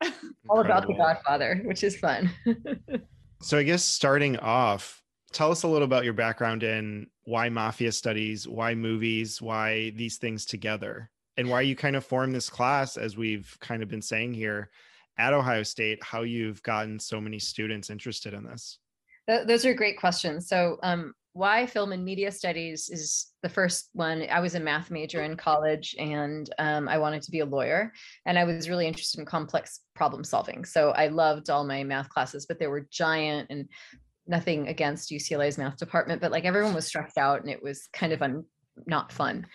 [0.49, 2.31] all about The Godfather, which is fun.
[3.43, 5.03] so I guess starting off,
[5.33, 10.17] tell us a little about your background in why mafia studies, why movies, why these
[10.17, 14.03] things together, and why you kind of formed this class, as we've kind of been
[14.03, 14.71] saying here
[15.19, 18.79] at Ohio State, how you've gotten so many students interested in this.
[19.27, 20.49] Those are great questions.
[20.49, 24.27] So, um, why film and media studies is the first one.
[24.31, 27.93] I was a math major in college and um, I wanted to be a lawyer.
[28.27, 30.65] And I was really interested in complex problem solving.
[30.65, 33.69] So, I loved all my math classes, but they were giant and
[34.29, 38.13] nothing against UCLA's math department, but like everyone was stressed out and it was kind
[38.13, 38.45] of un-
[38.87, 39.47] not fun.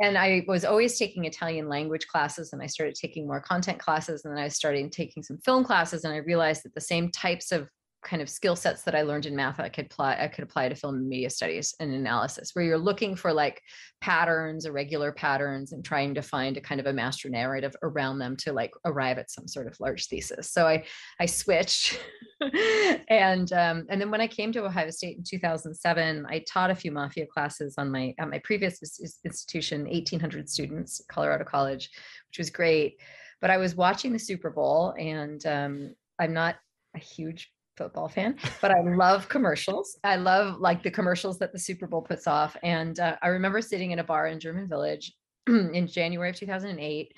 [0.00, 4.24] And I was always taking Italian language classes and I started taking more content classes
[4.24, 7.52] and then I started taking some film classes and I realized that the same types
[7.52, 7.68] of
[8.02, 10.68] kind of skill sets that I learned in math I could apply I could apply
[10.68, 13.60] to film and media studies and analysis where you're looking for like
[14.00, 18.36] patterns irregular patterns and trying to find a kind of a master narrative around them
[18.38, 20.50] to like arrive at some sort of large thesis.
[20.50, 20.84] So I
[21.20, 22.00] I switched
[23.08, 26.74] and um, and then when I came to Ohio State in 2007 I taught a
[26.74, 28.80] few mafia classes on my at my previous
[29.24, 31.90] institution 1800 students Colorado College
[32.28, 32.98] which was great.
[33.40, 36.56] But I was watching the Super Bowl and um, I'm not
[36.94, 37.50] a huge
[37.80, 39.98] football fan, but I love commercials.
[40.04, 42.54] I love like the commercials that the Super Bowl puts off.
[42.62, 45.14] And uh, I remember sitting in a bar in German Village
[45.48, 47.14] in January of 2008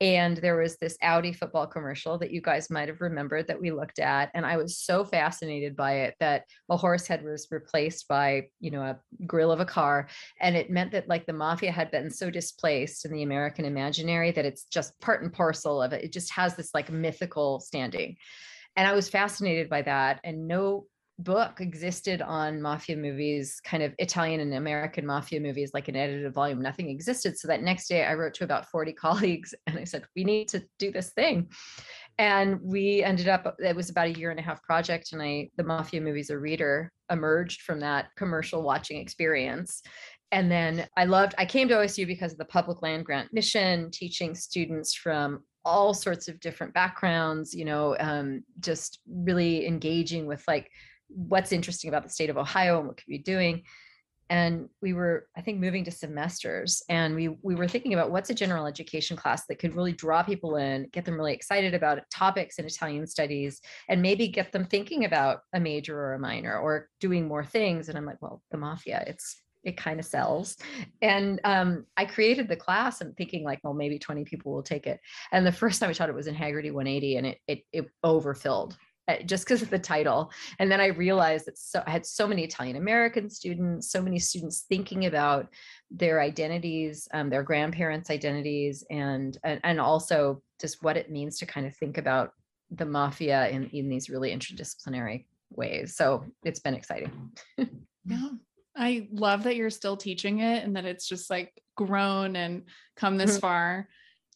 [0.00, 3.72] and there was this Audi football commercial that you guys might have remembered that we
[3.72, 8.06] looked at and I was so fascinated by it that a horse head was replaced
[8.06, 10.08] by you know a grill of a car
[10.40, 14.30] and it meant that like the mafia had been so displaced in the American imaginary
[14.30, 18.16] that it's just part and parcel of it it just has this like mythical standing
[18.78, 20.20] and I was fascinated by that.
[20.22, 20.86] And no
[21.18, 26.32] book existed on mafia movies, kind of Italian and American mafia movies, like an edited
[26.32, 26.62] volume.
[26.62, 27.36] Nothing existed.
[27.36, 30.46] So that next day, I wrote to about 40 colleagues and I said, We need
[30.50, 31.48] to do this thing.
[32.18, 35.12] And we ended up, it was about a year and a half project.
[35.12, 39.82] And I, the Mafia Movies a Reader emerged from that commercial watching experience.
[40.30, 43.90] And then I loved, I came to OSU because of the public land grant mission,
[43.90, 50.42] teaching students from all sorts of different backgrounds, you know, um, just really engaging with
[50.48, 50.70] like
[51.08, 53.62] what's interesting about the state of Ohio and what could be doing.
[54.30, 58.28] And we were, I think, moving to semesters, and we we were thinking about what's
[58.28, 62.02] a general education class that could really draw people in, get them really excited about
[62.14, 66.58] topics in Italian studies, and maybe get them thinking about a major or a minor
[66.58, 67.88] or doing more things.
[67.88, 70.56] And I'm like, well, the mafia, it's it kind of sells.
[71.02, 74.86] And um, I created the class and thinking like, well, maybe 20 people will take
[74.86, 75.00] it.
[75.32, 77.86] And the first time I taught it was in Hagerty 180 and it it, it
[78.02, 78.76] overfilled
[79.08, 80.30] uh, just because of the title.
[80.58, 84.18] And then I realized that so I had so many Italian American students, so many
[84.18, 85.48] students thinking about
[85.90, 91.46] their identities, um, their grandparents' identities, and, and and also just what it means to
[91.46, 92.32] kind of think about
[92.70, 95.96] the mafia in in these really interdisciplinary ways.
[95.96, 97.32] So it's been exciting.
[98.04, 98.28] yeah.
[98.78, 102.62] I love that you're still teaching it and that it's just like grown and
[102.96, 103.40] come this mm-hmm.
[103.40, 103.88] far.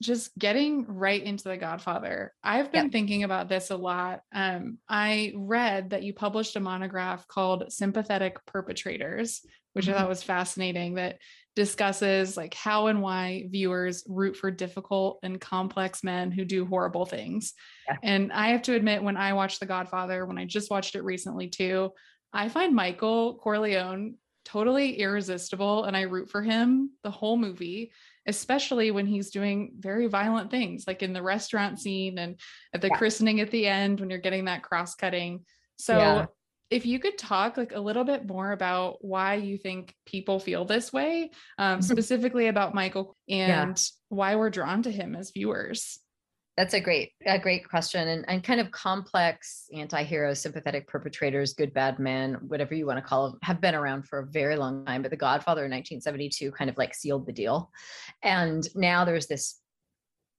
[0.03, 2.33] Just getting right into The Godfather.
[2.43, 4.23] I've been thinking about this a lot.
[4.35, 9.43] Um, I read that you published a monograph called Sympathetic Perpetrators,
[9.75, 9.95] which mm-hmm.
[9.95, 11.19] I thought was fascinating, that
[11.55, 17.07] discusses like how and why viewers root for difficult and complex men who do horrible
[17.07, 17.53] things.
[17.87, 17.99] Yeah.
[18.03, 21.05] And I have to admit, when I watched The Godfather, when I just watched it
[21.05, 21.93] recently too,
[22.33, 24.15] I find Michael Corleone
[24.45, 27.93] totally irresistible and I root for him the whole movie,
[28.27, 32.39] especially when he's doing very violent things like in the restaurant scene and
[32.73, 32.97] at the yeah.
[32.97, 35.45] christening at the end when you're getting that cross cutting.
[35.77, 36.27] So yeah.
[36.71, 40.65] if you could talk like a little bit more about why you think people feel
[40.65, 43.75] this way, um, specifically about Michael and yeah.
[44.09, 45.99] why we're drawn to him as viewers.
[46.57, 51.73] That's a great, a great question, and and kind of complex anti-heroes, sympathetic perpetrators, good
[51.73, 54.85] bad men, whatever you want to call them, have been around for a very long
[54.85, 55.01] time.
[55.01, 57.71] But The Godfather in 1972 kind of like sealed the deal,
[58.23, 59.61] and now there's this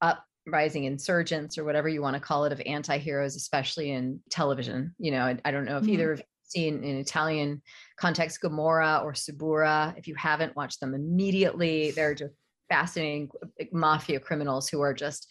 [0.02, 4.94] uprising insurgents or whatever you want to call it of anti-heroes, especially in television.
[5.00, 5.94] You know, I, I don't know if mm-hmm.
[5.94, 7.62] either of seen in Italian
[7.98, 9.96] context Gomorrah or Suburra.
[9.98, 12.36] If you haven't watched them immediately, they're just
[12.70, 13.30] fascinating
[13.72, 15.28] mafia criminals who are just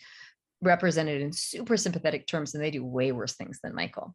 [0.63, 4.15] represented in super sympathetic terms and they do way worse things than michael.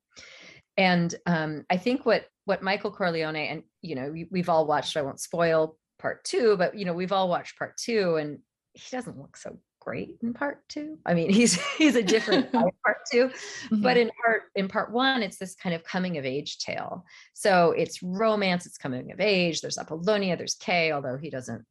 [0.77, 4.95] And um, i think what what michael corleone and you know we, we've all watched
[4.95, 8.39] i won't spoil part two but you know we've all watched part two and
[8.73, 9.57] he doesn't look so
[9.87, 10.97] great in part two.
[11.05, 12.73] I mean he's he's a different part
[13.11, 13.81] 2 mm-hmm.
[13.81, 17.05] but in part in part one it's this kind of coming of age tale.
[17.33, 21.63] So it's romance it's coming of age there's apollonia there's kay although he doesn't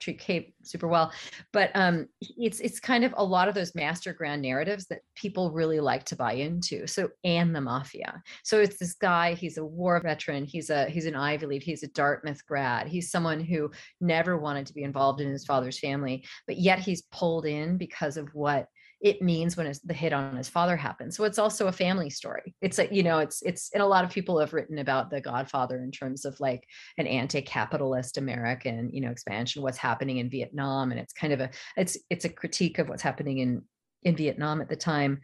[0.00, 1.12] treat Kate super well.
[1.52, 5.52] But um, it's it's kind of a lot of those master grand narratives that people
[5.52, 6.86] really like to buy into.
[6.86, 8.22] So and the mafia.
[8.42, 9.34] So it's this guy.
[9.34, 10.44] He's a war veteran.
[10.44, 11.62] He's a he's an Ivy League.
[11.62, 12.88] He's a Dartmouth grad.
[12.88, 13.70] He's someone who
[14.00, 18.16] never wanted to be involved in his father's family, but yet he's pulled in because
[18.16, 18.66] of what
[19.00, 21.16] it means when the hit on his father happens.
[21.16, 22.54] So it's also a family story.
[22.60, 25.22] It's a, you know, it's, it's, and a lot of people have written about the
[25.22, 26.66] Godfather in terms of like
[26.98, 30.90] an anti-capitalist American, you know, expansion, what's happening in Vietnam.
[30.90, 33.62] And it's kind of a, it's, it's a critique of what's happening in,
[34.02, 35.20] in Vietnam at the time.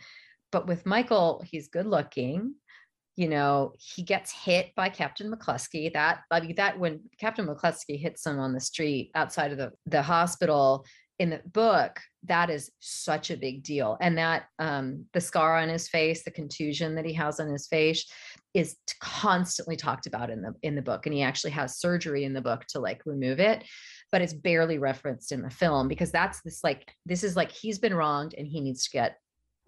[0.52, 2.54] But with Michael, he's good looking.
[3.14, 5.92] You know, he gets hit by Captain McCluskey.
[5.92, 9.72] That I mean, that when Captain McCluskey hits him on the street outside of the,
[9.86, 10.84] the hospital,
[11.18, 13.96] in the book that is such a big deal.
[14.00, 17.66] And that um, the scar on his face the contusion that he has on his
[17.68, 18.04] face
[18.52, 21.06] is constantly talked about in the in the book.
[21.06, 23.64] And he actually has surgery in the book to like remove it
[24.12, 27.78] but it's barely referenced in the film because that's this like this is like he's
[27.78, 29.16] been wronged and he needs to get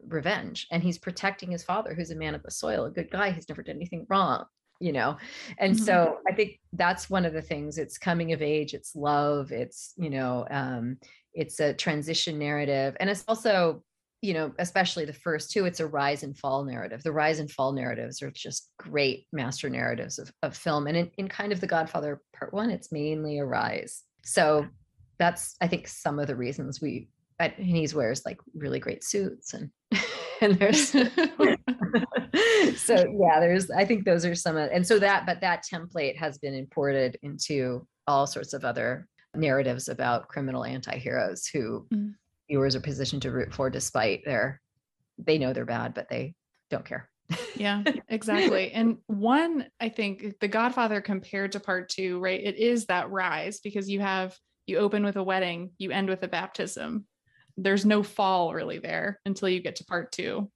[0.06, 0.66] revenge.
[0.70, 3.48] And he's protecting his father who's a man of the soil a good guy he's
[3.48, 4.44] never done anything wrong
[4.80, 5.16] you know?
[5.58, 5.84] And mm-hmm.
[5.84, 9.92] so i think that's one of the things it's coming of age it's love it's
[9.96, 10.98] you know um
[11.34, 12.96] it's a transition narrative.
[13.00, 13.82] And it's also
[14.20, 17.02] you know especially the first two it's a rise and fall narrative.
[17.02, 20.86] The rise and fall narratives are just great master narratives of, of film.
[20.86, 24.02] And in, in kind of the godfather part one it's mainly a rise.
[24.24, 24.66] So
[25.18, 27.08] that's i think some of the reasons we
[27.40, 29.70] and he wears like really great suits and
[30.40, 31.04] and there's so
[32.94, 36.38] yeah there's i think those are some of and so that but that template has
[36.38, 42.12] been imported into all sorts of other narratives about criminal anti-heroes who mm.
[42.48, 44.60] viewers are positioned to root for despite their
[45.18, 46.34] they know they're bad but they
[46.70, 47.08] don't care
[47.56, 48.72] yeah, exactly.
[48.72, 52.40] and one, I think The Godfather compared to part two, right?
[52.42, 54.36] It is that rise because you have,
[54.66, 57.06] you open with a wedding, you end with a baptism.
[57.56, 60.50] There's no fall really there until you get to part two.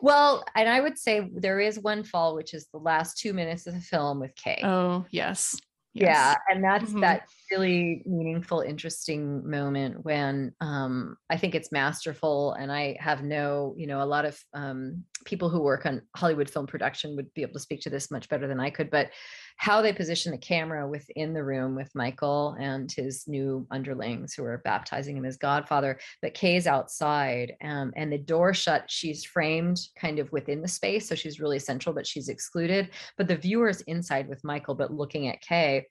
[0.00, 3.66] Well, and I would say there is one fall, which is the last two minutes
[3.66, 4.60] of the film with Kay.
[4.62, 5.56] Oh, yes.
[5.92, 6.06] yes.
[6.06, 6.34] Yeah.
[6.50, 7.00] And that's mm-hmm.
[7.00, 12.52] that really meaningful, interesting moment when um, I think it's masterful.
[12.54, 16.50] And I have no, you know, a lot of um, people who work on Hollywood
[16.50, 18.90] film production would be able to speak to this much better than I could.
[18.90, 19.10] But
[19.56, 24.44] how they position the camera within the room with Michael and his new underlings who
[24.44, 28.84] are baptizing him as Godfather, but Kay's outside um, and the door shut.
[28.88, 31.08] She's framed kind of within the space.
[31.08, 32.90] So she's really central, but she's excluded.
[33.16, 35.86] But the viewer's inside with Michael, but looking at Kay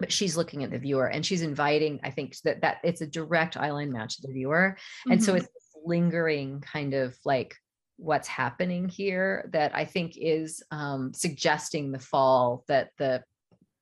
[0.00, 3.06] but she's looking at the viewer and she's inviting i think that that it's a
[3.06, 5.24] direct eyeline match to the viewer and mm-hmm.
[5.24, 5.48] so it's
[5.84, 7.54] lingering kind of like
[7.96, 13.22] what's happening here that i think is um, suggesting the fall that the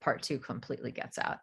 [0.01, 1.37] part two completely gets out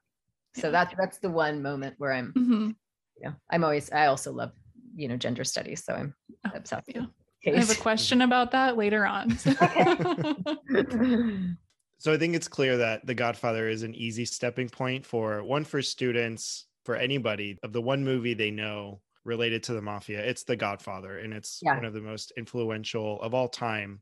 [0.54, 2.70] so that's that's the one moment where i'm mm-hmm.
[3.16, 4.52] you know i'm always i also love
[4.94, 6.14] you know gender studies so i'm
[6.46, 7.06] oh, obsessed yeah.
[7.46, 9.38] I have a question about that later on.
[11.98, 15.64] So I think it's clear that The Godfather is an easy stepping point for one
[15.64, 20.20] for students, for anybody of the one movie they know related to the mafia.
[20.20, 21.74] It's The Godfather and it's yeah.
[21.74, 24.00] one of the most influential of all time.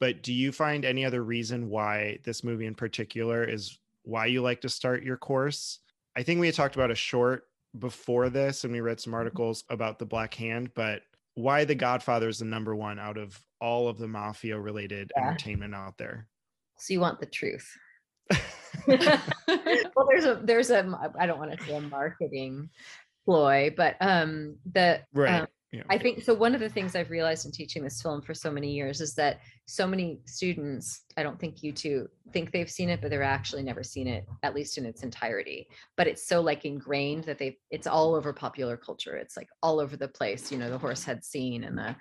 [0.00, 4.42] But do you find any other reason why this movie in particular is why you
[4.42, 5.78] like to start your course?
[6.16, 7.44] I think we had talked about a short
[7.78, 9.18] before this and we read some mm-hmm.
[9.18, 11.02] articles about the Black Hand, but
[11.34, 15.28] why The Godfather is the number one out of all of the mafia related yeah.
[15.28, 16.28] entertainment out there?
[16.78, 17.68] So you want the truth.
[18.86, 22.70] well, there's a there's a I don't want to say a marketing
[23.24, 25.42] ploy, but um the right.
[25.42, 25.82] Um, yeah.
[25.90, 26.32] I think so.
[26.32, 29.14] One of the things I've realized in teaching this film for so many years is
[29.16, 33.22] that so many students, I don't think you two think they've seen it, but they're
[33.22, 35.66] actually never seen it, at least in its entirety.
[35.96, 39.16] But it's so like ingrained that they it's all over popular culture.
[39.16, 41.96] It's like all over the place, you know, the Horsehead scene and the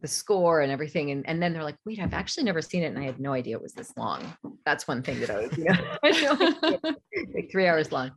[0.00, 2.86] the score and everything and, and then they're like wait i've actually never seen it
[2.86, 4.22] and i had no idea it was this long
[4.64, 6.94] that's one thing that i was you know
[7.34, 8.10] like three hours long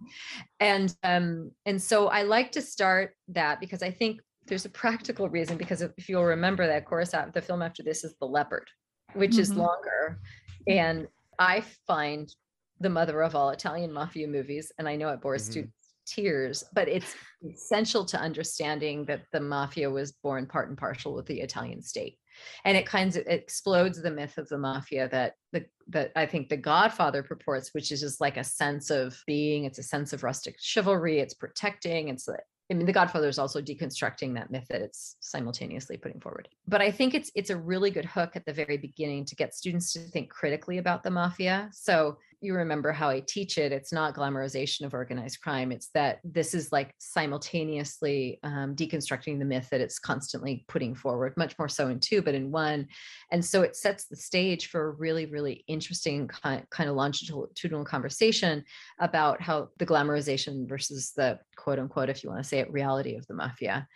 [0.60, 5.30] and um and so i like to start that because i think there's a practical
[5.30, 8.70] reason because if you'll remember that course the film after this is the leopard
[9.14, 9.42] which mm-hmm.
[9.42, 10.20] is longer
[10.68, 11.08] and
[11.40, 12.34] i find
[12.82, 15.52] the mother of all italian mafia movies and i know it bores mm-hmm.
[15.52, 17.16] students tears, but it's
[17.50, 22.18] essential to understanding that the mafia was born part and partial with the Italian state.
[22.66, 26.50] And it kind of explodes the myth of the mafia that the that I think
[26.50, 30.24] the Godfather purports, which is just like a sense of being, it's a sense of
[30.24, 32.28] rustic chivalry, it's protecting, it's
[32.72, 36.48] I mean, The Godfather is also deconstructing that myth that it's simultaneously putting forward.
[36.68, 39.54] But I think it's it's a really good hook at the very beginning to get
[39.54, 41.70] students to think critically about the mafia.
[41.72, 45.72] So you remember how I teach it, it's not glamorization of organized crime.
[45.72, 51.34] It's that this is like simultaneously um, deconstructing the myth that it's constantly putting forward,
[51.38, 52.88] much more so in two, but in one.
[53.32, 57.86] And so it sets the stage for a really, really interesting kind, kind of longitudinal
[57.86, 58.64] conversation
[59.00, 63.16] about how the glamorization versus the quote unquote, if you want to say it, reality
[63.16, 63.88] of the mafia.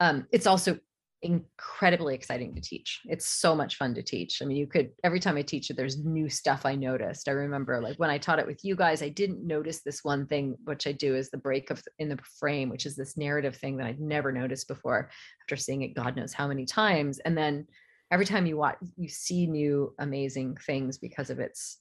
[0.00, 0.78] Um, it's also
[1.24, 3.00] incredibly exciting to teach.
[3.06, 4.42] It's so much fun to teach.
[4.42, 7.28] I mean, you could every time I teach it, there's new stuff I noticed.
[7.28, 10.26] I remember like when I taught it with you guys, I didn't notice this one
[10.26, 13.56] thing, which I do is the break of in the frame, which is this narrative
[13.56, 15.10] thing that I'd never noticed before
[15.42, 17.18] after seeing it God knows how many times.
[17.20, 17.66] And then
[18.10, 21.78] every time you watch, you see new amazing things because of its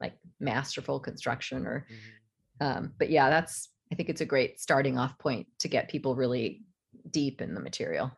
[0.00, 2.66] like masterful construction or mm-hmm.
[2.66, 6.14] um, but yeah, that's I think it's a great starting off point to get people
[6.14, 6.62] really
[7.10, 8.12] deep in the material.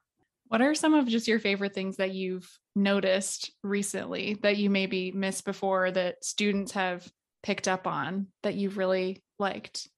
[0.48, 5.10] What are some of just your favorite things that you've noticed recently that you maybe
[5.12, 7.06] missed before that students have
[7.42, 9.88] picked up on that you've really liked?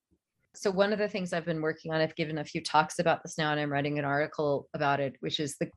[0.55, 3.23] So one of the things I've been working on, I've given a few talks about
[3.23, 5.71] this now, and I'm writing an article about it, which is the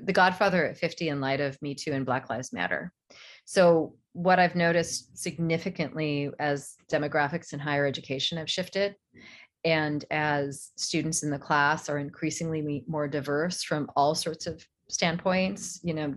[0.00, 2.92] the Godfather at 50 in light of Me Too and Black Lives Matter.
[3.44, 8.94] So what I've noticed significantly as demographics in higher education have shifted
[9.64, 15.80] and as students in the class are increasingly more diverse from all sorts of standpoints
[15.82, 16.14] you know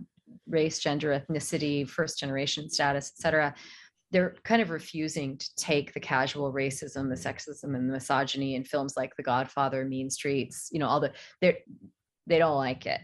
[0.48, 3.54] race gender ethnicity first generation status etc
[4.12, 8.64] they're kind of refusing to take the casual racism the sexism and the misogyny in
[8.64, 11.12] films like the godfather mean streets you know all the
[11.42, 11.58] they
[12.28, 13.02] they don't like it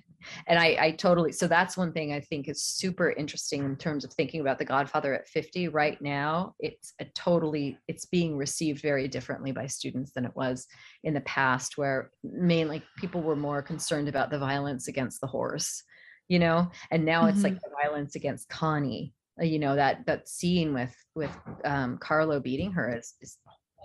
[0.48, 4.04] and I, I totally so that's one thing i think is super interesting in terms
[4.04, 8.82] of thinking about the godfather at 50 right now it's a totally it's being received
[8.82, 10.68] very differently by students than it was
[11.04, 15.84] in the past where mainly people were more concerned about the violence against the horse
[16.28, 17.30] you know and now mm-hmm.
[17.30, 17.70] it's like mm-hmm.
[17.70, 21.36] the violence against connie uh, you know that that scene with with
[21.66, 23.38] um carlo beating her is, is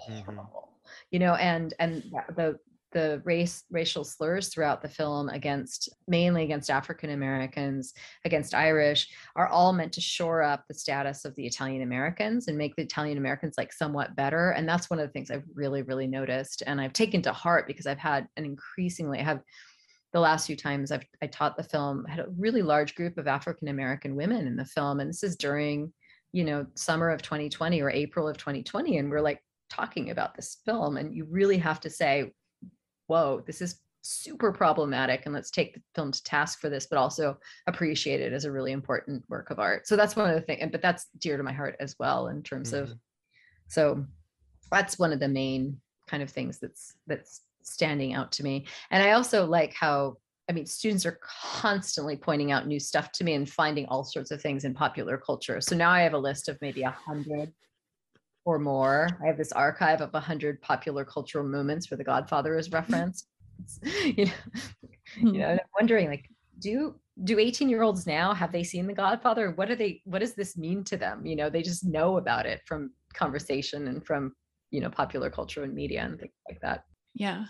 [0.09, 0.21] mm-hmm.
[0.21, 0.73] horrible
[1.11, 2.03] you know and and
[2.37, 2.59] the
[2.97, 7.93] the race racial slurs throughout the film against mainly against African Americans,
[8.25, 12.57] against Irish, are all meant to shore up the status of the Italian Americans and
[12.57, 14.53] make the Italian Americans like somewhat better.
[14.53, 17.67] And that's one of the things I've really, really noticed and I've taken to heart
[17.67, 19.43] because I've had an increasingly I have
[20.15, 23.19] the last few times I've I taught the film I had a really large group
[23.19, 25.93] of African American women in the film, and this is during
[26.33, 30.63] you know summer of 2020 or April of 2020, and we're like talking about this
[30.65, 32.33] film, and you really have to say
[33.07, 36.99] whoa, this is super problematic and let's take the film to task for this but
[36.99, 39.87] also appreciate it as a really important work of art.
[39.87, 42.43] So that's one of the things but that's dear to my heart as well in
[42.43, 42.93] terms mm-hmm.
[42.93, 42.99] of
[43.69, 44.05] so
[44.71, 48.67] that's one of the main kind of things that's that's standing out to me.
[48.91, 50.19] And i also like how
[50.49, 54.31] i mean students are constantly pointing out new stuff to me and finding all sorts
[54.31, 55.61] of things in popular culture.
[55.61, 57.53] So now i have a list of maybe a hundred
[58.47, 59.11] or more.
[59.23, 63.29] I have this archive of 100 popular cultural moments where The Godfather is referenced.
[63.85, 64.33] you know,
[65.17, 66.95] you know, I'm wondering like, do
[67.25, 69.51] do 18 year olds now have they seen The Godfather?
[69.51, 70.01] What are they?
[70.05, 71.27] What does this mean to them?
[71.27, 74.33] You know, they just know about it from conversation and from
[74.71, 76.85] you know popular culture and media and things like that.
[77.15, 77.45] Yeah.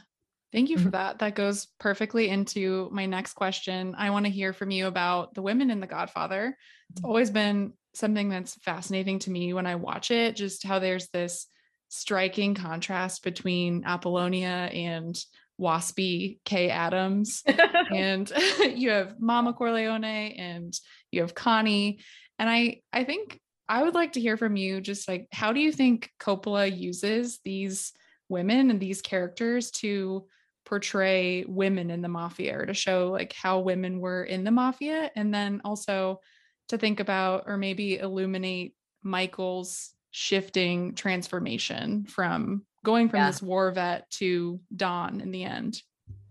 [0.53, 0.91] Thank you for mm-hmm.
[0.93, 1.19] that.
[1.19, 3.95] That goes perfectly into my next question.
[3.99, 6.57] I want to hear from you about the women in The Godfather.
[6.91, 7.07] It's mm-hmm.
[7.07, 11.47] always been something that's fascinating to me when I watch it, just how there's this
[11.89, 15.19] striking contrast between Apollonia and
[15.61, 17.43] waspy Kay Adams.
[17.95, 20.79] and you have Mama Corleone and
[21.11, 22.01] you have Connie.
[22.39, 25.61] And I I think I would like to hear from you just like how do
[25.61, 27.93] you think Coppola uses these
[28.29, 30.27] women and these characters to
[30.65, 35.11] portray women in the mafia or to show like how women were in the mafia
[35.15, 36.21] and then also
[36.69, 43.27] to think about or maybe illuminate Michael's shifting transformation from going from yeah.
[43.31, 45.83] this war vet to Don in the end?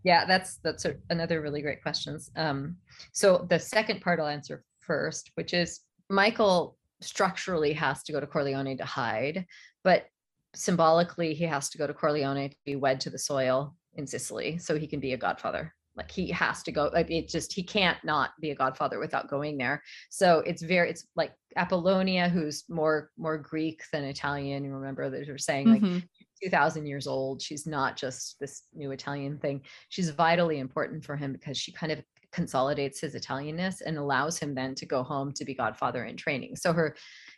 [0.03, 2.29] Yeah, that's that's a, another really great questions.
[2.35, 2.77] Um,
[3.11, 8.27] so the second part I'll answer first, which is Michael structurally has to go to
[8.27, 9.45] Corleone to hide,
[9.83, 10.05] but
[10.53, 14.57] symbolically he has to go to Corleone to be wed to the soil in Sicily
[14.57, 17.63] so he can be a godfather like he has to go like it just he
[17.63, 19.81] can't not be a godfather without going there.
[20.09, 24.65] So it's very it's like apollonia who's more more greek than italian.
[24.65, 25.99] You remember that you're saying like mm-hmm.
[26.43, 27.41] 2000 years old.
[27.41, 29.61] She's not just this new italian thing.
[29.89, 34.53] She's vitally important for him because she kind of consolidates his italianness and allows him
[34.53, 36.57] then to go home to be godfather in training.
[36.57, 36.95] So her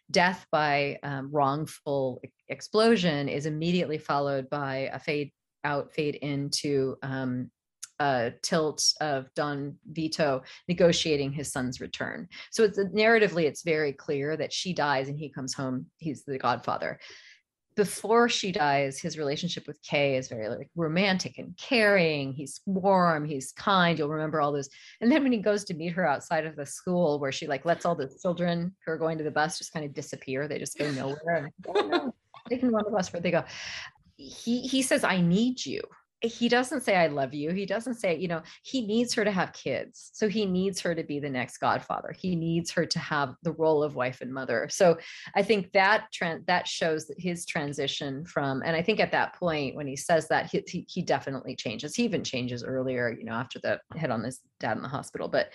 [0.09, 2.19] death by um, wrongful
[2.49, 5.31] explosion is immediately followed by a fade
[5.63, 7.51] out fade into um,
[7.99, 12.27] uh, tilt of Don Vito negotiating his son's return.
[12.51, 15.87] So it's narratively, it's very clear that she dies and he comes home.
[15.97, 16.99] He's the godfather.
[17.75, 22.33] Before she dies, his relationship with Kay is very like romantic and caring.
[22.33, 23.99] He's warm, he's kind.
[23.99, 24.69] You'll remember all those.
[24.99, 27.65] And then when he goes to meet her outside of the school, where she like
[27.65, 30.47] lets all the children who are going to the bus just kind of disappear.
[30.47, 31.35] They just go nowhere.
[31.35, 32.15] And, oh, no,
[32.49, 33.43] they can run the bus where they go.
[34.17, 35.81] He he says, "I need you."
[36.22, 37.52] He doesn't say i love you.
[37.52, 40.95] He doesn't say you know he needs her to have kids so he needs her
[40.95, 42.11] to be the next godfather.
[42.18, 44.68] He needs her to have the role of wife and mother.
[44.69, 44.98] So
[45.35, 49.35] i think that trend that shows that his transition from and i think at that
[49.35, 51.95] point when he says that he, he, he definitely changes.
[51.95, 55.27] He even changes earlier you know after the hit on his dad in the hospital
[55.27, 55.49] but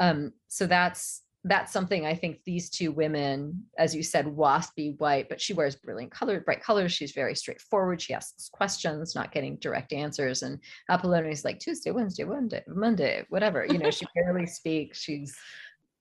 [0.00, 5.28] um so that's that's something I think these two women, as you said, waspy white,
[5.28, 6.92] but she wears brilliant colors, bright colors.
[6.92, 8.00] She's very straightforward.
[8.00, 10.42] She asks questions, not getting direct answers.
[10.42, 13.66] And Apollonia is like Tuesday, Wednesday, Monday, Monday, whatever.
[13.66, 15.00] You know, she barely speaks.
[15.00, 15.36] She's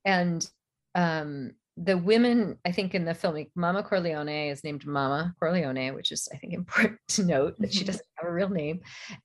[0.06, 0.48] and
[0.96, 6.12] um the women, I think in the film, Mama Corleone is named Mama Corleone, which
[6.12, 7.88] is I think important to note that she mm-hmm.
[7.88, 8.82] doesn't have a real name.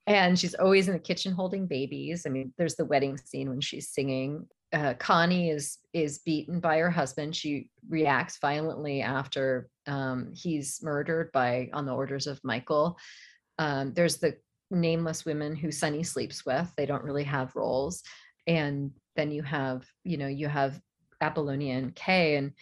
[0.06, 2.24] And she's always in the kitchen holding babies.
[2.26, 4.46] I mean, there's the wedding scene when she's singing
[4.76, 7.34] uh, Connie is is beaten by her husband.
[7.34, 12.98] She reacts violently after um, he's murdered by on the orders of Michael.
[13.58, 14.36] Um, there's the
[14.70, 16.70] nameless women who Sonny sleeps with.
[16.76, 18.02] They don't really have roles,
[18.46, 20.78] and then you have you know you have
[21.22, 22.36] Apollonia and Kay.
[22.36, 22.52] And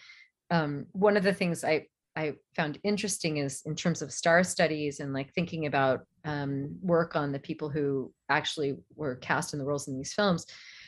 [0.51, 5.01] um, one of the things I I found interesting is in terms of star studies
[5.01, 9.65] and like thinking about um, work on the people who actually were cast in the
[9.65, 10.45] roles in these films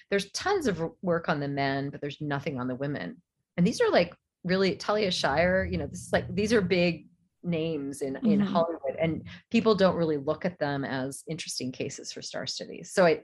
[0.09, 3.21] there's tons of work on the men, but there's nothing on the women.
[3.57, 4.13] And these are like
[4.43, 7.07] really Talia Shire, you know, this is like these are big
[7.43, 8.41] names in in mm-hmm.
[8.41, 12.91] Hollywood and people don't really look at them as interesting cases for star studies.
[12.91, 13.21] So I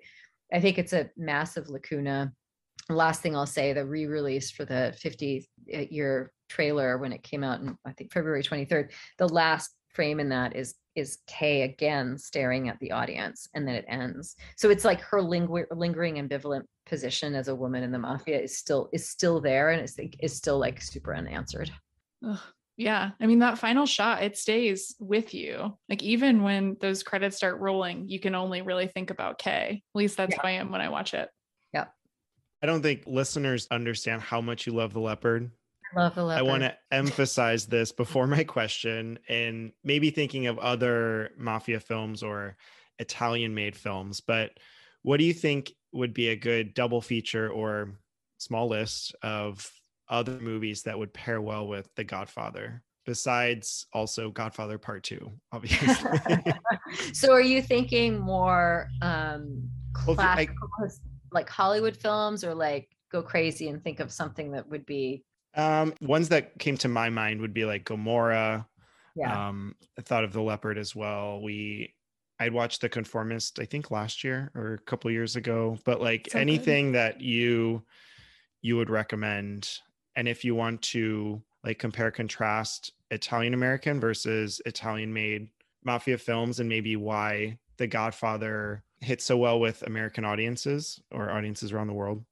[0.54, 2.32] I think it's a massive lacuna
[2.90, 7.62] last thing I'll say, the re-release for the 50 year trailer when it came out
[7.62, 12.70] in I think February 23rd, the last frame in that is is Kay again staring
[12.70, 14.36] at the audience and then it ends.
[14.58, 18.58] So it's like her lingu- lingering ambivalent position as a woman in the mafia is
[18.58, 21.72] still is still there and it's is still like super unanswered.
[22.26, 22.40] Ugh.
[22.76, 23.12] Yeah.
[23.22, 25.78] I mean that final shot it stays with you.
[25.90, 29.84] Like even when those credits start rolling, you can only really think about Kay.
[29.94, 30.42] At least that's yeah.
[30.42, 31.30] how I am when I watch it.
[31.74, 31.86] Yeah.
[32.62, 35.52] I don't think listeners understand how much you love the leopard.
[35.96, 36.40] Love the leopard.
[36.40, 42.24] I want to emphasize this before my question and maybe thinking of other mafia films
[42.24, 42.58] or
[43.00, 44.60] Italian made films, but
[45.02, 47.92] what do you think would be a good double feature or
[48.38, 49.70] small list of
[50.10, 52.84] other movies that would pair well with The Godfather?
[53.06, 56.20] Besides also Godfather Part 2, obviously.
[57.14, 60.88] so are you thinking more um classical, I,
[61.32, 65.24] like Hollywood films or like go crazy and think of something that would be
[65.56, 68.68] um, ones that came to my mind would be like Gomorrah.
[69.16, 69.50] Yeah.
[69.50, 71.42] Um, I thought of the leopard as well.
[71.42, 71.94] We
[72.40, 75.78] I'd watched The Conformist, I think last year or a couple years ago.
[75.86, 76.96] But like so anything good.
[76.96, 77.84] that you
[78.62, 79.70] you would recommend,
[80.16, 85.50] and if you want to like compare contrast Italian American versus Italian made
[85.86, 91.72] mafia films and maybe why The Godfather hits so well with American audiences or audiences
[91.72, 92.24] around the world.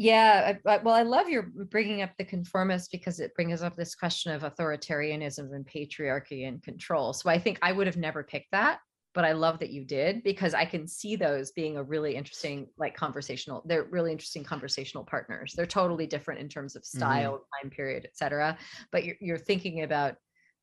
[0.00, 3.76] Yeah, I, I, well, I love your bringing up the conformist because it brings up
[3.76, 7.12] this question of authoritarianism and patriarchy and control.
[7.12, 8.78] So I think I would have never picked that,
[9.12, 12.68] but I love that you did because I can see those being a really interesting,
[12.78, 13.62] like conversational.
[13.66, 15.52] They're really interesting conversational partners.
[15.54, 17.66] They're totally different in terms of style, mm-hmm.
[17.66, 18.56] time period, etc.
[18.92, 20.14] But you're, you're thinking about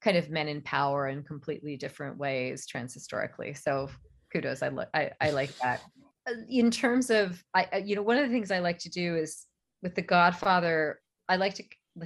[0.02, 3.56] kind of men in power in completely different ways transhistorically.
[3.56, 3.88] So
[4.34, 5.84] kudos, I, lo- I, I like that.
[6.28, 9.16] Uh, in terms of I you know one of the things I like to do
[9.16, 9.46] is
[9.82, 11.00] with The Godfather
[11.30, 11.64] I like to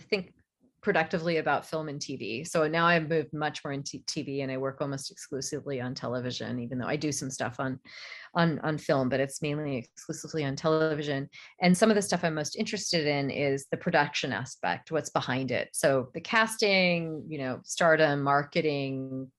[0.09, 0.33] think
[0.81, 2.47] productively about film and TV.
[2.47, 6.59] So now I've moved much more into TV and I work almost exclusively on television,
[6.59, 7.79] even though I do some stuff on
[8.33, 11.29] on on film, but it's mainly exclusively on television.
[11.61, 15.51] And some of the stuff I'm most interested in is the production aspect, what's behind
[15.51, 15.69] it.
[15.73, 19.31] So the casting, you know, stardom, marketing,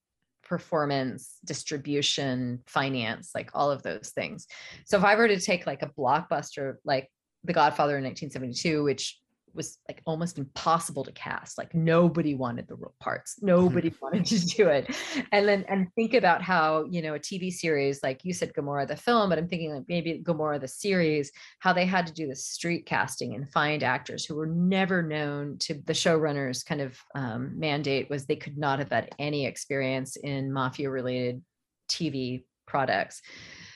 [0.53, 4.45] performance, distribution, finance, like all of those things.
[4.85, 7.09] So if I were to take like a blockbuster like
[7.43, 9.19] The Godfather in 1972, which
[9.53, 11.57] was like almost impossible to cast.
[11.57, 13.37] Like nobody wanted the parts.
[13.41, 14.95] Nobody wanted to do it.
[15.31, 18.85] And then and think about how, you know, a TV series, like you said, Gomorrah
[18.85, 22.27] the film, but I'm thinking like maybe Gomorrah the series, how they had to do
[22.27, 26.99] the street casting and find actors who were never known to the showrunners kind of
[27.15, 31.41] um, mandate was they could not have had any experience in mafia related
[31.89, 33.21] TV products.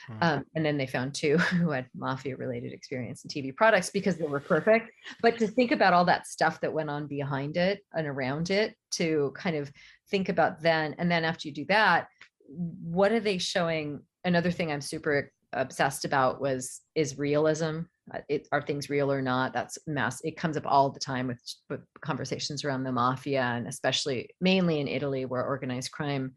[0.08, 0.18] Hmm.
[0.22, 4.18] Um, and then they found two who had mafia related experience in TV products because
[4.18, 4.92] they were perfect.
[5.22, 8.76] But to think about all that stuff that went on behind it and around it,
[8.92, 9.72] to kind of
[10.10, 12.08] think about then, and then after you do that,
[12.48, 14.02] what are they showing?
[14.24, 17.82] Another thing I'm super obsessed about was is realism.
[18.14, 19.52] Uh, it, are things real or not?
[19.54, 20.22] That's mass.
[20.24, 24.80] It comes up all the time with, with conversations around the mafia, and especially mainly
[24.80, 26.34] in Italy, where organized crime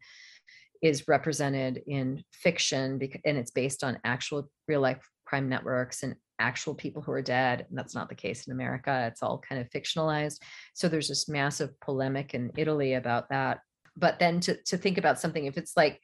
[0.81, 6.73] is represented in fiction and it's based on actual real life crime networks and actual
[6.73, 9.69] people who are dead and that's not the case in america it's all kind of
[9.69, 10.39] fictionalized.
[10.73, 13.59] So there's this massive polemic in italy about that.
[13.95, 15.99] But then to, to think about something if it's like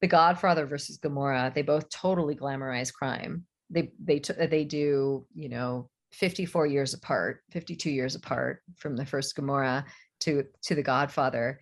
[0.00, 3.44] the godfather versus gomorrah they both totally glamorize crime.
[3.70, 9.36] They they they do you know 54 years apart 52 years apart from the first
[9.36, 9.84] gomorrah
[10.20, 11.60] to to the godfather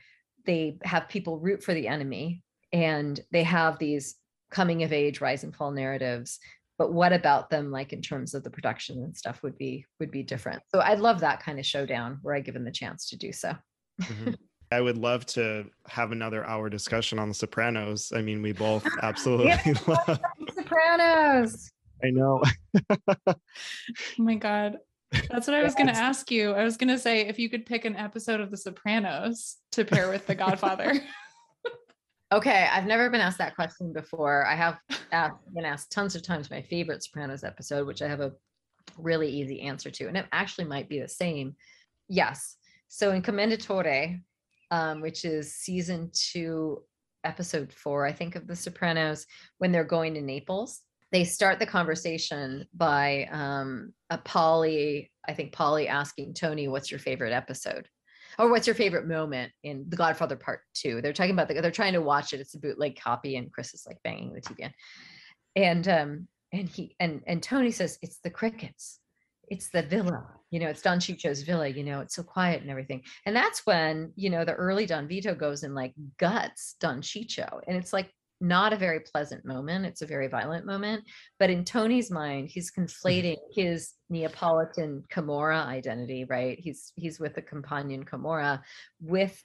[0.49, 2.43] they have people root for the enemy
[2.73, 4.16] and they have these
[4.51, 6.41] coming of age rise and fall narratives
[6.79, 10.12] but what about them like in terms of the production and stuff would be would
[10.12, 10.62] be different.
[10.73, 13.33] So I'd love that kind of showdown where i give them the chance to do
[13.33, 13.53] so.
[14.01, 14.33] Mm-hmm.
[14.73, 18.12] i would love to have another hour discussion on the sopranos.
[18.15, 20.20] I mean we both absolutely love
[20.55, 21.70] sopranos.
[22.03, 22.43] I know.
[23.27, 24.79] Oh my god
[25.31, 26.53] that's what I was going to ask you.
[26.53, 29.85] I was going to say if you could pick an episode of The Sopranos to
[29.85, 30.95] pair with The Godfather.
[32.32, 34.47] okay, I've never been asked that question before.
[34.47, 34.78] I have
[35.12, 38.32] asked, been asked tons of times my favorite Sopranos episode, which I have a
[38.97, 41.55] really easy answer to, and it actually might be the same.
[42.09, 42.57] Yes.
[42.89, 44.20] So in Commendatore,
[44.70, 46.82] um, which is season two,
[47.24, 49.27] episode four, I think, of The Sopranos,
[49.59, 55.55] when they're going to Naples they start the conversation by um, a Paulie, I think
[55.55, 57.89] Paulie asking Tony, "What's your favorite episode?"
[58.39, 61.01] Or what's your favorite moment in The Godfather Part Two?
[61.01, 62.40] They're talking about the, they're trying to watch it.
[62.40, 64.72] It's a bootleg copy, and Chris is like banging the TV in,
[65.56, 69.01] and um, and he and and Tony says it's the crickets.
[69.51, 72.70] it's the villa you know it's don Ciccio's villa you know it's so quiet and
[72.70, 77.01] everything and that's when you know the early don vito goes and like guts don
[77.01, 77.60] Ciccio.
[77.66, 78.10] and it's like
[78.40, 81.02] not a very pleasant moment it's a very violent moment
[81.40, 82.85] but in tony's mind he's mm-hmm.
[82.85, 86.59] conflating his neapolitan camorra identity right?
[86.59, 88.62] He's he's with the Campanian camorra
[89.01, 89.43] with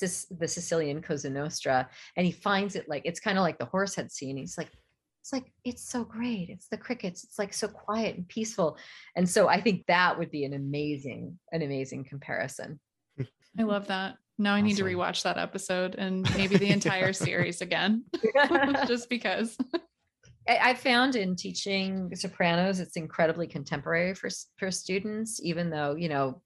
[0.00, 4.10] the Sicilian Cosa Nostra, and he finds it like it's kind of like the Horsehead
[4.10, 4.36] scene.
[4.36, 4.70] He's like,
[5.22, 6.48] it's like it's so great.
[6.50, 7.24] It's the crickets.
[7.24, 8.78] It's like so quiet and peaceful.
[9.14, 12.80] And so i think that would be an amazing an amazing comparison.
[13.58, 17.60] I love that now i need to rewatch that episode and maybe the entire series
[17.60, 18.04] again
[18.86, 19.56] just because.
[20.48, 26.40] I found in teaching Sopranos, it's incredibly contemporary for for students, even though you know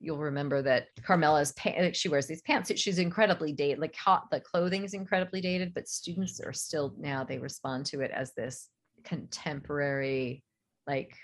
[0.00, 2.72] you'll remember that Carmela's pants, she wears these pants.
[2.76, 7.22] She's incredibly dated, like hot, the clothing is incredibly dated, but students are still now
[7.22, 8.68] they respond to it as this
[9.04, 10.42] contemporary,
[10.86, 11.14] like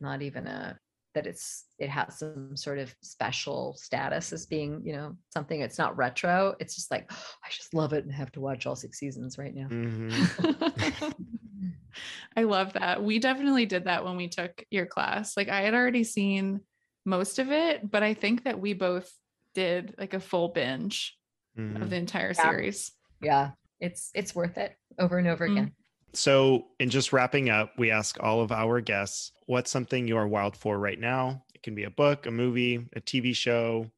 [0.00, 0.78] not even a
[1.16, 5.78] that it's it has some sort of special status as being you know something it's
[5.78, 8.76] not retro it's just like oh, i just love it and have to watch all
[8.76, 11.08] six seasons right now mm-hmm.
[12.36, 15.74] i love that we definitely did that when we took your class like i had
[15.74, 16.60] already seen
[17.06, 19.10] most of it, but I think that we both
[19.54, 21.16] did like a full binge
[21.56, 21.80] mm-hmm.
[21.80, 22.42] of the entire yeah.
[22.42, 22.92] series.
[23.22, 23.50] Yeah.
[23.80, 25.56] It's it's worth it over and over mm-hmm.
[25.56, 25.72] again.
[26.16, 30.26] So, in just wrapping up, we ask all of our guests what's something you are
[30.26, 31.44] wild for right now?
[31.54, 33.90] It can be a book, a movie, a TV show,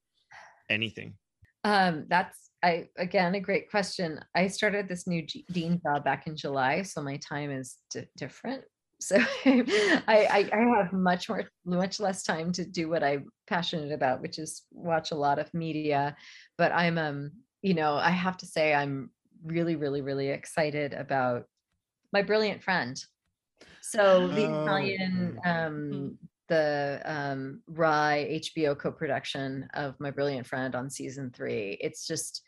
[0.69, 1.15] anything.
[1.65, 4.21] Um, that's I again a great question.
[4.35, 8.09] I started this new G- dean job back in July, so my time is d-
[8.17, 8.65] different
[9.01, 9.17] so
[9.47, 14.21] I, I, I have much more much less time to do what i'm passionate about
[14.21, 16.17] which is watch a lot of media
[16.57, 17.31] but i'm um
[17.63, 19.11] you know i have to say i'm
[19.45, 21.45] really really really excited about
[22.13, 23.03] my brilliant friend
[23.81, 24.63] so the oh.
[24.63, 26.19] italian um
[26.49, 32.43] the um Rai hbo co-production of my brilliant friend on season three it's just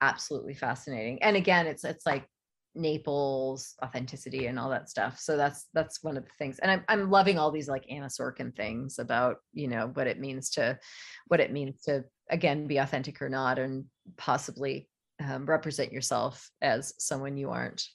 [0.00, 2.26] absolutely fascinating and again it's it's like
[2.74, 5.18] Naples authenticity and all that stuff.
[5.18, 6.58] So that's that's one of the things.
[6.58, 10.18] And I'm I'm loving all these like Anna Sorokin things about, you know, what it
[10.18, 10.78] means to
[11.28, 13.84] what it means to again be authentic or not and
[14.16, 14.88] possibly
[15.24, 17.86] um, represent yourself as someone you aren't.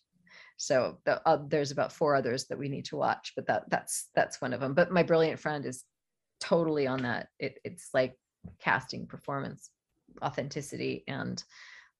[0.59, 4.09] So the, uh, there's about four others that we need to watch, but that that's
[4.13, 4.73] that's one of them.
[4.73, 5.85] But my brilliant friend is
[6.41, 7.29] totally on that.
[7.39, 8.15] It, it's like
[8.59, 9.69] casting performance
[10.21, 11.41] authenticity and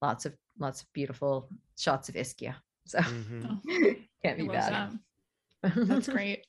[0.02, 2.54] lots of lots of beautiful shots of Ischia.
[2.84, 3.92] So mm-hmm.
[4.22, 4.98] Can't be bad.
[5.62, 5.72] That.
[5.74, 6.44] That's great.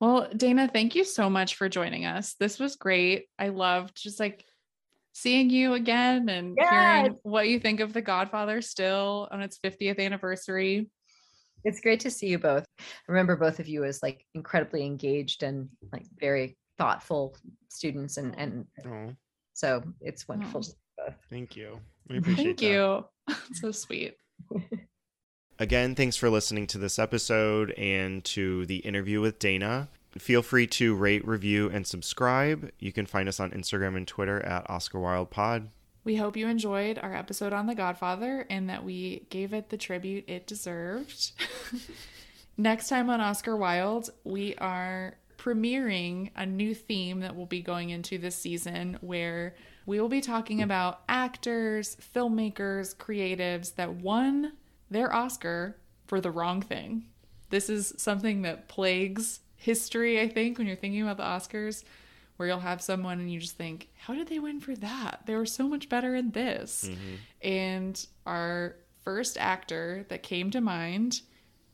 [0.00, 2.34] Well, Dana, thank you so much for joining us.
[2.40, 3.26] This was great.
[3.38, 4.44] I loved just like
[5.12, 6.70] seeing you again and yes.
[6.70, 10.88] hearing what you think of The Godfather still on its 50th anniversary.
[11.64, 12.64] It's great to see you both.
[12.80, 17.36] I remember both of you as like incredibly engaged and like very thoughtful
[17.68, 19.16] students and and
[19.54, 20.64] so it's wonderful.
[21.00, 21.12] Oh.
[21.30, 21.78] Thank you.
[22.08, 22.66] We appreciate Thank that.
[22.66, 23.34] you.
[23.54, 24.16] so sweet.
[25.58, 29.88] Again, thanks for listening to this episode and to the interview with Dana.
[30.18, 32.70] Feel free to rate, review, and subscribe.
[32.78, 35.70] You can find us on Instagram and Twitter at Oscar Wild Pod.
[36.04, 39.76] We hope you enjoyed our episode on The Godfather and that we gave it the
[39.76, 41.32] tribute it deserved.
[42.56, 47.90] Next time on Oscar Wild, we are premiering a new theme that we'll be going
[47.90, 49.54] into this season where
[49.86, 54.52] we will be talking about actors, filmmakers, creatives that won
[54.90, 55.76] their Oscar
[56.06, 57.06] for the wrong thing.
[57.50, 61.84] This is something that plagues history, I think, when you're thinking about the Oscars,
[62.36, 65.22] where you'll have someone and you just think, how did they win for that?
[65.26, 66.88] They were so much better in this.
[66.88, 67.14] Mm-hmm.
[67.48, 71.20] And our first actor that came to mind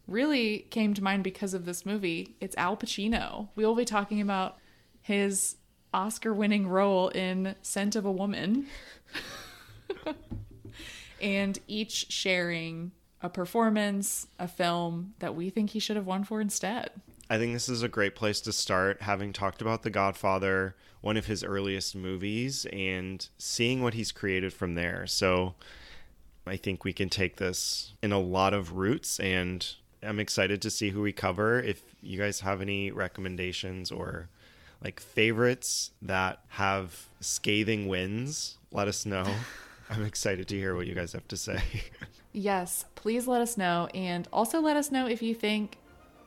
[0.07, 2.37] really came to mind because of this movie.
[2.41, 3.49] It's Al Pacino.
[3.55, 4.59] We will be talking about
[5.01, 5.57] his
[5.93, 8.67] Oscar winning role in Scent of a Woman.
[11.21, 16.41] and each sharing a performance, a film that we think he should have won for
[16.41, 16.91] instead.
[17.31, 21.17] I think this is a great place to start, having talked about The Godfather, one
[21.17, 25.07] of his earliest movies, and seeing what he's created from there.
[25.07, 25.55] So
[26.47, 29.67] I think we can take this in a lot of routes, and
[30.03, 31.61] I'm excited to see who we cover.
[31.61, 34.29] If you guys have any recommendations or
[34.83, 39.27] like favorites that have scathing wins, let us know.
[39.91, 41.63] I'm excited to hear what you guys have to say.
[42.33, 43.89] Yes, please let us know.
[43.95, 45.79] And also let us know if you think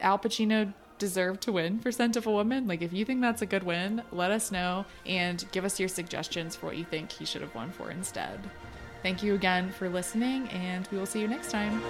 [0.02, 2.68] Al Pacino deserved to win for Scent of a Woman.
[2.68, 5.90] Like, if you think that's a good win, let us know and give us your
[5.90, 8.40] suggestions for what you think he should have won for instead.
[9.02, 11.82] Thank you again for listening, and we will see you next time.